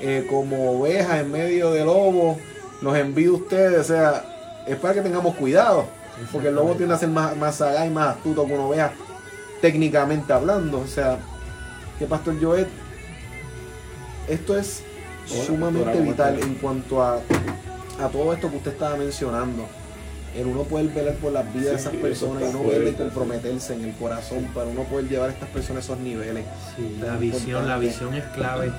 eh, 0.00 0.26
como 0.28 0.80
ovejas 0.80 1.20
en 1.20 1.30
medio 1.30 1.70
de 1.70 1.84
lobo, 1.84 2.38
nos 2.82 2.96
envía 2.96 3.30
ustedes, 3.30 3.80
o 3.80 3.84
sea, 3.84 4.24
es 4.66 4.76
para 4.76 4.94
que 4.94 5.02
tengamos 5.02 5.34
cuidado. 5.36 5.86
Porque 6.32 6.48
el 6.48 6.54
lobo 6.54 6.74
tiende 6.74 6.94
a 6.94 6.98
ser 6.98 7.08
más, 7.08 7.36
más 7.36 7.56
sagaz 7.56 7.86
y 7.86 7.90
más 7.90 8.16
astuto 8.16 8.46
que 8.46 8.52
uno 8.52 8.68
vea 8.68 8.92
técnicamente 9.60 10.32
hablando. 10.32 10.80
O 10.80 10.86
sea, 10.86 11.18
que 11.98 12.06
Pastor 12.06 12.40
Joet, 12.40 12.68
esto 14.28 14.56
es 14.58 14.82
sumamente 15.26 16.00
vital 16.00 16.38
en 16.40 16.54
cuanto 16.54 17.02
a, 17.02 17.20
a 18.00 18.08
todo 18.08 18.32
esto 18.32 18.50
que 18.50 18.56
usted 18.56 18.72
estaba 18.72 18.96
mencionando. 18.96 19.66
El 20.36 20.46
uno 20.46 20.64
poder 20.64 20.88
velar 20.88 21.14
por 21.14 21.32
las 21.32 21.52
vidas 21.54 21.70
de 21.70 21.76
esas 21.76 21.94
personas 21.94 22.42
y 22.42 22.46
uno 22.46 22.68
verle 22.68 22.92
comprometerse 22.94 23.74
en 23.74 23.84
el 23.84 23.92
corazón 23.92 24.48
para 24.52 24.66
uno 24.66 24.82
poder 24.82 25.08
llevar 25.08 25.30
a 25.30 25.32
estas 25.32 25.48
personas 25.50 25.88
a 25.88 25.92
esos 25.92 26.00
niveles. 26.00 26.44
la 27.00 27.16
visión, 27.16 27.68
la 27.68 27.78
visión 27.78 28.14
es 28.14 28.24
clave. 28.34 28.72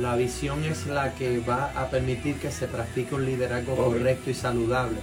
La 0.00 0.16
visión 0.16 0.64
es 0.64 0.86
la 0.88 1.14
que 1.14 1.38
va 1.38 1.70
a 1.76 1.90
permitir 1.90 2.40
que 2.40 2.50
se 2.50 2.66
practique 2.66 3.14
un 3.14 3.24
liderazgo 3.24 3.76
correcto 3.76 4.30
y 4.30 4.34
saludable 4.34 4.98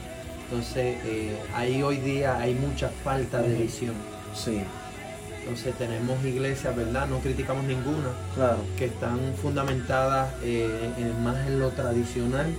entonces, 0.53 0.97
eh, 1.05 1.35
ahí 1.55 1.81
hoy 1.81 1.97
día 1.97 2.37
hay 2.37 2.53
mucha 2.53 2.87
falta 3.03 3.41
de 3.41 3.55
visión. 3.55 3.95
Sí. 4.35 4.61
Entonces 5.39 5.73
tenemos 5.79 6.23
iglesias, 6.23 6.75
¿verdad? 6.75 7.07
No 7.07 7.17
criticamos 7.19 7.63
ninguna, 7.63 8.09
claro. 8.35 8.59
que 8.77 8.85
están 8.85 9.19
fundamentadas 9.41 10.31
eh, 10.43 10.93
más 11.23 11.47
en 11.47 11.59
lo 11.59 11.71
tradicional 11.71 12.53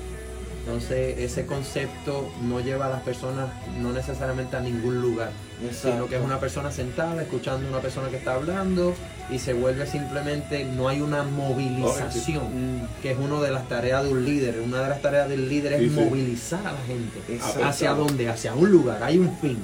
entonces 0.65 1.19
ese 1.19 1.45
concepto 1.45 2.33
no 2.43 2.59
lleva 2.59 2.87
a 2.87 2.89
las 2.89 3.03
personas 3.03 3.51
no 3.83 3.93
necesariamente 3.93 4.57
a 4.57 4.61
ningún 4.61 5.03
lugar, 5.03 5.31
sino 5.73 6.07
que 6.09 6.17
es 6.17 6.23
una 6.23 6.41
persona 6.41 6.73
sentada 6.73 7.21
escuchando 7.21 7.67
a 7.67 7.71
una 7.71 7.81
persona 7.81 8.09
que 8.09 8.17
está 8.17 8.33
hablando 8.33 8.95
y 9.31 9.39
se 9.39 9.53
vuelve 9.53 9.87
simplemente, 9.87 10.65
no 10.65 10.89
hay 10.89 11.03
una 11.03 11.23
movilización, 11.23 12.45
mm. 12.79 13.03
que 13.03 13.11
es 13.11 13.19
una 13.19 13.43
de 13.43 13.51
las 13.51 13.69
tareas 13.69 14.05
de 14.05 14.11
un 14.11 14.25
líder. 14.25 14.61
Una 14.61 14.83
de 14.83 14.89
las 14.89 15.03
tareas 15.03 15.29
del 15.29 15.51
líder 15.51 15.75
es 15.75 15.93
movilizar 15.93 16.67
a 16.67 16.73
la 16.73 16.81
gente. 16.87 17.39
¿Hacia 17.63 17.93
dónde? 17.93 18.31
Hacia 18.31 18.55
un 18.55 18.71
lugar, 18.71 19.03
hay 19.03 19.19
un 19.19 19.37
fin. 19.39 19.63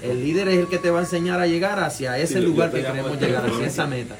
El 0.00 0.24
líder 0.24 0.48
es 0.48 0.58
el 0.60 0.68
que 0.68 0.78
te 0.78 0.90
va 0.90 1.00
a 1.00 1.02
enseñar 1.02 1.40
a 1.40 1.46
llegar 1.46 1.78
hacia 1.78 2.18
ese 2.18 2.40
lugar 2.40 2.70
que 2.72 2.82
queremos 2.82 3.20
llegar, 3.20 3.44
hacia 3.44 3.66
esa 3.66 3.86
meta. 3.86 4.16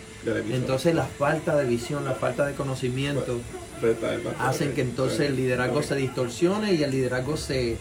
Entonces 0.50 0.94
la 0.94 1.04
falta 1.04 1.56
de 1.56 1.64
visión, 1.64 2.04
la 2.04 2.14
falta 2.14 2.44
de 2.44 2.52
conocimiento 2.52 3.40
hacen 4.38 4.72
que 4.72 4.82
entonces 4.82 5.20
el 5.20 5.36
liderazgo 5.36 5.82
se 5.82 5.96
distorsione 5.96 6.74
y 6.74 6.82
el 6.82 6.90
liderazgo 6.90 7.36
se, 7.36 7.76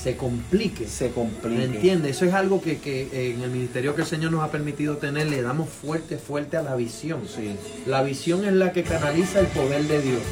se 0.00 0.16
complique. 0.16 0.86
Se 0.86 1.10
complique. 1.10 1.64
¿Entiende? 1.64 2.10
Eso 2.10 2.24
es 2.24 2.34
algo 2.34 2.60
que, 2.60 2.78
que, 2.78 3.32
en 3.32 3.42
el 3.42 3.50
ministerio 3.50 3.94
que 3.94 4.02
el 4.02 4.06
Señor 4.06 4.32
nos 4.32 4.42
ha 4.42 4.50
permitido 4.50 4.96
tener, 4.96 5.28
le 5.28 5.42
damos 5.42 5.68
fuerte, 5.68 6.18
fuerte 6.18 6.56
a 6.56 6.62
la 6.62 6.74
visión. 6.76 7.22
Sí. 7.26 7.56
La 7.86 8.02
visión 8.02 8.44
es 8.44 8.52
la 8.52 8.72
que 8.72 8.82
canaliza 8.82 9.40
el 9.40 9.46
poder 9.46 9.84
de 9.84 10.02
Dios. 10.02 10.22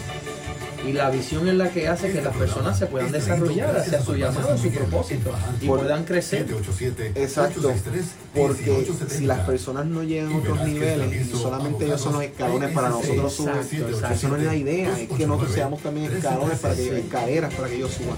Y 0.86 0.92
la 0.92 1.10
visión 1.10 1.46
es 1.46 1.54
la 1.54 1.70
que 1.70 1.88
hace 1.88 2.10
que 2.10 2.22
las 2.22 2.34
personas 2.34 2.78
se 2.78 2.86
puedan 2.86 3.12
desarrollar 3.12 3.76
hacia 3.76 4.00
su 4.00 4.14
llamado, 4.16 4.56
su 4.56 4.70
propósito 4.70 5.30
y 5.60 5.66
puedan 5.66 6.04
crecer. 6.04 6.46
Exacto. 7.14 7.72
Porque 8.34 8.86
si 9.08 9.26
las 9.26 9.40
personas 9.40 9.86
no 9.86 10.02
llegan 10.02 10.32
a 10.32 10.38
otros 10.38 10.64
niveles 10.64 11.26
y 11.26 11.36
solamente 11.36 11.84
ellos 11.84 12.00
son 12.00 12.14
los 12.14 12.22
escalones 12.22 12.72
para 12.72 12.88
nosotros 12.88 13.32
subir, 13.32 13.86
eso 14.10 14.28
no 14.28 14.36
es 14.36 14.42
la 14.42 14.56
idea. 14.56 14.98
Es 14.98 15.08
que 15.08 15.26
nosotros 15.26 15.52
seamos 15.52 15.80
también 15.82 16.12
escalones 16.12 16.58
para 16.58 16.74
que 16.74 16.98
escaleras 16.98 17.54
para 17.54 17.68
que 17.68 17.76
ellos 17.76 17.92
suban. 17.92 18.16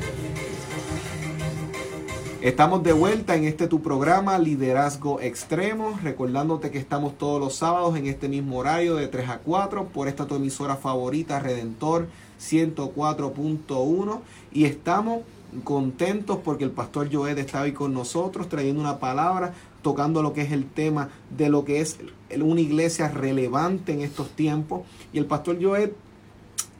Estamos 2.42 2.82
de 2.82 2.92
vuelta 2.92 3.36
en 3.36 3.44
este 3.44 3.68
tu 3.68 3.82
programa 3.82 4.36
Liderazgo 4.36 5.20
Extremo, 5.20 5.96
recordándote 6.02 6.72
que 6.72 6.78
estamos 6.78 7.16
todos 7.16 7.38
los 7.38 7.54
sábados 7.54 7.96
en 7.96 8.08
este 8.08 8.28
mismo 8.28 8.58
horario 8.58 8.96
de 8.96 9.06
3 9.06 9.28
a 9.28 9.38
4 9.38 9.86
por 9.86 10.08
esta 10.08 10.26
tu 10.26 10.34
emisora 10.34 10.74
favorita 10.74 11.38
Redentor 11.38 12.08
104.1 12.42 14.20
y 14.52 14.64
estamos 14.64 15.22
contentos 15.64 16.38
porque 16.44 16.64
el 16.64 16.70
pastor 16.70 17.12
Joed 17.12 17.38
está 17.38 17.62
hoy 17.62 17.72
con 17.72 17.92
nosotros 17.94 18.48
trayendo 18.48 18.80
una 18.80 18.98
palabra, 18.98 19.54
tocando 19.82 20.22
lo 20.22 20.32
que 20.32 20.42
es 20.42 20.52
el 20.52 20.66
tema 20.66 21.10
de 21.36 21.48
lo 21.48 21.64
que 21.64 21.80
es 21.80 21.98
una 22.40 22.60
iglesia 22.60 23.08
relevante 23.08 23.92
en 23.92 24.00
estos 24.00 24.30
tiempos. 24.30 24.82
Y 25.12 25.18
el 25.18 25.26
pastor 25.26 25.62
Joed 25.62 25.90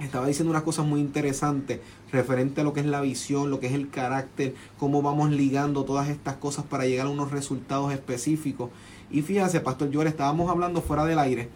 estaba 0.01 0.27
diciendo 0.27 0.51
unas 0.51 0.63
cosas 0.63 0.87
muy 0.87 1.01
interesantes 1.01 1.81
referente 2.11 2.61
a 2.61 2.65
lo 2.65 2.73
que 2.73 2.81
es 2.81 2.87
la 2.87 3.01
visión, 3.01 3.51
lo 3.51 3.61
que 3.61 3.69
es 3.69 3.73
el 3.73 3.89
carácter, 3.89 4.55
cómo 4.79 5.03
vamos 5.03 5.31
ligando 5.31 5.85
todas 5.85 6.09
estas 6.09 6.37
cosas 6.37 6.65
para 6.65 6.87
llegar 6.87 7.07
a 7.07 7.11
unos 7.11 7.31
resultados 7.31 7.93
específicos. 7.93 8.71
Y 9.11 9.23
fíjese, 9.23 9.61
Pastor 9.61 9.91
Joel, 9.93 10.09
estábamos 10.09 10.51
hablando 10.51 10.81
fuera 10.81 11.05
del 11.05 11.19
aire, 11.19 11.49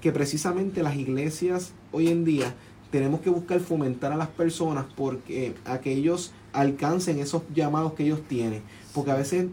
que 0.00 0.12
precisamente 0.12 0.82
las 0.82 0.96
iglesias 0.96 1.72
hoy 1.92 2.08
en 2.08 2.24
día 2.24 2.54
tenemos 2.92 3.22
que 3.22 3.30
buscar 3.30 3.58
fomentar 3.58 4.12
a 4.12 4.16
las 4.16 4.28
personas 4.28 4.84
porque 4.94 5.54
a 5.64 5.78
que 5.78 5.92
ellos 5.92 6.32
alcancen 6.52 7.18
esos 7.18 7.42
llamados 7.54 7.94
que 7.94 8.04
ellos 8.04 8.20
tienen. 8.28 8.62
Porque 8.94 9.10
a 9.10 9.14
veces 9.16 9.46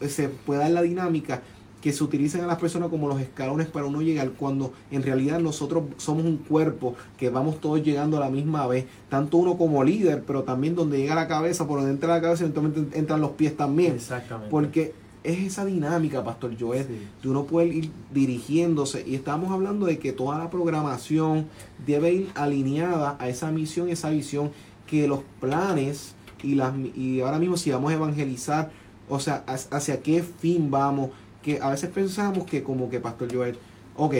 eh, 0.00 0.08
se 0.08 0.28
puede 0.28 0.60
dar 0.60 0.72
la 0.72 0.82
dinámica 0.82 1.40
que 1.80 1.92
se 1.92 2.02
utilicen 2.02 2.40
a 2.40 2.48
las 2.48 2.58
personas 2.58 2.88
como 2.88 3.06
los 3.06 3.20
escalones 3.20 3.68
para 3.68 3.86
uno 3.86 4.02
llegar 4.02 4.32
cuando 4.32 4.72
en 4.90 5.04
realidad 5.04 5.38
nosotros 5.38 5.84
somos 5.98 6.24
un 6.24 6.38
cuerpo 6.38 6.96
que 7.16 7.30
vamos 7.30 7.60
todos 7.60 7.80
llegando 7.84 8.16
a 8.16 8.20
la 8.20 8.30
misma 8.30 8.66
vez, 8.66 8.86
tanto 9.08 9.36
uno 9.36 9.56
como 9.56 9.84
líder, 9.84 10.24
pero 10.26 10.42
también 10.42 10.74
donde 10.74 10.98
llega 10.98 11.14
la 11.14 11.28
cabeza, 11.28 11.68
por 11.68 11.78
donde 11.78 11.92
entra 11.92 12.12
la 12.12 12.20
cabeza, 12.20 12.42
eventualmente 12.42 12.98
entran 12.98 13.20
los 13.20 13.30
pies 13.30 13.56
también. 13.56 13.92
Exactamente. 13.92 14.50
Porque 14.50 14.92
es 15.28 15.52
esa 15.52 15.64
dinámica, 15.64 16.24
Pastor 16.24 16.56
Joel, 16.58 16.86
de 17.22 17.28
uno 17.28 17.44
puede 17.44 17.68
ir 17.68 17.90
dirigiéndose. 18.12 19.04
Y 19.06 19.14
estamos 19.14 19.52
hablando 19.52 19.86
de 19.86 19.98
que 19.98 20.12
toda 20.12 20.38
la 20.38 20.50
programación 20.50 21.46
debe 21.86 22.12
ir 22.12 22.28
alineada 22.34 23.16
a 23.18 23.28
esa 23.28 23.50
misión, 23.50 23.90
esa 23.90 24.10
visión, 24.10 24.50
que 24.86 25.06
los 25.06 25.20
planes 25.40 26.14
y, 26.42 26.54
las, 26.54 26.72
y 26.96 27.20
ahora 27.20 27.38
mismo 27.38 27.56
si 27.58 27.70
vamos 27.70 27.92
a 27.92 27.94
evangelizar, 27.94 28.70
o 29.08 29.20
sea, 29.20 29.44
hacia 29.46 30.00
qué 30.00 30.22
fin 30.22 30.70
vamos, 30.70 31.10
que 31.42 31.60
a 31.60 31.70
veces 31.70 31.90
pensamos 31.90 32.44
que 32.44 32.62
como 32.62 32.88
que 32.88 32.98
Pastor 32.98 33.32
Joel, 33.32 33.58
ok, 33.96 34.14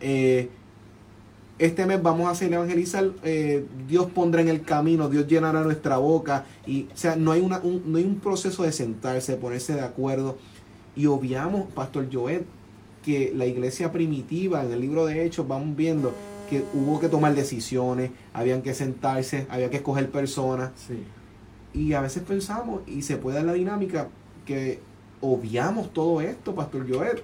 eh, 0.00 0.48
este 1.58 1.86
mes 1.86 2.02
vamos 2.02 2.28
a 2.28 2.30
hacer 2.30 2.52
evangelizar, 2.52 3.10
eh, 3.24 3.66
Dios 3.88 4.06
pondrá 4.10 4.40
en 4.40 4.48
el 4.48 4.62
camino, 4.62 5.08
Dios 5.08 5.26
llenará 5.26 5.62
nuestra 5.62 5.98
boca. 5.98 6.44
Y, 6.66 6.84
o 6.84 6.96
sea, 6.96 7.16
no 7.16 7.32
hay, 7.32 7.40
una, 7.40 7.58
un, 7.58 7.82
no 7.86 7.98
hay 7.98 8.04
un 8.04 8.20
proceso 8.20 8.62
de 8.62 8.72
sentarse, 8.72 9.32
de 9.32 9.38
ponerse 9.38 9.74
de 9.74 9.80
acuerdo. 9.80 10.38
Y 10.98 11.06
obviamos, 11.06 11.70
Pastor 11.74 12.08
Joel, 12.12 12.44
que 13.04 13.32
la 13.32 13.46
iglesia 13.46 13.92
primitiva, 13.92 14.64
en 14.64 14.72
el 14.72 14.80
libro 14.80 15.06
de 15.06 15.24
Hechos, 15.24 15.46
vamos 15.46 15.76
viendo 15.76 16.12
que 16.50 16.64
hubo 16.74 16.98
que 16.98 17.08
tomar 17.08 17.36
decisiones, 17.36 18.10
habían 18.32 18.62
que 18.62 18.74
sentarse, 18.74 19.46
había 19.48 19.70
que 19.70 19.76
escoger 19.76 20.10
personas. 20.10 20.72
Y 21.72 21.92
a 21.92 22.00
veces 22.00 22.24
pensamos, 22.24 22.80
y 22.88 23.02
se 23.02 23.16
puede 23.16 23.36
dar 23.36 23.46
la 23.46 23.52
dinámica, 23.52 24.08
que 24.44 24.80
obviamos 25.20 25.92
todo 25.92 26.20
esto, 26.20 26.56
Pastor 26.56 26.92
Joel. 26.92 27.22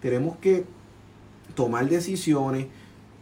Tenemos 0.00 0.36
que 0.36 0.64
tomar 1.56 1.88
decisiones, 1.88 2.66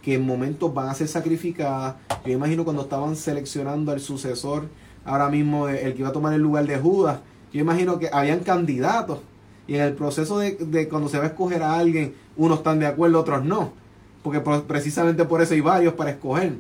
que 0.03 0.16
en 0.16 0.26
momentos 0.26 0.74
van 0.74 0.90
a 0.90 0.94
ser 0.94 1.09
sacrificadas. 1.09 1.94
Yo 2.26 2.32
imagino 2.32 2.64
cuando 2.64 2.82
estaban 2.82 3.16
seleccionando 3.16 3.92
al 3.92 4.01
sucesor, 4.01 4.68
ahora 5.07 5.30
mismo 5.30 5.68
el 5.68 5.94
que 5.94 6.01
iba 6.01 6.11
a 6.11 6.12
tomar 6.12 6.34
el 6.34 6.42
lugar 6.42 6.66
de 6.66 6.76
Judas, 6.76 7.20
yo 7.51 7.61
imagino 7.62 7.99
que 7.99 8.11
habían 8.12 8.40
candidatos. 8.40 9.20
Y 9.66 9.74
en 9.74 9.82
el 9.82 9.94
proceso 9.94 10.38
de, 10.38 10.88
cuando 10.88 11.08
se 11.08 11.18
va 11.18 11.24
a 11.24 11.28
escoger 11.28 11.62
a 11.62 11.78
alguien, 11.78 12.14
unos 12.36 12.58
están 12.58 12.78
de 12.78 12.86
acuerdo, 12.86 13.20
otros 13.20 13.44
no. 13.44 13.72
Porque 14.22 14.40
precisamente 14.40 15.24
por 15.24 15.42
eso 15.42 15.54
hay 15.54 15.60
varios 15.60 15.94
para 15.94 16.10
escoger. 16.10 16.54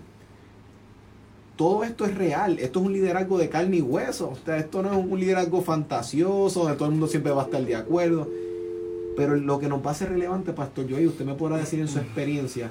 Todo 1.56 1.84
esto 1.84 2.04
es 2.04 2.14
real. 2.14 2.58
Esto 2.58 2.80
es 2.80 2.86
un 2.86 2.92
liderazgo 2.92 3.38
de 3.38 3.48
carne 3.48 3.78
y 3.78 3.80
hueso. 3.80 4.30
O 4.30 4.36
sea, 4.44 4.58
esto 4.58 4.82
no 4.82 4.92
es 4.92 4.98
un 4.98 5.18
liderazgo 5.18 5.62
fantasioso, 5.62 6.60
donde 6.60 6.76
todo 6.76 6.86
el 6.86 6.92
mundo 6.92 7.06
siempre 7.06 7.32
va 7.32 7.42
a 7.42 7.44
estar 7.46 7.64
de 7.64 7.76
acuerdo. 7.76 8.28
Pero 9.16 9.36
lo 9.36 9.58
que 9.58 9.68
nos 9.68 9.84
va 9.84 9.92
a 9.92 9.94
ser 9.94 10.10
relevante, 10.10 10.52
Pastor 10.52 10.90
Joey, 10.90 11.06
usted 11.06 11.24
me 11.24 11.34
podrá 11.34 11.56
decir 11.56 11.80
en 11.80 11.88
su 11.88 11.98
experiencia, 11.98 12.70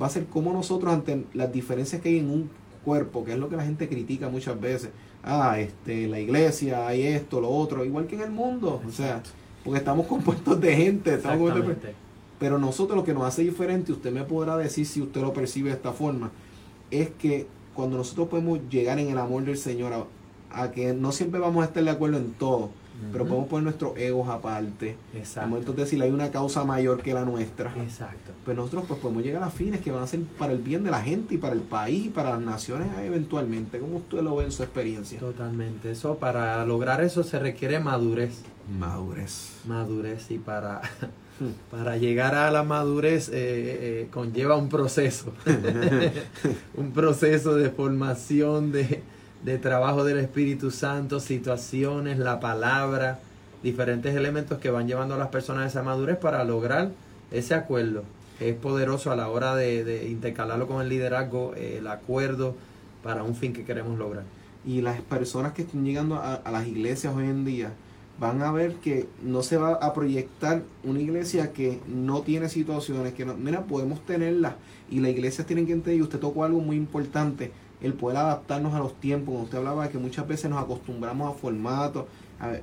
va 0.00 0.06
a 0.06 0.10
ser 0.10 0.26
como 0.26 0.52
nosotros 0.52 0.92
ante 0.92 1.24
las 1.32 1.52
diferencias 1.52 2.02
que 2.02 2.10
hay 2.10 2.18
en 2.18 2.30
un 2.30 2.50
cuerpo, 2.84 3.24
que 3.24 3.32
es 3.32 3.38
lo 3.38 3.48
que 3.48 3.56
la 3.56 3.64
gente 3.64 3.88
critica 3.88 4.28
muchas 4.28 4.60
veces. 4.60 4.90
Ah, 5.24 5.58
este, 5.58 6.08
la 6.08 6.20
iglesia, 6.20 6.86
hay 6.86 7.02
esto, 7.04 7.40
lo 7.40 7.48
otro, 7.48 7.84
igual 7.84 8.06
que 8.06 8.16
en 8.16 8.22
el 8.22 8.30
mundo. 8.30 8.82
O 8.86 8.90
sea, 8.90 9.22
porque 9.64 9.78
estamos 9.78 10.06
compuestos 10.06 10.60
de 10.60 10.76
gente. 10.76 11.14
Estamos 11.14 11.52
pero 12.42 12.58
nosotros 12.58 12.96
lo 12.96 13.04
que 13.04 13.14
nos 13.14 13.22
hace 13.22 13.42
diferente, 13.42 13.92
usted 13.92 14.10
me 14.10 14.24
podrá 14.24 14.56
decir 14.56 14.84
si 14.84 15.00
usted 15.00 15.20
lo 15.20 15.32
percibe 15.32 15.70
de 15.70 15.76
esta 15.76 15.92
forma, 15.92 16.32
es 16.90 17.08
que 17.10 17.46
cuando 17.72 17.96
nosotros 17.96 18.26
podemos 18.26 18.58
llegar 18.68 18.98
en 18.98 19.10
el 19.10 19.18
amor 19.18 19.44
del 19.44 19.56
Señor 19.56 20.08
a 20.50 20.70
que 20.72 20.92
no 20.92 21.12
siempre 21.12 21.38
vamos 21.38 21.62
a 21.62 21.68
estar 21.68 21.84
de 21.84 21.90
acuerdo 21.90 22.18
en 22.18 22.32
todo, 22.32 22.70
pero 23.12 23.26
podemos 23.26 23.48
poner 23.48 23.64
nuestros 23.64 23.96
egos 23.96 24.28
aparte. 24.28 24.96
Exacto. 25.14 25.56
Entonces, 25.56 25.88
si 25.88 26.00
hay 26.00 26.10
una 26.10 26.32
causa 26.32 26.64
mayor 26.64 27.02
que 27.02 27.14
la 27.14 27.24
nuestra, 27.24 27.72
Exacto. 27.80 28.32
pues 28.44 28.56
nosotros 28.56 28.84
pues 28.88 29.00
podemos 29.00 29.22
llegar 29.22 29.42
a 29.42 29.50
fines 29.50 29.80
que 29.80 29.90
van 29.90 30.02
a 30.02 30.06
ser 30.06 30.20
para 30.38 30.52
el 30.52 30.58
bien 30.58 30.84
de 30.84 30.90
la 30.90 31.00
gente 31.00 31.36
y 31.36 31.38
para 31.38 31.54
el 31.54 31.60
país 31.60 32.06
y 32.06 32.08
para 32.08 32.30
las 32.30 32.40
naciones 32.40 32.88
eventualmente. 33.04 33.78
¿Cómo 33.78 33.98
usted 33.98 34.20
lo 34.20 34.36
ve 34.36 34.44
en 34.44 34.52
su 34.52 34.62
experiencia? 34.62 35.18
Totalmente. 35.18 35.90
Eso, 35.90 36.16
para 36.16 36.64
lograr 36.66 37.00
eso 37.02 37.22
se 37.22 37.38
requiere 37.38 37.80
madurez. 37.80 38.42
Madurez. 38.78 39.60
Madurez 39.66 40.30
y 40.30 40.38
para... 40.38 40.80
para 41.70 41.96
llegar 41.96 42.34
a 42.34 42.50
la 42.50 42.62
madurez 42.62 43.28
eh, 43.28 43.32
eh, 43.34 44.08
conlleva 44.12 44.56
un 44.56 44.68
proceso, 44.68 45.32
un 46.76 46.92
proceso 46.92 47.56
de 47.56 47.70
formación, 47.70 48.70
de, 48.70 49.02
de 49.42 49.58
trabajo 49.58 50.04
del 50.04 50.18
Espíritu 50.18 50.70
Santo, 50.70 51.20
situaciones, 51.20 52.18
la 52.18 52.38
palabra, 52.38 53.18
diferentes 53.62 54.14
elementos 54.14 54.58
que 54.58 54.70
van 54.70 54.86
llevando 54.86 55.14
a 55.14 55.18
las 55.18 55.28
personas 55.28 55.64
a 55.64 55.66
esa 55.68 55.82
madurez 55.82 56.16
para 56.18 56.44
lograr 56.44 56.90
ese 57.30 57.54
acuerdo. 57.54 58.04
Es 58.40 58.54
poderoso 58.56 59.10
a 59.10 59.16
la 59.16 59.28
hora 59.28 59.54
de, 59.54 60.08
intercalarlo 60.08 60.66
con 60.66 60.82
el 60.82 60.88
liderazgo, 60.88 61.54
el 61.54 61.86
acuerdo 61.86 62.56
para 63.02 63.22
un 63.22 63.34
fin 63.34 63.52
que 63.52 63.64
queremos 63.64 63.98
lograr. 63.98 64.24
Y 64.64 64.80
las 64.80 65.00
personas 65.00 65.52
que 65.52 65.62
están 65.62 65.84
llegando 65.84 66.16
a, 66.16 66.42
las 66.50 66.66
iglesias 66.66 67.14
hoy 67.14 67.24
en 67.24 67.44
día 67.44 67.72
van 68.22 68.40
a 68.40 68.52
ver 68.52 68.76
que 68.76 69.08
no 69.20 69.42
se 69.42 69.56
va 69.56 69.72
a 69.72 69.92
proyectar 69.92 70.62
una 70.84 71.00
iglesia 71.00 71.52
que 71.52 71.80
no 71.88 72.22
tiene 72.22 72.48
situaciones, 72.48 73.14
que 73.14 73.24
no, 73.24 73.34
mira, 73.34 73.64
podemos 73.64 74.06
tenerlas 74.06 74.54
y 74.88 75.00
las 75.00 75.10
iglesias 75.10 75.44
tienen 75.44 75.66
que 75.66 75.72
entender, 75.72 75.98
y 75.98 76.02
usted 76.02 76.20
tocó 76.20 76.44
algo 76.44 76.60
muy 76.60 76.76
importante, 76.76 77.50
el 77.80 77.94
poder 77.94 78.18
adaptarnos 78.18 78.74
a 78.74 78.78
los 78.78 78.94
tiempos. 79.00 79.42
Usted 79.42 79.58
hablaba 79.58 79.86
de 79.86 79.90
que 79.90 79.98
muchas 79.98 80.28
veces 80.28 80.48
nos 80.48 80.62
acostumbramos 80.62 81.34
a 81.34 81.36
formatos, 81.36 82.04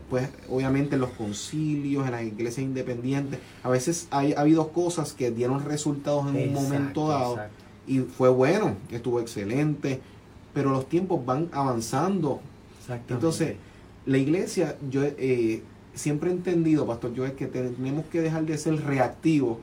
pues 0.09 0.29
obviamente 0.49 0.95
en 0.95 1.01
los 1.01 1.09
concilios, 1.09 2.05
en 2.05 2.11
las 2.13 2.23
iglesias 2.23 2.65
independientes, 2.65 3.41
a 3.61 3.69
veces 3.69 4.07
hay, 4.11 4.31
ha 4.31 4.41
habido 4.41 4.69
cosas 4.69 5.11
que 5.11 5.29
dieron 5.29 5.65
resultados 5.65 6.33
en 6.33 6.47
un 6.47 6.53
momento 6.53 7.09
dado 7.09 7.37
y 7.85 7.99
fue 7.99 8.29
bueno, 8.29 8.75
estuvo 8.91 9.19
excelente, 9.19 9.99
pero 10.53 10.69
los 10.69 10.87
tiempos 10.87 11.25
van 11.25 11.49
avanzando. 11.51 12.39
Entonces, 13.09 13.57
la 14.05 14.17
iglesia, 14.17 14.77
yo 14.89 15.03
eh, 15.03 15.63
siempre 15.93 16.29
he 16.29 16.33
entendido, 16.33 16.85
Pastor 16.85 17.11
es 17.25 17.33
que 17.33 17.47
tenemos 17.47 18.05
que 18.05 18.21
dejar 18.21 18.45
de 18.45 18.57
ser 18.57 18.83
reactivos. 18.83 19.57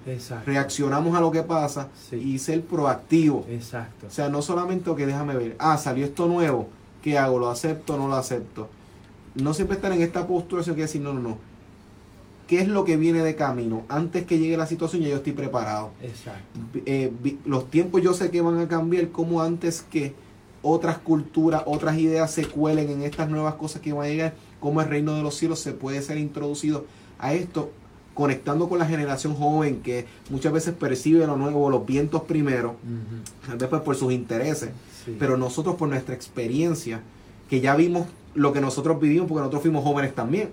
Reaccionamos 0.45 1.16
a 1.16 1.20
lo 1.20 1.30
que 1.30 1.43
pasa 1.43 1.89
y 2.12 2.39
ser 2.39 2.62
proactivos. 2.62 3.47
Exacto. 3.49 4.07
O 4.07 4.11
sea, 4.11 4.28
no 4.28 4.43
solamente 4.43 4.95
que 4.95 5.07
déjame 5.07 5.34
ver, 5.34 5.57
ah, 5.59 5.78
salió 5.78 6.05
esto 6.05 6.26
nuevo, 6.26 6.68
¿qué 7.03 7.18
hago? 7.18 7.39
¿Lo 7.39 7.51
acepto 7.51 7.95
o 7.95 7.99
no 7.99 8.09
lo 8.09 8.16
acepto? 8.16 8.68
No 9.34 9.55
siempre 9.55 9.76
estar 9.76 9.93
en 9.93 10.03
esta 10.03 10.26
postura, 10.26 10.62
sino 10.62 10.76
que 10.76 10.82
decir, 10.82 11.01
no, 11.01 11.12
no, 11.12 11.20
no. 11.20 11.39
¿Qué 12.47 12.61
es 12.61 12.68
lo 12.68 12.84
que 12.84 12.97
viene 12.97 13.22
de 13.22 13.34
camino? 13.34 13.82
Antes 13.89 14.24
que 14.24 14.39
llegue 14.39 14.57
la 14.57 14.66
situación 14.66 15.03
ya 15.03 15.09
yo 15.09 15.16
estoy 15.16 15.32
preparado. 15.32 15.91
Exacto. 16.01 16.61
Eh, 16.87 17.12
los 17.45 17.68
tiempos 17.70 18.03
yo 18.03 18.14
sé 18.14 18.30
que 18.30 18.41
van 18.41 18.59
a 18.61 18.68
cambiar 18.68 19.09
como 19.09 19.43
antes 19.43 19.82
que 19.82 20.14
otras 20.63 20.99
culturas, 20.99 21.63
otras 21.67 21.99
ideas 21.99 22.31
se 22.31 22.47
cuelen 22.47 22.91
en 22.91 23.03
estas 23.03 23.29
nuevas 23.29 23.55
cosas 23.55 23.83
que 23.83 23.93
van 23.93 24.07
a 24.07 24.09
llegar, 24.09 24.35
cómo 24.61 24.81
el 24.81 24.89
reino 24.89 25.15
de 25.15 25.23
los 25.23 25.35
cielos 25.35 25.61
se 25.61 25.73
puede 25.73 26.03
ser 26.03 26.19
introducido 26.19 26.87
a 27.19 27.35
esto, 27.35 27.71
conectando 28.15 28.69
con 28.69 28.79
la 28.79 28.87
generación 28.87 29.35
joven 29.35 29.83
que 29.83 30.07
muchas 30.31 30.53
veces 30.53 30.75
percibe 30.75 31.27
lo 31.27 31.37
nuevo, 31.37 31.71
los 31.71 31.85
vientos 31.85 32.23
primero, 32.23 32.77
tal 33.47 33.59
vez 33.59 33.69
pues 33.69 33.83
por 33.83 33.97
sus 33.97 34.13
intereses, 34.13 34.71
pero 35.19 35.37
nosotros 35.37 35.77
por 35.77 35.89
nuestra 35.89 36.15
experiencia, 36.15 37.01
que 37.49 37.61
ya 37.61 37.77
vimos 37.77 38.07
lo 38.35 38.53
que 38.53 38.61
nosotros 38.61 39.01
vivimos, 39.01 39.29
porque 39.29 39.41
nosotros 39.41 39.63
fuimos 39.63 39.85
jóvenes 39.85 40.15
también. 40.15 40.51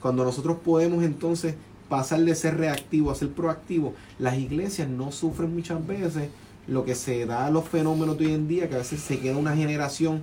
Cuando 0.00 0.24
nosotros 0.24 0.56
podemos 0.64 1.04
entonces 1.04 1.54
pasar 1.88 2.20
de 2.20 2.34
ser 2.34 2.56
reactivo 2.56 3.10
a 3.10 3.14
ser 3.14 3.30
proactivo, 3.30 3.94
las 4.18 4.38
iglesias 4.38 4.88
no 4.88 5.12
sufren 5.12 5.54
muchas 5.54 5.86
veces 5.86 6.28
lo 6.66 6.84
que 6.84 6.94
se 6.94 7.26
da 7.26 7.46
a 7.46 7.50
los 7.50 7.68
fenómenos 7.68 8.18
de 8.18 8.26
hoy 8.26 8.32
en 8.32 8.48
día, 8.48 8.68
que 8.68 8.76
a 8.76 8.78
veces 8.78 9.00
se 9.00 9.18
queda 9.18 9.36
una 9.36 9.54
generación 9.54 10.22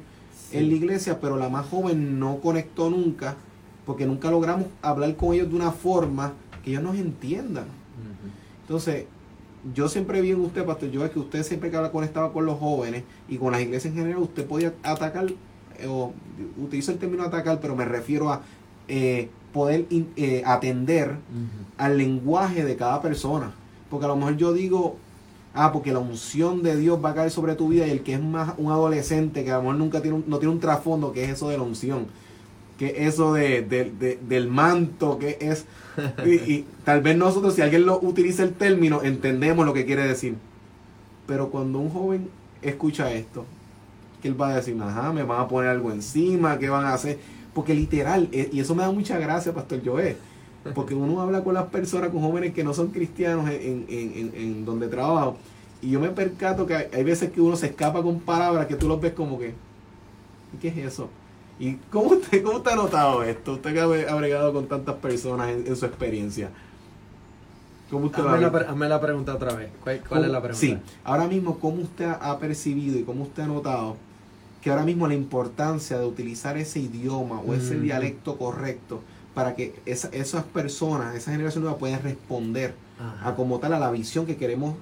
en 0.51 0.69
la 0.69 0.75
iglesia, 0.75 1.19
pero 1.19 1.37
la 1.37 1.49
más 1.49 1.67
joven 1.67 2.19
no 2.19 2.39
conectó 2.39 2.89
nunca, 2.89 3.35
porque 3.85 4.05
nunca 4.05 4.31
logramos 4.31 4.67
hablar 4.81 5.15
con 5.15 5.33
ellos 5.33 5.49
de 5.49 5.55
una 5.55 5.71
forma 5.71 6.33
que 6.63 6.71
ellos 6.71 6.83
nos 6.83 6.95
entiendan. 6.95 7.65
Entonces, 8.61 9.05
yo 9.73 9.89
siempre 9.89 10.21
vi 10.21 10.31
en 10.31 10.41
usted, 10.41 10.65
Pastor 10.65 10.89
yo 10.89 11.03
es 11.03 11.11
que 11.11 11.19
usted 11.19 11.43
siempre 11.43 11.69
que 11.69 11.77
habla 11.77 11.91
conectaba 11.91 12.31
con 12.31 12.45
los 12.45 12.59
jóvenes 12.59 13.03
y 13.27 13.37
con 13.37 13.51
las 13.51 13.61
iglesias 13.61 13.93
en 13.93 13.99
general, 13.99 14.21
usted 14.21 14.45
podía 14.45 14.73
atacar, 14.83 15.27
eh, 15.77 15.87
o 15.87 16.13
utilizo 16.57 16.91
el 16.91 16.97
término 16.97 17.23
atacar, 17.23 17.59
pero 17.59 17.75
me 17.75 17.85
refiero 17.85 18.31
a 18.31 18.41
eh, 18.87 19.29
poder 19.53 19.85
eh, 19.89 20.43
atender 20.45 21.15
al 21.77 21.97
lenguaje 21.97 22.63
de 22.63 22.75
cada 22.75 23.01
persona. 23.01 23.51
Porque 23.89 24.05
a 24.05 24.09
lo 24.09 24.15
mejor 24.15 24.37
yo 24.37 24.53
digo, 24.53 24.97
ah, 25.65 25.71
porque 25.71 25.91
la 25.91 25.99
unción 25.99 26.63
de 26.63 26.77
Dios 26.77 27.03
va 27.03 27.09
a 27.09 27.15
caer 27.15 27.31
sobre 27.31 27.55
tu 27.55 27.67
vida 27.67 27.85
y 27.85 27.91
el 27.91 28.01
que 28.01 28.13
es 28.13 28.21
más 28.21 28.53
un 28.57 28.71
adolescente, 28.71 29.43
que 29.43 29.51
a 29.51 29.57
lo 29.57 29.63
mejor 29.63 29.75
nunca 29.75 30.01
tiene 30.01 30.23
no 30.25 30.39
tiene 30.39 30.53
un 30.53 30.59
trasfondo, 30.59 31.11
que 31.11 31.25
es 31.25 31.31
eso 31.31 31.49
de 31.49 31.57
la 31.57 31.63
unción, 31.63 32.07
que 32.77 33.07
eso 33.07 33.33
de, 33.33 34.17
del 34.21 34.47
manto, 34.47 35.19
que 35.19 35.37
es... 35.41 35.65
Y, 36.25 36.63
tal 36.85 37.01
vez 37.01 37.17
nosotros, 37.17 37.55
si 37.55 37.61
alguien 37.61 37.85
lo 37.85 37.99
utiliza 37.99 38.43
el 38.43 38.53
término, 38.53 39.03
entendemos 39.03 39.65
lo 39.65 39.73
que 39.73 39.85
quiere 39.85 40.07
decir. 40.07 40.35
Pero 41.27 41.49
cuando 41.49 41.79
un 41.79 41.89
joven 41.89 42.29
escucha 42.61 43.11
esto, 43.11 43.45
que 44.21 44.29
él 44.29 44.39
va 44.39 44.49
a 44.49 44.55
decir, 44.55 44.77
ajá, 44.81 45.11
me 45.11 45.23
van 45.23 45.41
a 45.41 45.47
poner 45.49 45.71
algo 45.71 45.91
encima, 45.91 46.57
¿qué 46.57 46.69
van 46.69 46.85
a 46.85 46.93
hacer? 46.93 47.19
Porque 47.53 47.73
literal, 47.73 48.29
eh, 48.31 48.49
y 48.53 48.61
eso 48.61 48.75
me 48.75 48.83
da 48.83 48.91
mucha 48.91 49.17
gracia, 49.19 49.53
Pastor 49.53 49.81
Joé, 49.83 50.15
porque 50.75 50.93
uno 50.93 51.21
habla 51.21 51.43
con 51.43 51.53
las 51.53 51.65
personas, 51.67 52.09
con 52.09 52.21
jóvenes 52.21 52.53
que 52.53 52.63
no 52.63 52.73
son 52.73 52.89
cristianos 52.89 53.49
en, 53.49 53.85
en, 53.87 54.31
en, 54.35 54.65
donde 54.65 54.87
trabajo, 54.87 55.37
y 55.81 55.91
yo 55.91 55.99
me 55.99 56.09
percato 56.09 56.65
que 56.65 56.75
hay, 56.75 57.03
veces 57.03 57.31
que 57.31 57.39
uno 57.39 57.55
se 57.55 57.67
escapa 57.67 58.03
con 58.03 58.19
palabras 58.19 58.67
que 58.67 58.75
tú 58.75 58.87
los 58.87 58.99
ves 58.99 59.13
como 59.13 59.39
que, 59.39 59.53
¿y 60.53 60.57
qué 60.61 60.67
es 60.67 60.77
eso? 60.77 61.09
¿Y 61.59 61.75
cómo 61.91 62.09
usted, 62.11 62.43
cómo 62.43 62.61
ha 62.65 62.75
notado 62.75 63.23
esto? 63.23 63.53
Usted 63.53 63.73
que 63.73 63.79
ha 63.79 64.15
bregado 64.15 64.53
con 64.53 64.67
tantas 64.67 64.95
personas 64.95 65.49
en, 65.49 65.75
su 65.75 65.85
experiencia. 65.85 66.49
¿Cómo 67.89 68.05
usted 68.05 68.23
hazme, 68.23 68.41
la, 68.41 68.47
hazme 68.47 68.87
la 68.87 69.01
pregunta 69.01 69.33
otra 69.33 69.53
vez. 69.55 69.69
¿Cuál, 69.81 70.25
es 70.25 70.31
la 70.31 70.41
pregunta? 70.41 70.53
Sí, 70.53 70.77
ahora 71.03 71.27
mismo, 71.27 71.59
¿cómo 71.59 71.81
usted 71.81 72.07
ha 72.07 72.37
percibido 72.37 72.99
y 72.99 73.03
cómo 73.03 73.23
usted 73.23 73.43
ha 73.43 73.47
notado 73.47 73.97
que 74.61 74.69
ahora 74.69 74.83
mismo 74.83 75.07
la 75.07 75.13
importancia 75.13 75.97
de 75.97 76.05
utilizar 76.05 76.57
ese 76.57 76.79
idioma 76.79 77.39
o 77.39 77.53
ese 77.53 77.79
dialecto 77.79 78.37
correcto 78.37 79.01
para 79.33 79.55
que 79.55 79.79
esas 79.85 80.43
personas, 80.45 81.15
esa 81.15 81.31
generación 81.31 81.63
nueva 81.63 81.77
puedan 81.77 82.01
responder 82.01 82.73
a 83.23 83.35
como 83.35 83.59
tal 83.59 83.73
a 83.73 83.79
la 83.79 83.91
visión 83.91 84.25
que 84.25 84.37
queremos 84.37 84.75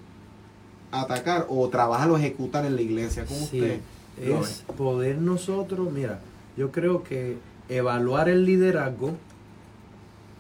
atacar 0.91 1.45
o 1.50 1.68
trabajar 1.70 2.10
o 2.10 2.18
ejecutar 2.18 2.66
en 2.66 2.76
la 2.76 2.82
iglesia. 2.82 3.26
¿Cómo 3.26 3.43
usted 3.43 3.80
es 4.20 4.64
poder 4.76 5.18
nosotros, 5.20 5.91
mira, 5.91 6.20
yo 6.56 6.72
creo 6.72 7.04
que 7.04 7.38
evaluar 7.70 8.30
el 8.30 8.45
liderazgo, 8.45 9.16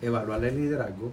evaluar 0.01 0.43
el 0.45 0.57
liderazgo, 0.57 1.11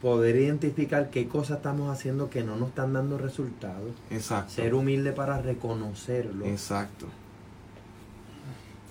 poder 0.00 0.36
identificar 0.36 1.10
qué 1.10 1.28
cosas 1.28 1.58
estamos 1.58 1.90
haciendo 1.90 2.28
que 2.28 2.42
no 2.42 2.56
nos 2.56 2.70
están 2.70 2.92
dando 2.92 3.18
resultados. 3.18 3.92
Exacto. 4.10 4.52
Ser 4.52 4.74
humilde 4.74 5.12
para 5.12 5.40
reconocerlo. 5.40 6.46
Exacto. 6.46 7.06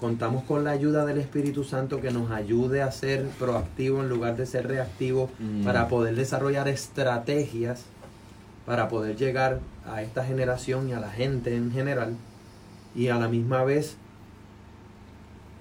Contamos 0.01 0.43
con 0.43 0.65
la 0.65 0.71
ayuda 0.71 1.05
del 1.05 1.19
Espíritu 1.19 1.63
Santo 1.63 2.01
que 2.01 2.11
nos 2.11 2.31
ayude 2.31 2.81
a 2.81 2.91
ser 2.91 3.25
proactivo 3.39 4.01
en 4.01 4.09
lugar 4.09 4.35
de 4.35 4.45
ser 4.45 4.67
reactivo 4.67 5.29
mm. 5.39 5.63
para 5.63 5.87
poder 5.87 6.15
desarrollar 6.15 6.67
estrategias 6.67 7.85
para 8.65 8.87
poder 8.87 9.15
llegar 9.15 9.59
a 9.85 10.01
esta 10.01 10.23
generación 10.23 10.89
y 10.89 10.93
a 10.93 10.99
la 10.99 11.09
gente 11.09 11.55
en 11.55 11.71
general 11.71 12.15
y 12.95 13.07
a 13.07 13.17
la 13.17 13.27
misma 13.27 13.63
vez 13.63 13.95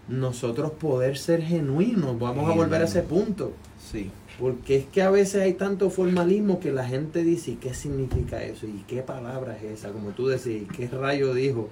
nosotros 0.09 0.73
poder 0.73 1.17
ser 1.17 1.43
genuinos. 1.43 2.19
Vamos 2.19 2.51
a 2.51 2.55
volver 2.55 2.83
a 2.83 2.85
ese 2.85 3.03
punto. 3.03 3.53
Sí. 3.91 4.11
Porque 4.39 4.77
es 4.77 4.87
que 4.87 5.03
a 5.03 5.11
veces 5.11 5.43
hay 5.43 5.55
tanto 5.55 5.91
formalismo 5.91 6.61
que 6.61 6.73
la 6.73 6.87
gente 6.87 7.23
dice, 7.23 7.57
qué 7.61 7.75
significa 7.75 8.43
eso? 8.43 8.67
¿Y 8.67 8.85
qué 8.87 9.03
palabra 9.03 9.57
es 9.57 9.79
esa? 9.79 9.91
Como 9.91 10.11
tú 10.11 10.27
decís, 10.27 10.67
¿qué 10.77 10.89
rayo 10.89 11.33
dijo? 11.35 11.69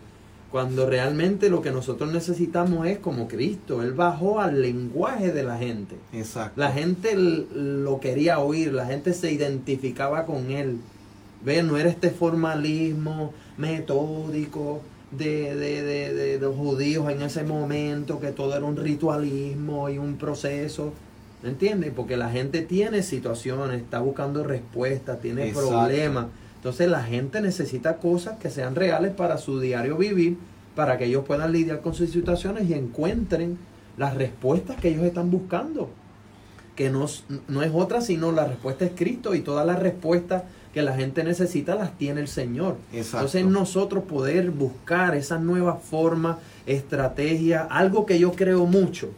Cuando 0.51 0.87
realmente 0.87 1.51
lo 1.51 1.61
que 1.61 1.71
nosotros 1.71 2.11
necesitamos 2.11 2.87
es 2.87 2.99
como 2.99 3.29
Cristo. 3.29 3.83
Él 3.83 3.93
bajó 3.93 4.41
al 4.41 4.63
lenguaje 4.63 5.31
de 5.33 5.43
la 5.43 5.59
gente. 5.59 5.97
Exacto. 6.13 6.61
La 6.61 6.73
gente 6.73 7.15
lo 7.17 8.01
quería 8.01 8.39
oír, 8.39 8.73
la 8.73 8.87
gente 8.87 9.13
se 9.13 9.31
identificaba 9.31 10.25
con 10.25 10.51
él. 10.51 10.79
Ve, 11.45 11.63
no 11.63 11.77
era 11.77 11.91
este 11.91 12.11
formalismo 12.11 13.33
metódico 13.59 14.81
de, 15.11 15.55
de, 15.55 15.83
de, 15.83 16.15
de 16.15 16.39
los 16.39 16.57
judíos 16.57 17.11
en 17.11 17.23
ese 17.23 17.45
momento, 17.45 18.19
que 18.19 18.33
todo 18.33 18.57
era 18.57 18.65
un 18.65 18.77
ritualismo 18.77 19.89
y 19.89 19.99
un 19.99 20.17
proceso 20.17 20.93
¿Me 21.43 21.51
entiendes? 21.51 21.93
Porque 21.95 22.17
la 22.17 22.31
gente 22.31 22.63
tiene 22.63 23.03
situaciones, 23.03 23.81
está 23.81 24.01
buscando 24.01 24.43
respuestas, 24.43 25.21
tiene 25.21 25.53
problemas. 25.53 26.27
Entonces 26.59 26.89
la 26.89 27.03
gente 27.03 27.41
necesita 27.41 27.97
cosas 27.97 28.39
que 28.39 28.51
sean 28.51 28.75
reales 28.75 29.13
para 29.13 29.39
su 29.39 29.61
diario 29.61 29.97
vivir, 29.97 30.37
para 30.75 30.99
que 30.99 31.07
ellos 31.07 31.25
puedan 31.25 31.53
lidiar 31.53 31.81
con 31.81 31.95
sus 31.95 32.11
situaciones 32.11 32.69
y 32.69 32.75
encuentren 32.75 33.59
las 33.97 34.15
respuestas 34.15 34.77
que 34.77 34.89
ellos 34.89 35.05
están 35.05 35.31
buscando. 35.31 35.89
Que 36.77 36.91
no, 36.91 37.07
no 37.49 37.63
es 37.63 37.71
otra 37.75 38.01
sino 38.01 38.31
la 38.31 38.47
respuesta 38.47 38.85
es 38.85 38.93
Cristo 38.95 39.35
y 39.35 39.41
todas 39.41 39.67
las 39.67 39.81
respuestas 39.81 40.45
que 40.75 40.83
la 40.83 40.95
gente 40.95 41.25
necesita 41.25 41.75
las 41.75 41.97
tiene 41.97 42.21
el 42.21 42.29
Señor. 42.29 42.77
Entonces 42.93 43.45
nosotros 43.45 44.05
poder 44.05 44.51
buscar 44.51 45.17
esas 45.17 45.41
nuevas 45.41 45.83
formas, 45.83 46.37
estrategias, 46.67 47.67
algo 47.71 48.07
que 48.07 48.19
yo 48.19 48.33
creo 48.33 48.67
mucho 48.67 49.11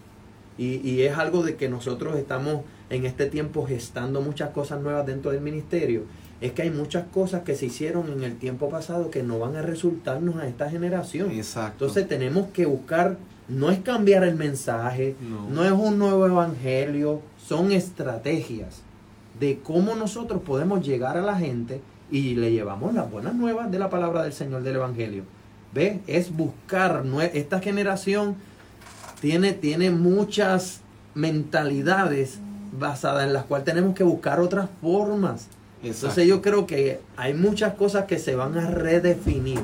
y, 0.61 1.03
es 1.03 1.17
algo 1.17 1.43
de 1.43 1.57
que 1.57 1.71
nosotros 1.71 2.17
estamos 2.17 2.65
en 2.91 3.07
este 3.07 3.27
tiempo 3.27 3.67
gestando 3.67 4.21
muchas 4.21 4.51
cosas 4.51 4.83
nuevas 4.83 5.07
dentro 5.07 5.31
del 5.31 5.41
ministerio. 5.41 6.03
Es 6.41 6.53
que 6.53 6.63
hay 6.63 6.71
muchas 6.71 7.05
cosas 7.13 7.43
que 7.43 7.55
se 7.55 7.67
hicieron 7.67 8.11
en 8.11 8.23
el 8.23 8.39
tiempo 8.39 8.71
pasado 8.71 9.11
que 9.11 9.23
no 9.23 9.39
van 9.39 9.57
a 9.57 9.63
resultarnos 9.63 10.37
a 10.37 10.47
esta 10.47 10.71
generación. 10.71 11.31
Exacto. 11.31 11.85
Entonces 11.85 12.09
tenemos 12.09 12.49
que 12.49 12.67
buscar, 12.67 13.19
no 13.49 13.71
es 13.71 13.81
cambiar 13.81 14.25
el 14.25 14.37
mensaje, 14.37 15.17
no 15.51 15.65
es 15.65 15.73
un 15.73 15.99
nuevo 15.99 16.27
evangelio, 16.27 17.21
son 17.47 17.73
estrategias 17.73 18.83
de 19.39 19.59
cómo 19.59 19.95
nosotros 19.95 20.43
podemos 20.43 20.87
llegar 20.87 21.17
a 21.17 21.23
la 21.23 21.37
gente 21.37 21.81
y 22.11 22.35
le 22.35 22.53
llevamos 22.53 22.95
las 22.95 23.11
buenas 23.11 23.35
nuevas 23.35 23.71
de 23.71 23.79
la 23.79 23.91
palabra 23.91 24.23
del 24.23 24.33
Señor 24.33 24.63
del 24.63 24.77
Evangelio. 24.77 25.25
¿Ve? 25.73 26.01
Es 26.07 26.35
buscar 26.35 27.05
esta 27.33 27.61
generación 27.61 28.37
tiene, 29.21 29.53
tiene 29.53 29.91
muchas 29.91 30.81
mentalidades 31.15 32.39
basadas 32.79 33.27
en 33.27 33.33
las 33.33 33.45
cuales 33.45 33.65
tenemos 33.65 33.95
que 33.95 34.05
buscar 34.05 34.41
otras 34.41 34.69
formas. 34.81 35.47
Entonces 35.83 36.27
yo 36.27 36.43
creo 36.43 36.67
que 36.67 37.01
hay 37.17 37.35
muchas 37.35 37.75
cosas 37.75 38.05
que 38.05 38.19
se 38.19 38.35
van 38.35 38.57
a 38.59 38.71
redefinir 38.71 39.61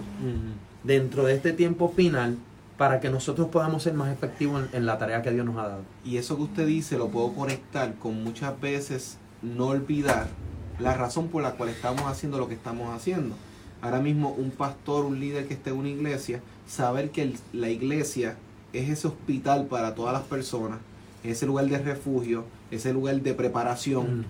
dentro 0.82 1.24
de 1.24 1.34
este 1.34 1.52
tiempo 1.52 1.92
final 1.94 2.38
para 2.78 3.00
que 3.00 3.10
nosotros 3.10 3.48
podamos 3.48 3.82
ser 3.82 3.94
más 3.94 4.12
efectivos 4.12 4.64
en, 4.70 4.78
en, 4.78 4.86
la 4.86 4.98
tarea 4.98 5.22
que 5.22 5.30
Dios 5.30 5.46
nos 5.46 5.56
ha 5.56 5.68
dado. 5.68 5.82
Y 6.04 6.18
eso 6.18 6.36
que 6.36 6.42
usted 6.42 6.66
dice 6.66 6.98
lo 6.98 7.08
puedo 7.08 7.32
conectar 7.32 7.94
con 7.94 8.22
muchas 8.22 8.58
veces 8.60 9.18
no 9.42 9.68
olvidar 9.68 10.28
la 10.78 10.94
razón 10.94 11.28
por 11.28 11.42
la 11.42 11.52
cual 11.52 11.70
estamos 11.70 12.02
haciendo 12.02 12.38
lo 12.38 12.48
que 12.48 12.54
estamos 12.54 12.94
haciendo. 12.94 13.34
Ahora 13.80 14.00
mismo 14.00 14.30
un 14.30 14.50
pastor, 14.50 15.04
un 15.04 15.20
líder 15.20 15.46
que 15.46 15.54
esté 15.54 15.70
en 15.70 15.76
una 15.76 15.88
iglesia, 15.88 16.40
saber 16.66 17.10
que 17.10 17.34
la 17.52 17.70
iglesia 17.70 18.36
es 18.72 18.88
ese 18.90 19.08
hospital 19.08 19.66
para 19.66 19.94
todas 19.94 20.12
las 20.12 20.22
personas, 20.22 20.78
ese 21.24 21.46
lugar 21.46 21.66
de 21.66 21.78
refugio, 21.78 22.44
ese 22.70 22.92
lugar 22.92 23.20
de 23.20 23.34
preparación. 23.34 24.26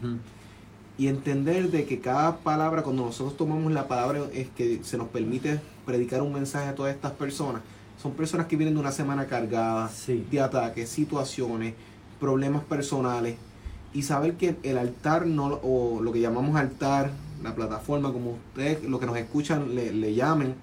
Y 0.99 1.09
entender 1.09 1.71
de 1.71 1.85
que 1.85 2.01
cada 2.01 2.39
palabra, 2.39 2.83
cuando 2.83 3.05
nosotros 3.05 3.37
tomamos 3.37 3.71
la 3.73 3.87
palabra, 3.87 4.23
es 4.33 4.49
que 4.49 4.81
se 4.83 4.97
nos 4.97 5.09
permite 5.09 5.61
predicar 5.85 6.23
un 6.23 6.33
mensaje 6.33 6.69
a 6.69 6.75
todas 6.75 6.95
estas 6.95 7.13
personas. 7.13 7.63
Son 8.03 8.13
personas 8.13 8.47
que 8.47 8.57
vienen 8.57 8.75
de 8.75 8.81
una 8.81 8.93
semana 8.93 9.27
cargada 9.27 9.91
de 10.07 10.41
ataques, 10.41 10.89
situaciones, 10.89 11.75
problemas 12.19 12.65
personales. 12.65 13.37
Y 13.93 14.03
saber 14.03 14.35
que 14.37 14.57
el 14.63 14.79
altar, 14.79 15.27
no, 15.27 15.61
o 15.63 16.01
lo 16.03 16.13
que 16.13 16.21
llamamos 16.21 16.57
altar, 16.57 17.11
la 17.43 17.55
plataforma, 17.55 18.13
como 18.13 18.33
ustedes, 18.33 18.83
lo 18.85 18.99
que 18.99 19.07
nos 19.07 19.17
escuchan, 19.17 19.75
le, 19.75 19.93
le 19.93 20.15
llamen, 20.15 20.55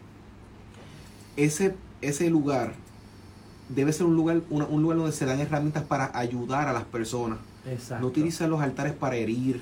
ese, 1.36 1.76
ese 2.02 2.30
lugar 2.30 2.74
debe 3.70 3.94
ser 3.94 4.06
un 4.06 4.16
lugar, 4.16 4.42
un 4.50 4.82
lugar 4.82 4.98
donde 4.98 5.12
se 5.12 5.26
dan 5.26 5.40
herramientas 5.40 5.84
para 5.84 6.18
ayudar 6.18 6.68
a 6.68 6.74
las 6.74 6.84
personas. 6.84 7.40
No 8.00 8.08
utilizar 8.08 8.50
los 8.50 8.62
altares 8.62 8.94
para 8.94 9.16
herir, 9.16 9.62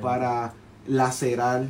para 0.00 0.52
lacerar, 0.86 1.66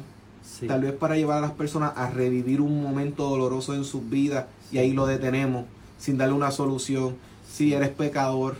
tal 0.66 0.80
vez 0.82 0.92
para 0.92 1.16
llevar 1.16 1.38
a 1.38 1.40
las 1.40 1.52
personas 1.52 1.92
a 1.96 2.08
revivir 2.10 2.60
un 2.60 2.82
momento 2.82 3.28
doloroso 3.28 3.74
en 3.74 3.84
sus 3.84 4.08
vidas 4.08 4.46
y 4.70 4.78
ahí 4.78 4.92
lo 4.92 5.06
detenemos 5.06 5.64
sin 5.98 6.18
darle 6.18 6.34
una 6.34 6.50
solución. 6.50 7.16
Si 7.50 7.72
eres 7.72 7.88
pecador, 7.88 8.56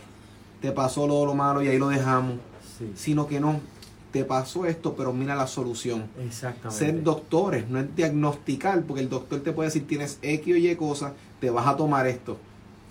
te 0.61 0.71
pasó 0.71 1.07
lo, 1.07 1.25
lo 1.25 1.35
malo 1.35 1.61
y 1.61 1.67
ahí 1.67 1.77
lo 1.77 1.89
dejamos. 1.89 2.35
Sino 2.95 3.27
que 3.27 3.39
no, 3.39 3.59
te 4.11 4.23
pasó 4.23 4.65
esto, 4.65 4.95
pero 4.95 5.13
mira 5.13 5.35
la 5.35 5.47
solución. 5.47 6.05
Exactamente. 6.25 6.85
Ser 6.85 7.03
doctores, 7.03 7.67
no 7.69 7.79
es 7.79 7.95
diagnosticar, 7.95 8.81
porque 8.83 9.01
el 9.01 9.09
doctor 9.09 9.41
te 9.41 9.51
puede 9.51 9.69
decir 9.69 9.87
tienes 9.87 10.19
X 10.21 10.53
o 10.53 10.57
Y 10.57 10.75
cosas, 10.75 11.13
te 11.39 11.49
vas 11.49 11.67
a 11.67 11.75
tomar 11.75 12.07
esto, 12.07 12.37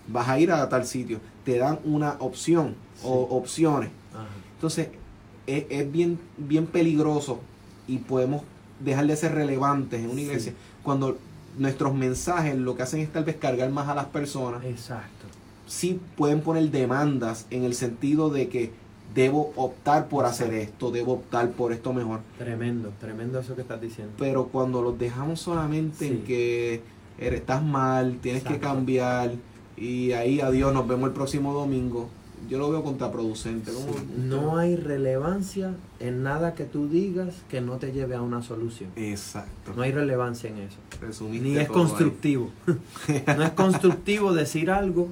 vas 0.09 0.29
a 0.29 0.39
ir 0.39 0.53
a 0.53 0.69
tal 0.69 0.87
sitio, 0.87 1.21
te 1.45 1.59
dan 1.59 1.79
una 1.85 2.17
opción 2.21 2.75
o 3.03 3.13
opciones. 3.37 3.91
Entonces, 4.57 4.89
es, 5.47 5.93
bien, 5.93 6.19
bien 6.37 6.67
peligroso 6.67 7.41
y 7.87 7.99
podemos 7.99 8.43
dejar 8.81 9.07
de 9.07 9.17
ser 9.17 9.33
relevantes 9.33 10.01
en 10.01 10.11
una 10.11 10.21
iglesia 10.21 10.53
cuando 10.83 11.17
nuestros 11.57 11.95
mensajes 11.95 12.57
lo 12.57 12.75
que 12.77 12.83
hacen 12.83 13.01
es 13.01 13.13
tal 13.13 13.25
vez 13.25 13.37
cargar 13.37 13.71
más 13.71 13.89
a 13.89 13.95
las 13.95 14.07
personas. 14.07 14.65
Exacto. 14.65 15.27
Sí 15.67 16.01
pueden 16.17 16.41
poner 16.41 16.71
demandas 16.71 17.47
en 17.51 17.65
el 17.65 17.75
sentido 17.75 18.31
de 18.31 18.49
que 18.49 18.73
debo 19.15 19.53
optar 19.57 20.09
por 20.09 20.27
hacer 20.27 20.53
esto, 20.53 20.91
debo 20.91 21.15
optar 21.15 21.51
por 21.53 21.73
esto 21.73 21.93
mejor. 21.93 22.21
Tremendo, 22.39 22.93
tremendo 23.01 23.41
eso 23.41 23.55
que 23.55 23.63
estás 23.63 23.81
diciendo. 23.81 24.13
Pero 24.19 24.49
cuando 24.49 24.83
los 24.83 24.99
dejamos 24.99 25.41
solamente 25.41 26.07
en 26.07 26.25
que 26.25 26.83
estás 27.19 27.63
mal, 27.63 28.19
tienes 28.21 28.45
que 28.45 28.59
cambiar 28.59 29.33
y 29.77 30.13
ahí 30.13 30.41
adiós, 30.41 30.73
nos 30.73 30.87
vemos 30.87 31.09
el 31.09 31.15
próximo 31.15 31.53
domingo, 31.53 32.09
yo 32.49 32.59
lo 32.59 32.71
veo 32.71 32.83
contraproducente. 32.83 33.73
No 34.17 34.57
hay 34.59 34.77
relevancia 34.77 35.75
en 36.01 36.23
nada 36.23 36.55
que 36.55 36.65
tú 36.65 36.89
digas 36.89 37.35
que 37.49 37.61
no 37.61 37.77
te 37.77 37.93
lleve 37.93 38.15
a 38.15 38.23
una 38.23 38.43
solución. 38.43 38.91
Exacto. 38.97 39.73
No 39.75 39.83
hay 39.83 39.93
relevancia 39.93 40.51
en 40.51 40.59
eso. 40.59 41.29
Ni 41.29 41.57
es 41.57 41.69
constructivo. 41.69 42.51
no 43.27 43.43
es 43.43 43.51
constructivo 43.53 44.33
decir 44.33 44.71
algo 44.71 45.09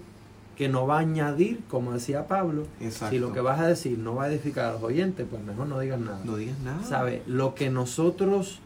que 0.56 0.68
no 0.68 0.86
va 0.86 0.98
a 0.98 1.00
añadir, 1.00 1.60
como 1.68 1.92
decía 1.92 2.28
Pablo. 2.28 2.66
Si 3.10 3.18
lo 3.18 3.32
que 3.32 3.40
vas 3.40 3.60
a 3.60 3.66
decir 3.66 3.98
no 3.98 4.14
va 4.14 4.24
a 4.24 4.28
edificar 4.28 4.66
a 4.66 4.72
los 4.72 4.82
oyentes, 4.82 5.26
pues 5.28 5.42
mejor 5.42 5.66
no 5.66 5.80
digas 5.80 5.98
nada. 5.98 6.20
No 6.24 6.36
digas 6.36 6.58
nada. 6.60 6.84
¿Sabe? 6.84 7.22
Lo 7.26 7.54
que 7.54 7.70
nosotros 7.70 8.60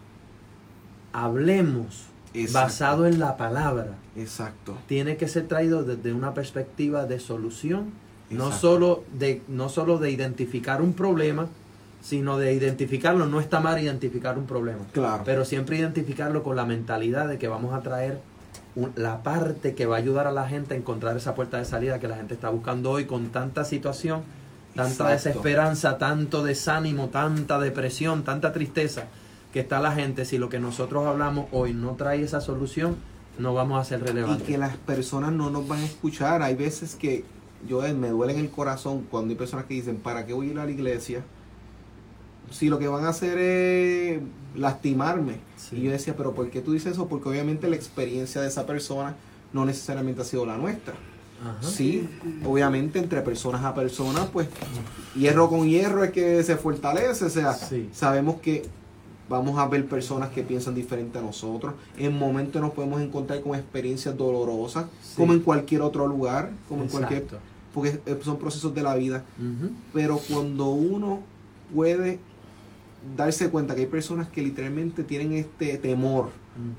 hablemos 1.12 2.06
basado 2.52 3.06
en 3.06 3.18
la 3.18 3.36
palabra. 3.36 3.96
Exacto. 4.16 4.76
Tiene 4.86 5.16
que 5.16 5.28
ser 5.28 5.48
traído 5.48 5.82
desde 5.84 6.12
una 6.12 6.34
perspectiva 6.34 7.06
de 7.06 7.20
solución 7.20 7.92
no 8.30 8.52
solo, 8.52 9.04
de, 9.12 9.42
no 9.48 9.68
solo 9.68 9.98
de 9.98 10.10
identificar 10.10 10.82
un 10.82 10.92
problema, 10.92 11.48
sino 12.02 12.38
de 12.38 12.52
identificarlo. 12.52 13.26
No 13.26 13.40
está 13.40 13.60
mal 13.60 13.82
identificar 13.82 14.38
un 14.38 14.46
problema. 14.46 14.80
Claro. 14.92 15.22
Pero 15.24 15.44
siempre 15.44 15.78
identificarlo 15.78 16.42
con 16.42 16.56
la 16.56 16.64
mentalidad 16.64 17.28
de 17.28 17.38
que 17.38 17.48
vamos 17.48 17.74
a 17.74 17.80
traer 17.80 18.20
la 18.94 19.22
parte 19.22 19.74
que 19.74 19.86
va 19.86 19.96
a 19.96 19.98
ayudar 19.98 20.26
a 20.26 20.32
la 20.32 20.48
gente 20.48 20.74
a 20.74 20.76
encontrar 20.76 21.16
esa 21.16 21.34
puerta 21.34 21.58
de 21.58 21.64
salida 21.64 21.98
que 21.98 22.08
la 22.08 22.16
gente 22.16 22.34
está 22.34 22.48
buscando 22.50 22.90
hoy 22.90 23.06
con 23.06 23.28
tanta 23.28 23.64
situación, 23.64 24.22
tanta 24.74 25.08
desesperanza, 25.08 25.98
tanto 25.98 26.44
desánimo, 26.44 27.08
tanta 27.08 27.58
depresión, 27.58 28.22
tanta 28.22 28.52
tristeza 28.52 29.04
que 29.52 29.60
está 29.60 29.80
la 29.80 29.92
gente. 29.92 30.24
Si 30.24 30.38
lo 30.38 30.48
que 30.48 30.60
nosotros 30.60 31.06
hablamos 31.06 31.46
hoy 31.50 31.72
no 31.72 31.92
trae 31.92 32.22
esa 32.22 32.40
solución, 32.40 32.96
no 33.38 33.54
vamos 33.54 33.80
a 33.80 33.84
ser 33.84 34.02
relevantes. 34.02 34.48
Y 34.48 34.52
que 34.52 34.58
las 34.58 34.76
personas 34.76 35.32
no 35.32 35.50
nos 35.50 35.66
van 35.66 35.80
a 35.80 35.84
escuchar. 35.84 36.42
Hay 36.42 36.54
veces 36.54 36.94
que 36.94 37.24
yo 37.66 37.84
eh, 37.84 37.94
me 37.94 38.08
duele 38.08 38.34
en 38.34 38.40
el 38.40 38.50
corazón 38.50 39.06
cuando 39.10 39.30
hay 39.30 39.36
personas 39.36 39.66
que 39.66 39.74
dicen, 39.74 39.96
¿para 39.96 40.26
qué 40.26 40.32
voy 40.32 40.48
a 40.48 40.50
ir 40.52 40.58
a 40.58 40.64
la 40.64 40.70
iglesia? 40.70 41.24
Si 42.50 42.68
lo 42.68 42.78
que 42.78 42.88
van 42.88 43.04
a 43.04 43.10
hacer 43.10 43.38
es 43.38 44.20
lastimarme. 44.54 45.40
Y 45.72 45.82
yo 45.82 45.90
decía, 45.90 46.16
pero 46.16 46.34
¿por 46.34 46.50
qué 46.50 46.60
tú 46.60 46.72
dices 46.72 46.92
eso? 46.92 47.08
Porque 47.08 47.28
obviamente 47.28 47.68
la 47.68 47.76
experiencia 47.76 48.40
de 48.40 48.48
esa 48.48 48.66
persona 48.66 49.16
no 49.52 49.64
necesariamente 49.64 50.22
ha 50.22 50.24
sido 50.24 50.46
la 50.46 50.56
nuestra. 50.56 50.94
Sí, 51.60 52.08
obviamente 52.44 52.98
entre 52.98 53.20
personas 53.22 53.64
a 53.64 53.72
personas, 53.72 54.26
pues 54.32 54.48
hierro 55.14 55.48
con 55.48 55.68
hierro 55.68 56.02
es 56.02 56.10
que 56.10 56.42
se 56.42 56.56
fortalece. 56.56 57.26
O 57.26 57.30
sea, 57.30 57.56
sabemos 57.92 58.40
que 58.40 58.66
vamos 59.28 59.58
a 59.58 59.66
ver 59.66 59.86
personas 59.86 60.30
que 60.30 60.42
piensan 60.42 60.74
diferente 60.74 61.18
a 61.18 61.22
nosotros. 61.22 61.74
En 61.96 62.18
momentos 62.18 62.60
nos 62.60 62.72
podemos 62.72 63.00
encontrar 63.00 63.40
con 63.42 63.54
experiencias 63.54 64.16
dolorosas, 64.16 64.86
como 65.16 65.32
en 65.32 65.40
cualquier 65.40 65.82
otro 65.82 66.06
lugar, 66.06 66.50
como 66.68 66.82
en 66.82 66.88
cualquier 66.88 67.26
porque 67.74 68.00
son 68.22 68.38
procesos 68.38 68.74
de 68.74 68.82
la 68.82 68.94
vida. 68.96 69.24
Pero 69.92 70.18
cuando 70.28 70.70
uno 70.70 71.20
puede 71.74 72.18
darse 73.16 73.50
cuenta 73.50 73.74
que 73.74 73.82
hay 73.82 73.86
personas 73.86 74.28
que 74.28 74.42
literalmente 74.42 75.04
tienen 75.04 75.32
este 75.34 75.78
temor 75.78 76.30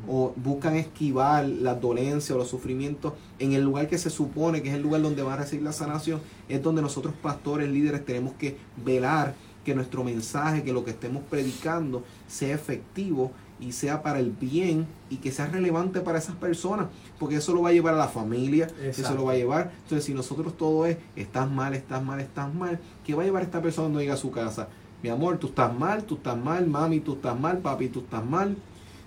o 0.10 0.34
buscan 0.36 0.76
esquivar 0.76 1.48
las 1.48 1.80
dolencias 1.80 2.32
o 2.32 2.38
los 2.38 2.50
sufrimientos 2.50 3.14
en 3.40 3.54
el 3.54 3.64
lugar 3.64 3.88
que 3.88 3.98
se 3.98 4.10
supone 4.10 4.62
que 4.62 4.68
es 4.68 4.76
el 4.76 4.82
lugar 4.82 5.02
donde 5.02 5.22
va 5.22 5.36
a 5.36 5.38
recibir 5.38 5.64
la 5.64 5.72
sanación, 5.72 6.20
es 6.50 6.62
donde 6.62 6.82
nosotros 6.82 7.14
pastores, 7.22 7.70
líderes, 7.70 8.06
tenemos 8.06 8.34
que 8.34 8.58
velar 8.84 9.36
que 9.64 9.76
nuestro 9.76 10.04
mensaje, 10.04 10.64
que 10.64 10.74
lo 10.74 10.84
que 10.84 10.92
estemos 10.92 11.24
predicando 11.30 12.04
sea 12.28 12.56
efectivo 12.56 13.32
y 13.60 13.74
sea 13.74 14.02
para 14.02 14.20
el 14.20 14.32
bien 14.32 14.88
y 15.10 15.18
que 15.18 15.32
sea 15.32 15.48
relevante 15.48 16.00
para 16.00 16.18
esas 16.18 16.36
personas, 16.36 16.88
porque 17.20 17.36
eso 17.36 17.54
lo 17.54 17.64
va 17.64 17.70
a 17.70 17.74
llevar 17.74 17.94
a 17.94 17.98
la 17.98 18.08
familia, 18.08 18.68
eso 18.82 19.14
lo 19.16 19.26
va 19.26 19.34
a 19.34 19.36
llevar. 19.36 19.72
Entonces, 19.84 20.06
si 20.06 20.14
nosotros 20.14 20.56
todo 20.58 20.86
es, 20.86 20.98
estás 21.16 21.50
mal, 21.50 21.74
estás 21.74 22.04
mal, 22.04 22.20
estás 22.20 22.54
mal, 22.54 22.80
¿qué 23.06 23.14
va 23.16 23.24
a 23.24 23.26
llevar 23.26 23.42
a 23.42 23.46
esta 23.46 23.62
persona 23.62 23.86
cuando 23.86 24.00
llega 24.00 24.14
a 24.14 24.18
su 24.18 24.32
casa? 24.32 24.70
Mi 25.04 25.10
amor, 25.10 25.38
tú 25.38 25.48
estás 25.48 25.78
mal, 25.78 26.04
tú 26.04 26.16
estás 26.16 26.38
mal, 26.38 26.68
mami, 26.68 27.00
tú 27.00 27.14
estás 27.14 27.40
mal, 27.40 27.60
papi, 27.60 27.90
tú 27.90 28.00
estás 28.00 28.26
mal. 28.26 28.56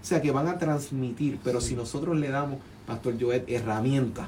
O 0.01 0.05
sea, 0.05 0.21
que 0.21 0.31
van 0.31 0.49
a 0.49 0.59
transmitir, 0.59 1.39
pero 1.45 1.61
si 1.61 1.75
nosotros 1.75 2.17
le 2.19 2.29
damos, 2.29 2.59
Pastor 2.87 3.15
Joel, 3.21 3.45
herramientas, 3.47 4.27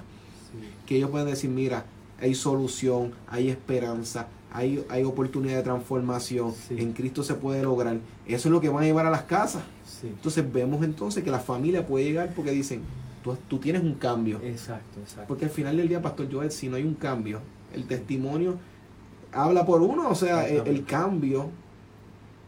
que 0.87 0.97
ellos 0.97 1.11
pueden 1.11 1.27
decir, 1.27 1.51
mira, 1.51 1.85
hay 2.21 2.35
solución, 2.35 3.13
hay 3.29 3.49
esperanza, 3.49 4.29
hay, 4.55 4.85
hay 4.89 5.03
oportunidad 5.03 5.57
de 5.57 5.63
transformación, 5.65 6.55
en 6.71 6.93
Cristo 6.93 7.25
se 7.25 7.35
puede 7.35 7.61
lograr. 7.65 7.99
Eso 8.25 8.49
es 8.49 8.53
lo 8.53 8.61
que 8.61 8.69
van 8.69 8.85
a 8.85 8.87
llevar 8.87 9.05
a 9.05 9.11
las 9.11 9.23
casas. 9.23 9.65
Entonces 10.01 10.51
vemos 10.51 10.85
entonces 10.85 11.25
que 11.25 11.31
la 11.31 11.41
familia 11.41 11.85
puede 11.85 12.05
llegar 12.05 12.33
porque 12.37 12.53
dicen, 12.53 12.83
tú, 13.25 13.37
tú 13.49 13.59
tienes 13.59 13.83
un 13.83 13.95
cambio. 13.95 14.41
Exacto, 14.45 15.01
exacto. 15.01 15.27
Porque 15.27 15.47
al 15.47 15.51
final 15.51 15.77
del 15.77 15.89
día, 15.89 16.01
Pastor 16.01 16.29
Joel, 16.31 16.53
si 16.53 16.69
no 16.69 16.77
hay 16.77 16.85
un 16.85 16.95
cambio, 16.95 17.41
el 17.75 17.85
testimonio 17.87 18.57
habla 19.33 19.67
por 19.67 19.83
uno, 19.83 20.09
o 20.09 20.15
sea, 20.15 20.47
el, 20.47 20.85
cambio 20.85 21.51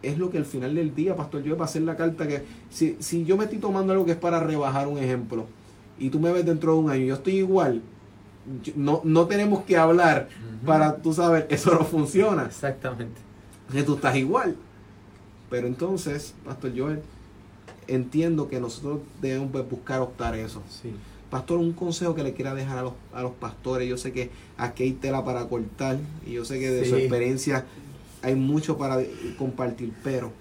es 0.00 0.16
lo 0.16 0.30
que 0.30 0.38
al 0.38 0.44
final 0.44 0.76
del 0.76 0.94
día, 0.94 1.16
Pastor 1.16 1.42
Joel, 1.42 1.58
va 1.58 1.64
a 1.64 1.68
hacer 1.68 1.82
la 1.82 1.96
carta 1.96 2.28
que 2.28 2.44
si, 2.70 2.96
si 3.00 3.24
yo 3.24 3.36
me 3.36 3.44
estoy 3.44 3.58
tomando 3.58 3.92
algo 3.92 4.04
que 4.04 4.12
es 4.12 4.16
para 4.16 4.38
rebajar 4.38 4.86
un 4.86 4.98
ejemplo 4.98 5.46
y 5.98 6.10
tú 6.10 6.20
me 6.20 6.30
ves 6.30 6.46
dentro 6.46 6.74
de 6.74 6.78
un 6.78 6.88
año, 6.88 7.04
yo 7.04 7.14
estoy 7.14 7.38
igual, 7.38 7.82
no, 8.74 9.00
no 9.04 9.26
tenemos 9.26 9.64
que 9.64 9.76
hablar 9.76 10.28
para 10.64 10.96
tú 10.96 11.12
saber, 11.12 11.46
eso 11.50 11.74
no 11.74 11.84
funciona. 11.84 12.44
Exactamente. 12.44 13.20
Que 13.70 13.82
tú 13.82 13.94
estás 13.94 14.16
igual. 14.16 14.56
Pero 15.50 15.66
entonces, 15.66 16.34
Pastor 16.44 16.72
Joel, 16.76 17.02
entiendo 17.86 18.48
que 18.48 18.60
nosotros 18.60 19.00
debemos 19.20 19.50
buscar 19.68 20.00
optar 20.00 20.34
eso. 20.34 20.62
Sí. 20.68 20.92
Pastor, 21.30 21.58
un 21.58 21.72
consejo 21.72 22.14
que 22.14 22.22
le 22.22 22.34
quiera 22.34 22.54
dejar 22.54 22.78
a 22.78 22.82
los, 22.82 22.92
a 23.12 23.22
los 23.22 23.32
pastores. 23.32 23.88
Yo 23.88 23.96
sé 23.96 24.12
que 24.12 24.30
aquí 24.56 24.84
hay 24.84 24.92
tela 24.92 25.24
para 25.24 25.48
cortar 25.48 25.98
y 26.24 26.32
yo 26.32 26.44
sé 26.44 26.58
que 26.58 26.70
de 26.70 26.88
su 26.88 26.96
experiencia 26.96 27.66
hay 28.22 28.34
mucho 28.34 28.78
para 28.78 28.98
compartir, 29.38 29.92
pero 30.02 30.32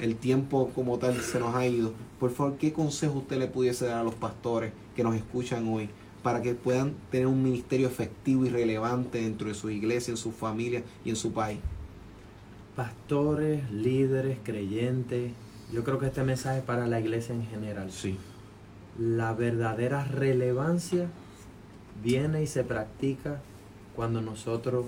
el 0.00 0.16
tiempo 0.16 0.70
como 0.74 0.98
tal 0.98 1.20
se 1.20 1.38
nos 1.40 1.54
ha 1.54 1.66
ido. 1.66 1.92
Por 2.20 2.30
favor, 2.30 2.56
¿qué 2.56 2.72
consejo 2.72 3.18
usted 3.18 3.38
le 3.38 3.48
pudiese 3.48 3.86
dar 3.86 3.98
a 3.98 4.04
los 4.04 4.14
pastores 4.14 4.72
que 4.94 5.02
nos 5.02 5.14
escuchan 5.16 5.66
hoy 5.68 5.88
para 6.22 6.42
que 6.42 6.54
puedan 6.54 6.94
tener 7.10 7.26
un 7.26 7.42
ministerio 7.42 7.86
efectivo 7.86 8.44
y 8.44 8.48
relevante 8.48 9.20
dentro 9.20 9.48
de 9.48 9.54
su 9.54 9.70
iglesia, 9.70 10.12
en 10.12 10.16
su 10.16 10.32
familia 10.32 10.82
y 11.04 11.10
en 11.10 11.16
su 11.16 11.32
país? 11.32 11.58
Pastores, 12.76 13.70
líderes, 13.70 14.38
creyentes, 14.42 15.32
yo 15.72 15.84
creo 15.84 15.98
que 15.98 16.06
este 16.06 16.22
mensaje 16.22 16.58
es 16.58 16.64
para 16.64 16.86
la 16.86 17.00
iglesia 17.00 17.34
en 17.34 17.46
general. 17.46 17.90
Sí. 17.90 18.16
La 18.98 19.32
verdadera 19.34 20.04
relevancia 20.04 21.08
viene 22.02 22.42
y 22.42 22.46
se 22.46 22.64
practica 22.64 23.40
cuando 23.94 24.20
nosotros 24.20 24.86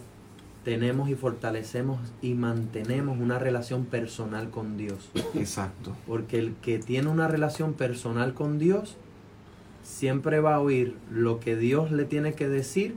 tenemos 0.65 1.09
y 1.09 1.15
fortalecemos 1.15 1.99
y 2.23 2.35
mantenemos 2.35 3.19
una 3.19 3.39
relación 3.39 3.87
personal 3.87 4.51
con 4.51 4.77
Dios. 4.77 5.11
Exacto. 5.35 5.97
Porque 6.07 6.39
el 6.39 6.55
que 6.57 6.79
tiene 6.79 7.09
una 7.09 7.29
relación 7.29 7.73
personal 7.73 8.35
con 8.35 8.59
Dios 8.59 8.97
siempre 9.83 10.41
va 10.41 10.57
a 10.57 10.61
oír 10.61 10.97
lo 11.11 11.41
que 11.41 11.57
Dios 11.57 11.91
le 11.91 12.05
tiene 12.05 12.35
que 12.35 12.49
decir 12.49 12.97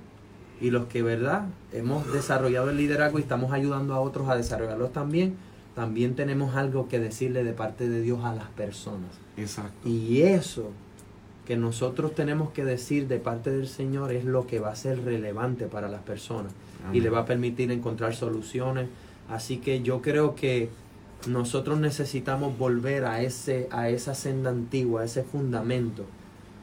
y 0.62 0.72
los 0.72 0.86
que, 0.86 1.02
¿verdad? 1.02 1.48
Hemos 1.72 2.12
desarrollado 2.14 2.70
el 2.70 2.78
liderazgo 2.78 3.20
y 3.20 3.22
estamos 3.22 3.52
ayudando 3.52 3.94
a 3.94 4.00
otros 4.00 4.30
a 4.30 4.36
desarrollarlo 4.36 4.90
también 4.90 5.36
también 5.76 6.16
tenemos 6.16 6.56
algo 6.56 6.88
que 6.88 7.00
decirle 7.00 7.44
de 7.44 7.54
parte 7.54 7.90
de 7.90 8.02
Dios 8.02 8.24
a 8.24 8.34
las 8.36 8.48
personas. 8.50 9.10
Exacto. 9.38 9.90
Y 9.90 10.22
eso 10.22 10.72
que 11.46 11.58
nosotros 11.58 12.16
tenemos 12.16 12.52
que 12.52 12.64
decir 12.64 13.08
de 13.08 13.20
parte 13.20 13.52
del 13.52 13.68
Señor 13.68 14.14
es 14.14 14.24
lo 14.24 14.48
que 14.48 14.60
va 14.60 14.70
a 14.70 14.76
ser 14.76 15.04
relevante 15.04 15.66
para 15.66 15.90
las 15.90 16.02
personas 16.02 16.54
y 16.94 17.02
le 17.02 17.10
va 17.10 17.20
a 17.20 17.26
permitir 17.26 17.72
encontrar 17.72 18.16
soluciones. 18.16 18.88
Así 19.30 19.58
que 19.58 19.82
yo 19.82 20.02
creo 20.02 20.36
que 20.36 20.70
nosotros 21.28 21.80
necesitamos 21.80 22.58
volver 22.58 23.06
a 23.06 23.22
ese 23.22 23.68
a 23.72 23.90
esa 23.90 24.14
senda 24.14 24.52
antigua, 24.52 25.02
a 25.02 25.06
ese 25.06 25.24
fundamento, 25.24 26.06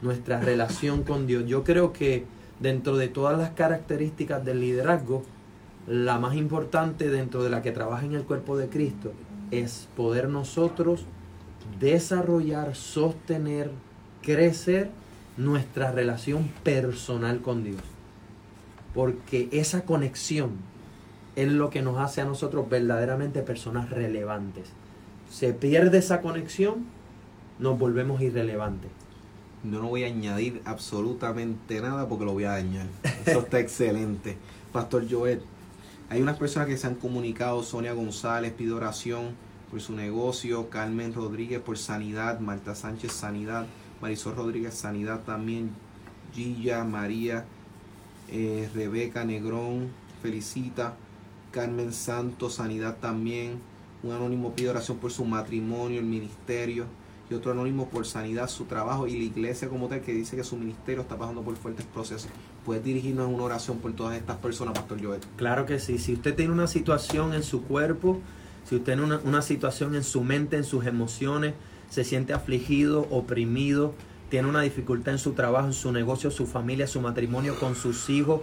nuestra 0.01 0.39
relación 0.39 1.03
con 1.03 1.27
Dios. 1.27 1.45
Yo 1.45 1.63
creo 1.63 1.93
que 1.93 2.25
dentro 2.59 2.97
de 2.97 3.07
todas 3.07 3.37
las 3.37 3.51
características 3.51 4.43
del 4.45 4.61
liderazgo, 4.61 5.23
la 5.87 6.19
más 6.19 6.35
importante 6.35 7.09
dentro 7.09 7.43
de 7.43 7.49
la 7.49 7.61
que 7.61 7.71
trabaja 7.71 8.05
en 8.05 8.13
el 8.13 8.23
cuerpo 8.23 8.57
de 8.57 8.69
Cristo 8.69 9.13
es 9.49 9.87
poder 9.95 10.29
nosotros 10.29 11.05
desarrollar, 11.79 12.75
sostener, 12.75 13.71
crecer 14.21 14.89
nuestra 15.37 15.91
relación 15.91 16.49
personal 16.63 17.41
con 17.41 17.63
Dios. 17.63 17.81
Porque 18.93 19.49
esa 19.51 19.83
conexión 19.83 20.51
es 21.35 21.51
lo 21.51 21.69
que 21.69 21.81
nos 21.81 21.97
hace 21.97 22.21
a 22.21 22.25
nosotros 22.25 22.69
verdaderamente 22.69 23.41
personas 23.41 23.89
relevantes. 23.89 24.69
Se 25.29 25.53
pierde 25.53 25.99
esa 25.99 26.21
conexión, 26.21 26.85
nos 27.57 27.79
volvemos 27.79 28.21
irrelevantes. 28.21 28.91
Yo 29.63 29.79
no 29.79 29.89
voy 29.89 30.03
a 30.03 30.07
añadir 30.07 30.61
absolutamente 30.65 31.81
nada 31.81 32.07
porque 32.07 32.25
lo 32.25 32.33
voy 32.33 32.45
a 32.45 32.51
dañar. 32.51 32.87
Eso 33.25 33.39
está 33.41 33.59
excelente. 33.61 34.37
Pastor 34.73 35.05
Joel, 35.09 35.41
hay 36.09 36.21
unas 36.21 36.37
personas 36.37 36.67
que 36.67 36.77
se 36.77 36.87
han 36.87 36.95
comunicado, 36.95 37.61
Sonia 37.63 37.93
González 37.93 38.53
pide 38.53 38.71
oración 38.71 39.35
por 39.69 39.79
su 39.79 39.93
negocio, 39.93 40.69
Carmen 40.69 41.13
Rodríguez 41.13 41.61
por 41.61 41.77
sanidad, 41.77 42.39
Marta 42.39 42.75
Sánchez 42.75 43.13
sanidad, 43.13 43.67
Marisol 44.01 44.35
Rodríguez 44.35 44.73
sanidad 44.73 45.21
también, 45.21 45.71
Gilla, 46.33 46.83
María, 46.83 47.45
eh, 48.29 48.69
Rebeca 48.73 49.23
Negrón 49.23 49.89
felicita, 50.21 50.95
Carmen 51.51 51.93
Santos 51.93 52.55
sanidad 52.55 52.97
también, 52.97 53.59
un 54.03 54.11
anónimo 54.11 54.53
pide 54.53 54.69
oración 54.69 54.97
por 54.97 55.11
su 55.11 55.23
matrimonio, 55.23 55.99
el 55.99 56.05
ministerio, 56.05 56.85
y 57.31 57.33
otro 57.33 57.51
anónimo 57.51 57.87
por 57.87 58.05
sanidad, 58.05 58.49
su 58.49 58.65
trabajo 58.65 59.07
y 59.07 59.17
la 59.17 59.23
iglesia 59.23 59.69
como 59.69 59.87
tal 59.87 60.01
que 60.01 60.13
dice 60.13 60.35
que 60.35 60.43
su 60.43 60.57
ministerio 60.57 61.01
está 61.01 61.17
pasando 61.17 61.41
por 61.41 61.55
fuertes 61.55 61.85
procesos. 61.85 62.29
¿Puedes 62.65 62.83
dirigirnos 62.83 63.29
una 63.29 63.43
oración 63.43 63.77
por 63.77 63.93
todas 63.93 64.17
estas 64.17 64.37
personas, 64.37 64.73
Pastor 64.73 65.03
Joel? 65.03 65.21
Claro 65.37 65.65
que 65.65 65.79
sí. 65.79 65.97
Si 65.97 66.13
usted 66.13 66.35
tiene 66.35 66.51
una 66.51 66.67
situación 66.67 67.33
en 67.33 67.43
su 67.43 67.63
cuerpo, 67.63 68.19
si 68.65 68.75
usted 68.75 68.85
tiene 68.85 69.03
una, 69.03 69.21
una 69.23 69.41
situación 69.41 69.95
en 69.95 70.03
su 70.03 70.23
mente, 70.23 70.57
en 70.57 70.65
sus 70.65 70.85
emociones, 70.85 71.53
se 71.89 72.03
siente 72.03 72.33
afligido, 72.33 73.07
oprimido, 73.09 73.93
tiene 74.29 74.49
una 74.49 74.61
dificultad 74.61 75.13
en 75.13 75.19
su 75.19 75.31
trabajo, 75.31 75.67
en 75.67 75.73
su 75.73 75.91
negocio, 75.91 76.31
su 76.31 76.45
familia, 76.47 76.87
su 76.87 77.01
matrimonio, 77.01 77.57
con 77.59 77.75
sus 77.75 78.09
hijos, 78.09 78.41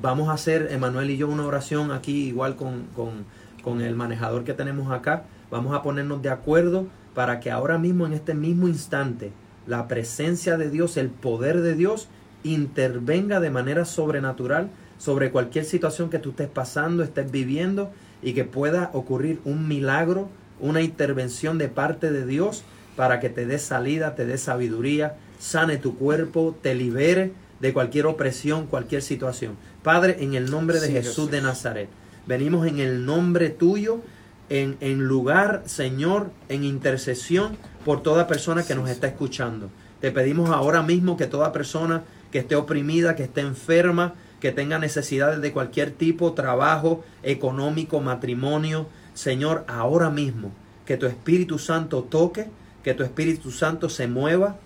vamos 0.00 0.28
a 0.28 0.32
hacer, 0.32 0.68
Emanuel 0.70 1.10
y 1.10 1.16
yo, 1.16 1.28
una 1.28 1.46
oración 1.46 1.90
aquí, 1.90 2.28
igual 2.28 2.56
con, 2.56 2.86
con, 2.94 3.24
con 3.62 3.80
el 3.80 3.94
manejador 3.94 4.44
que 4.44 4.54
tenemos 4.54 4.90
acá. 4.90 5.24
Vamos 5.50 5.74
a 5.74 5.82
ponernos 5.82 6.22
de 6.22 6.30
acuerdo 6.30 6.86
para 7.14 7.40
que 7.40 7.50
ahora 7.50 7.78
mismo, 7.78 8.06
en 8.06 8.12
este 8.12 8.34
mismo 8.34 8.68
instante, 8.68 9.32
la 9.66 9.88
presencia 9.88 10.56
de 10.56 10.70
Dios, 10.70 10.96
el 10.96 11.08
poder 11.08 11.60
de 11.60 11.74
Dios, 11.74 12.08
intervenga 12.44 13.40
de 13.40 13.50
manera 13.50 13.84
sobrenatural 13.84 14.70
sobre 14.98 15.30
cualquier 15.30 15.64
situación 15.64 16.10
que 16.10 16.18
tú 16.18 16.30
estés 16.30 16.48
pasando, 16.48 17.02
estés 17.02 17.30
viviendo 17.30 17.90
y 18.22 18.34
que 18.34 18.44
pueda 18.44 18.90
ocurrir 18.92 19.40
un 19.44 19.68
milagro, 19.68 20.28
una 20.60 20.80
intervención 20.80 21.58
de 21.58 21.68
parte 21.68 22.10
de 22.10 22.24
Dios 22.24 22.62
para 22.96 23.20
que 23.20 23.28
te 23.28 23.46
dé 23.46 23.58
salida, 23.58 24.14
te 24.14 24.26
dé 24.26 24.38
sabiduría, 24.38 25.16
sane 25.38 25.76
tu 25.76 25.96
cuerpo, 25.96 26.56
te 26.62 26.74
libere 26.74 27.32
de 27.60 27.72
cualquier 27.72 28.06
opresión, 28.06 28.66
cualquier 28.66 29.02
situación. 29.02 29.56
Padre, 29.82 30.18
en 30.20 30.34
el 30.34 30.50
nombre 30.50 30.80
de 30.80 30.90
Jesús 30.90 31.30
de 31.30 31.40
Nazaret, 31.40 31.88
venimos 32.26 32.66
en 32.66 32.78
el 32.78 33.04
nombre 33.04 33.50
tuyo 33.50 34.00
en, 34.48 35.04
lugar, 35.04 35.62
Señor, 35.66 36.30
en 36.48 36.64
intercesión 36.64 37.56
por 37.84 38.02
toda 38.02 38.26
persona 38.26 38.62
que 38.64 38.74
nos 38.74 38.90
está 38.90 39.06
escuchando. 39.06 39.70
Te 40.00 40.10
pedimos 40.10 40.50
ahora 40.50 40.82
mismo 40.82 41.16
que 41.16 41.26
toda 41.26 41.52
persona 41.52 42.04
que 42.30 42.40
esté 42.40 42.56
oprimida, 42.56 43.16
que 43.16 43.22
esté 43.22 43.40
enferma, 43.40 44.14
que 44.40 44.52
tenga 44.52 44.78
necesidades 44.78 45.40
de 45.40 45.52
cualquier 45.52 45.92
tipo, 45.92 46.32
trabajo, 46.32 47.04
económico, 47.22 48.00
matrimonio, 48.00 48.88
Señor, 49.14 49.64
ahora 49.68 50.10
mismo, 50.10 50.50
que 50.86 50.96
tu 50.96 51.06
Espíritu 51.06 51.58
Santo 51.58 52.02
toque, 52.02 52.48
que 52.82 52.94
tu 52.94 53.04
Espíritu 53.04 53.50
Santo 53.50 53.88
se 53.88 54.08
mueva, 54.08 54.56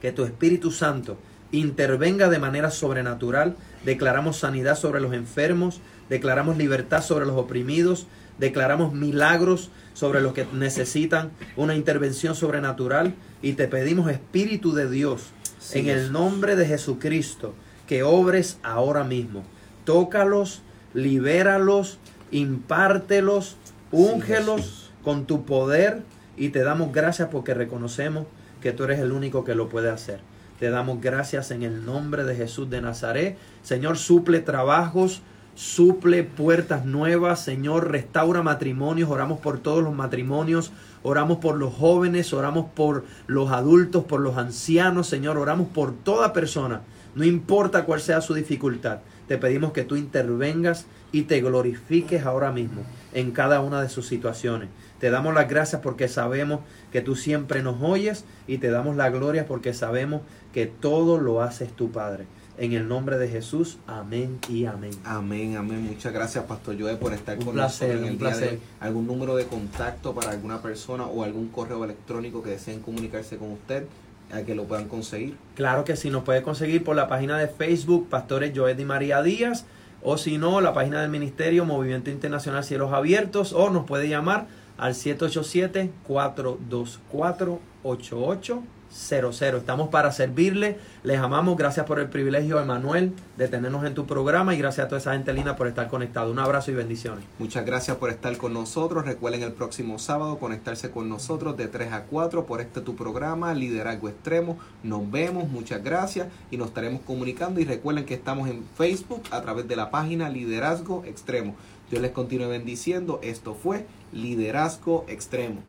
que 0.00 0.12
tu 0.12 0.24
Espíritu 0.24 0.70
Santo 0.70 1.16
intervenga 1.52 2.28
de 2.28 2.38
manera 2.38 2.70
sobrenatural. 2.70 3.56
Declaramos 3.84 4.38
sanidad 4.38 4.76
sobre 4.76 5.00
los 5.00 5.14
enfermos, 5.14 5.80
declaramos 6.08 6.56
libertad 6.56 7.02
sobre 7.02 7.26
los 7.26 7.36
oprimidos, 7.36 8.06
declaramos 8.38 8.92
milagros 8.92 9.70
sobre 9.94 10.20
los 10.20 10.32
que 10.32 10.46
necesitan 10.52 11.30
una 11.56 11.74
intervención 11.74 12.34
sobrenatural 12.34 13.14
y 13.42 13.54
te 13.54 13.68
pedimos 13.68 14.10
Espíritu 14.10 14.72
de 14.72 14.90
Dios 14.90 15.30
en 15.72 15.88
el 15.88 16.12
nombre 16.12 16.56
de 16.56 16.66
Jesucristo 16.66 17.54
que 17.86 18.02
obres 18.02 18.58
ahora 18.62 19.04
mismo. 19.04 19.44
Tócalos, 19.84 20.62
libéralos, 20.94 21.98
impártelos, 22.30 23.56
úngelos 23.92 24.90
con 25.02 25.26
tu 25.26 25.44
poder 25.44 26.02
y 26.36 26.50
te 26.50 26.62
damos 26.62 26.92
gracias 26.92 27.28
porque 27.30 27.54
reconocemos 27.54 28.26
que 28.60 28.72
tú 28.72 28.84
eres 28.84 29.00
el 29.00 29.12
único 29.12 29.44
que 29.44 29.54
lo 29.54 29.68
puede 29.68 29.90
hacer. 29.90 30.20
Te 30.58 30.70
damos 30.70 31.00
gracias 31.00 31.50
en 31.50 31.62
el 31.62 31.84
nombre 31.84 32.24
de 32.24 32.34
Jesús 32.34 32.68
de 32.70 32.80
Nazaret. 32.80 33.36
Señor, 33.62 33.98
suple 33.98 34.40
trabajos, 34.40 35.22
suple 35.56 36.22
puertas 36.22 36.84
nuevas, 36.84 37.42
Señor, 37.42 37.90
restaura 37.90 38.42
matrimonios, 38.42 39.10
oramos 39.10 39.40
por 39.40 39.58
todos 39.58 39.82
los 39.82 39.94
matrimonios, 39.94 40.70
oramos 41.02 41.38
por 41.38 41.56
los 41.56 41.72
jóvenes, 41.72 42.34
oramos 42.34 42.66
por 42.74 43.04
los 43.26 43.50
adultos, 43.50 44.04
por 44.04 44.20
los 44.20 44.36
ancianos, 44.36 45.08
Señor, 45.08 45.38
oramos 45.38 45.68
por 45.68 45.94
toda 45.94 46.34
persona, 46.34 46.82
no 47.14 47.24
importa 47.24 47.86
cuál 47.86 48.02
sea 48.02 48.20
su 48.20 48.34
dificultad, 48.34 48.98
te 49.28 49.38
pedimos 49.38 49.72
que 49.72 49.84
tú 49.84 49.96
intervengas 49.96 50.84
y 51.10 51.22
te 51.22 51.40
glorifiques 51.40 52.26
ahora 52.26 52.52
mismo 52.52 52.82
en 53.14 53.30
cada 53.30 53.60
una 53.60 53.80
de 53.80 53.88
sus 53.88 54.06
situaciones. 54.06 54.68
Te 55.00 55.08
damos 55.08 55.34
las 55.34 55.48
gracias 55.48 55.80
porque 55.80 56.08
sabemos 56.08 56.60
que 56.92 57.00
tú 57.00 57.16
siempre 57.16 57.62
nos 57.62 57.82
oyes 57.82 58.26
y 58.46 58.58
te 58.58 58.70
damos 58.70 58.96
la 58.96 59.08
gloria 59.08 59.46
porque 59.46 59.72
sabemos 59.72 60.20
que 60.52 60.66
todo 60.66 61.18
lo 61.18 61.40
haces 61.40 61.72
tu 61.72 61.90
Padre. 61.90 62.26
En 62.58 62.72
el 62.72 62.88
nombre 62.88 63.18
de 63.18 63.28
Jesús, 63.28 63.76
amén 63.86 64.38
y 64.48 64.64
amén. 64.64 64.92
Amén, 65.04 65.56
amén. 65.56 65.84
Muchas 65.84 66.12
gracias, 66.12 66.44
Pastor 66.44 66.76
Joe, 66.80 66.96
por 66.96 67.12
estar 67.12 67.36
con 67.36 67.54
nosotros 67.56 67.98
en 67.98 68.04
el 68.04 68.18
día 68.18 68.36
de 68.36 68.48
hoy. 68.48 68.60
¿Algún 68.80 69.06
número 69.06 69.36
de 69.36 69.46
contacto 69.46 70.14
para 70.14 70.30
alguna 70.30 70.62
persona 70.62 71.04
o 71.04 71.22
algún 71.22 71.48
correo 71.48 71.84
electrónico 71.84 72.42
que 72.42 72.50
deseen 72.50 72.80
comunicarse 72.80 73.36
con 73.36 73.52
usted? 73.52 73.84
a 74.32 74.42
que 74.42 74.56
lo 74.56 74.64
puedan 74.64 74.88
conseguir. 74.88 75.36
Claro 75.54 75.84
que 75.84 75.94
sí, 75.94 76.10
nos 76.10 76.24
puede 76.24 76.42
conseguir 76.42 76.82
por 76.82 76.96
la 76.96 77.06
página 77.06 77.38
de 77.38 77.46
Facebook 77.46 78.08
Pastores 78.08 78.50
Joel 78.52 78.80
y 78.80 78.84
María 78.84 79.22
Díaz 79.22 79.66
o 80.02 80.18
si 80.18 80.38
no, 80.38 80.60
la 80.60 80.72
página 80.72 81.00
del 81.00 81.10
Ministerio 81.10 81.64
Movimiento 81.64 82.10
Internacional 82.10 82.64
Cielos 82.64 82.92
Abiertos 82.92 83.52
o 83.52 83.70
nos 83.70 83.86
puede 83.86 84.08
llamar 84.08 84.46
al 84.78 84.94
787 84.94 85.90
424 86.06 87.60
88 87.82 88.62
00. 88.92 89.58
Estamos 89.58 89.88
para 89.88 90.12
servirle. 90.12 90.78
Les 91.02 91.18
amamos. 91.18 91.56
Gracias 91.56 91.86
por 91.86 91.98
el 91.98 92.08
privilegio, 92.08 92.60
Emanuel, 92.60 93.12
de 93.36 93.48
tenernos 93.48 93.84
en 93.84 93.94
tu 93.94 94.06
programa 94.06 94.54
y 94.54 94.58
gracias 94.58 94.86
a 94.86 94.88
toda 94.88 95.00
esa 95.00 95.12
gente 95.12 95.32
linda 95.32 95.56
por 95.56 95.66
estar 95.66 95.88
conectado. 95.88 96.30
Un 96.30 96.38
abrazo 96.38 96.70
y 96.70 96.74
bendiciones. 96.74 97.24
Muchas 97.38 97.64
gracias 97.64 97.96
por 97.96 98.10
estar 98.10 98.36
con 98.36 98.52
nosotros. 98.52 99.04
Recuerden 99.04 99.42
el 99.42 99.52
próximo 99.52 99.98
sábado 99.98 100.38
conectarse 100.38 100.90
con 100.90 101.08
nosotros 101.08 101.56
de 101.56 101.68
3 101.68 101.92
a 101.92 102.02
4 102.04 102.46
por 102.46 102.60
este 102.60 102.80
tu 102.80 102.96
programa, 102.96 103.54
Liderazgo 103.54 104.08
Extremo. 104.08 104.58
Nos 104.82 105.10
vemos. 105.10 105.48
Muchas 105.48 105.82
gracias 105.82 106.28
y 106.50 106.56
nos 106.56 106.68
estaremos 106.68 107.02
comunicando. 107.02 107.60
Y 107.60 107.64
recuerden 107.64 108.04
que 108.04 108.14
estamos 108.14 108.48
en 108.48 108.64
Facebook 108.76 109.22
a 109.30 109.42
través 109.42 109.68
de 109.68 109.76
la 109.76 109.90
página 109.90 110.28
Liderazgo 110.28 111.04
Extremo. 111.04 111.54
Yo 111.90 112.00
les 112.00 112.10
continúe 112.10 112.48
bendiciendo. 112.48 113.20
Esto 113.22 113.54
fue 113.54 113.86
Liderazgo 114.12 115.04
Extremo. 115.08 115.62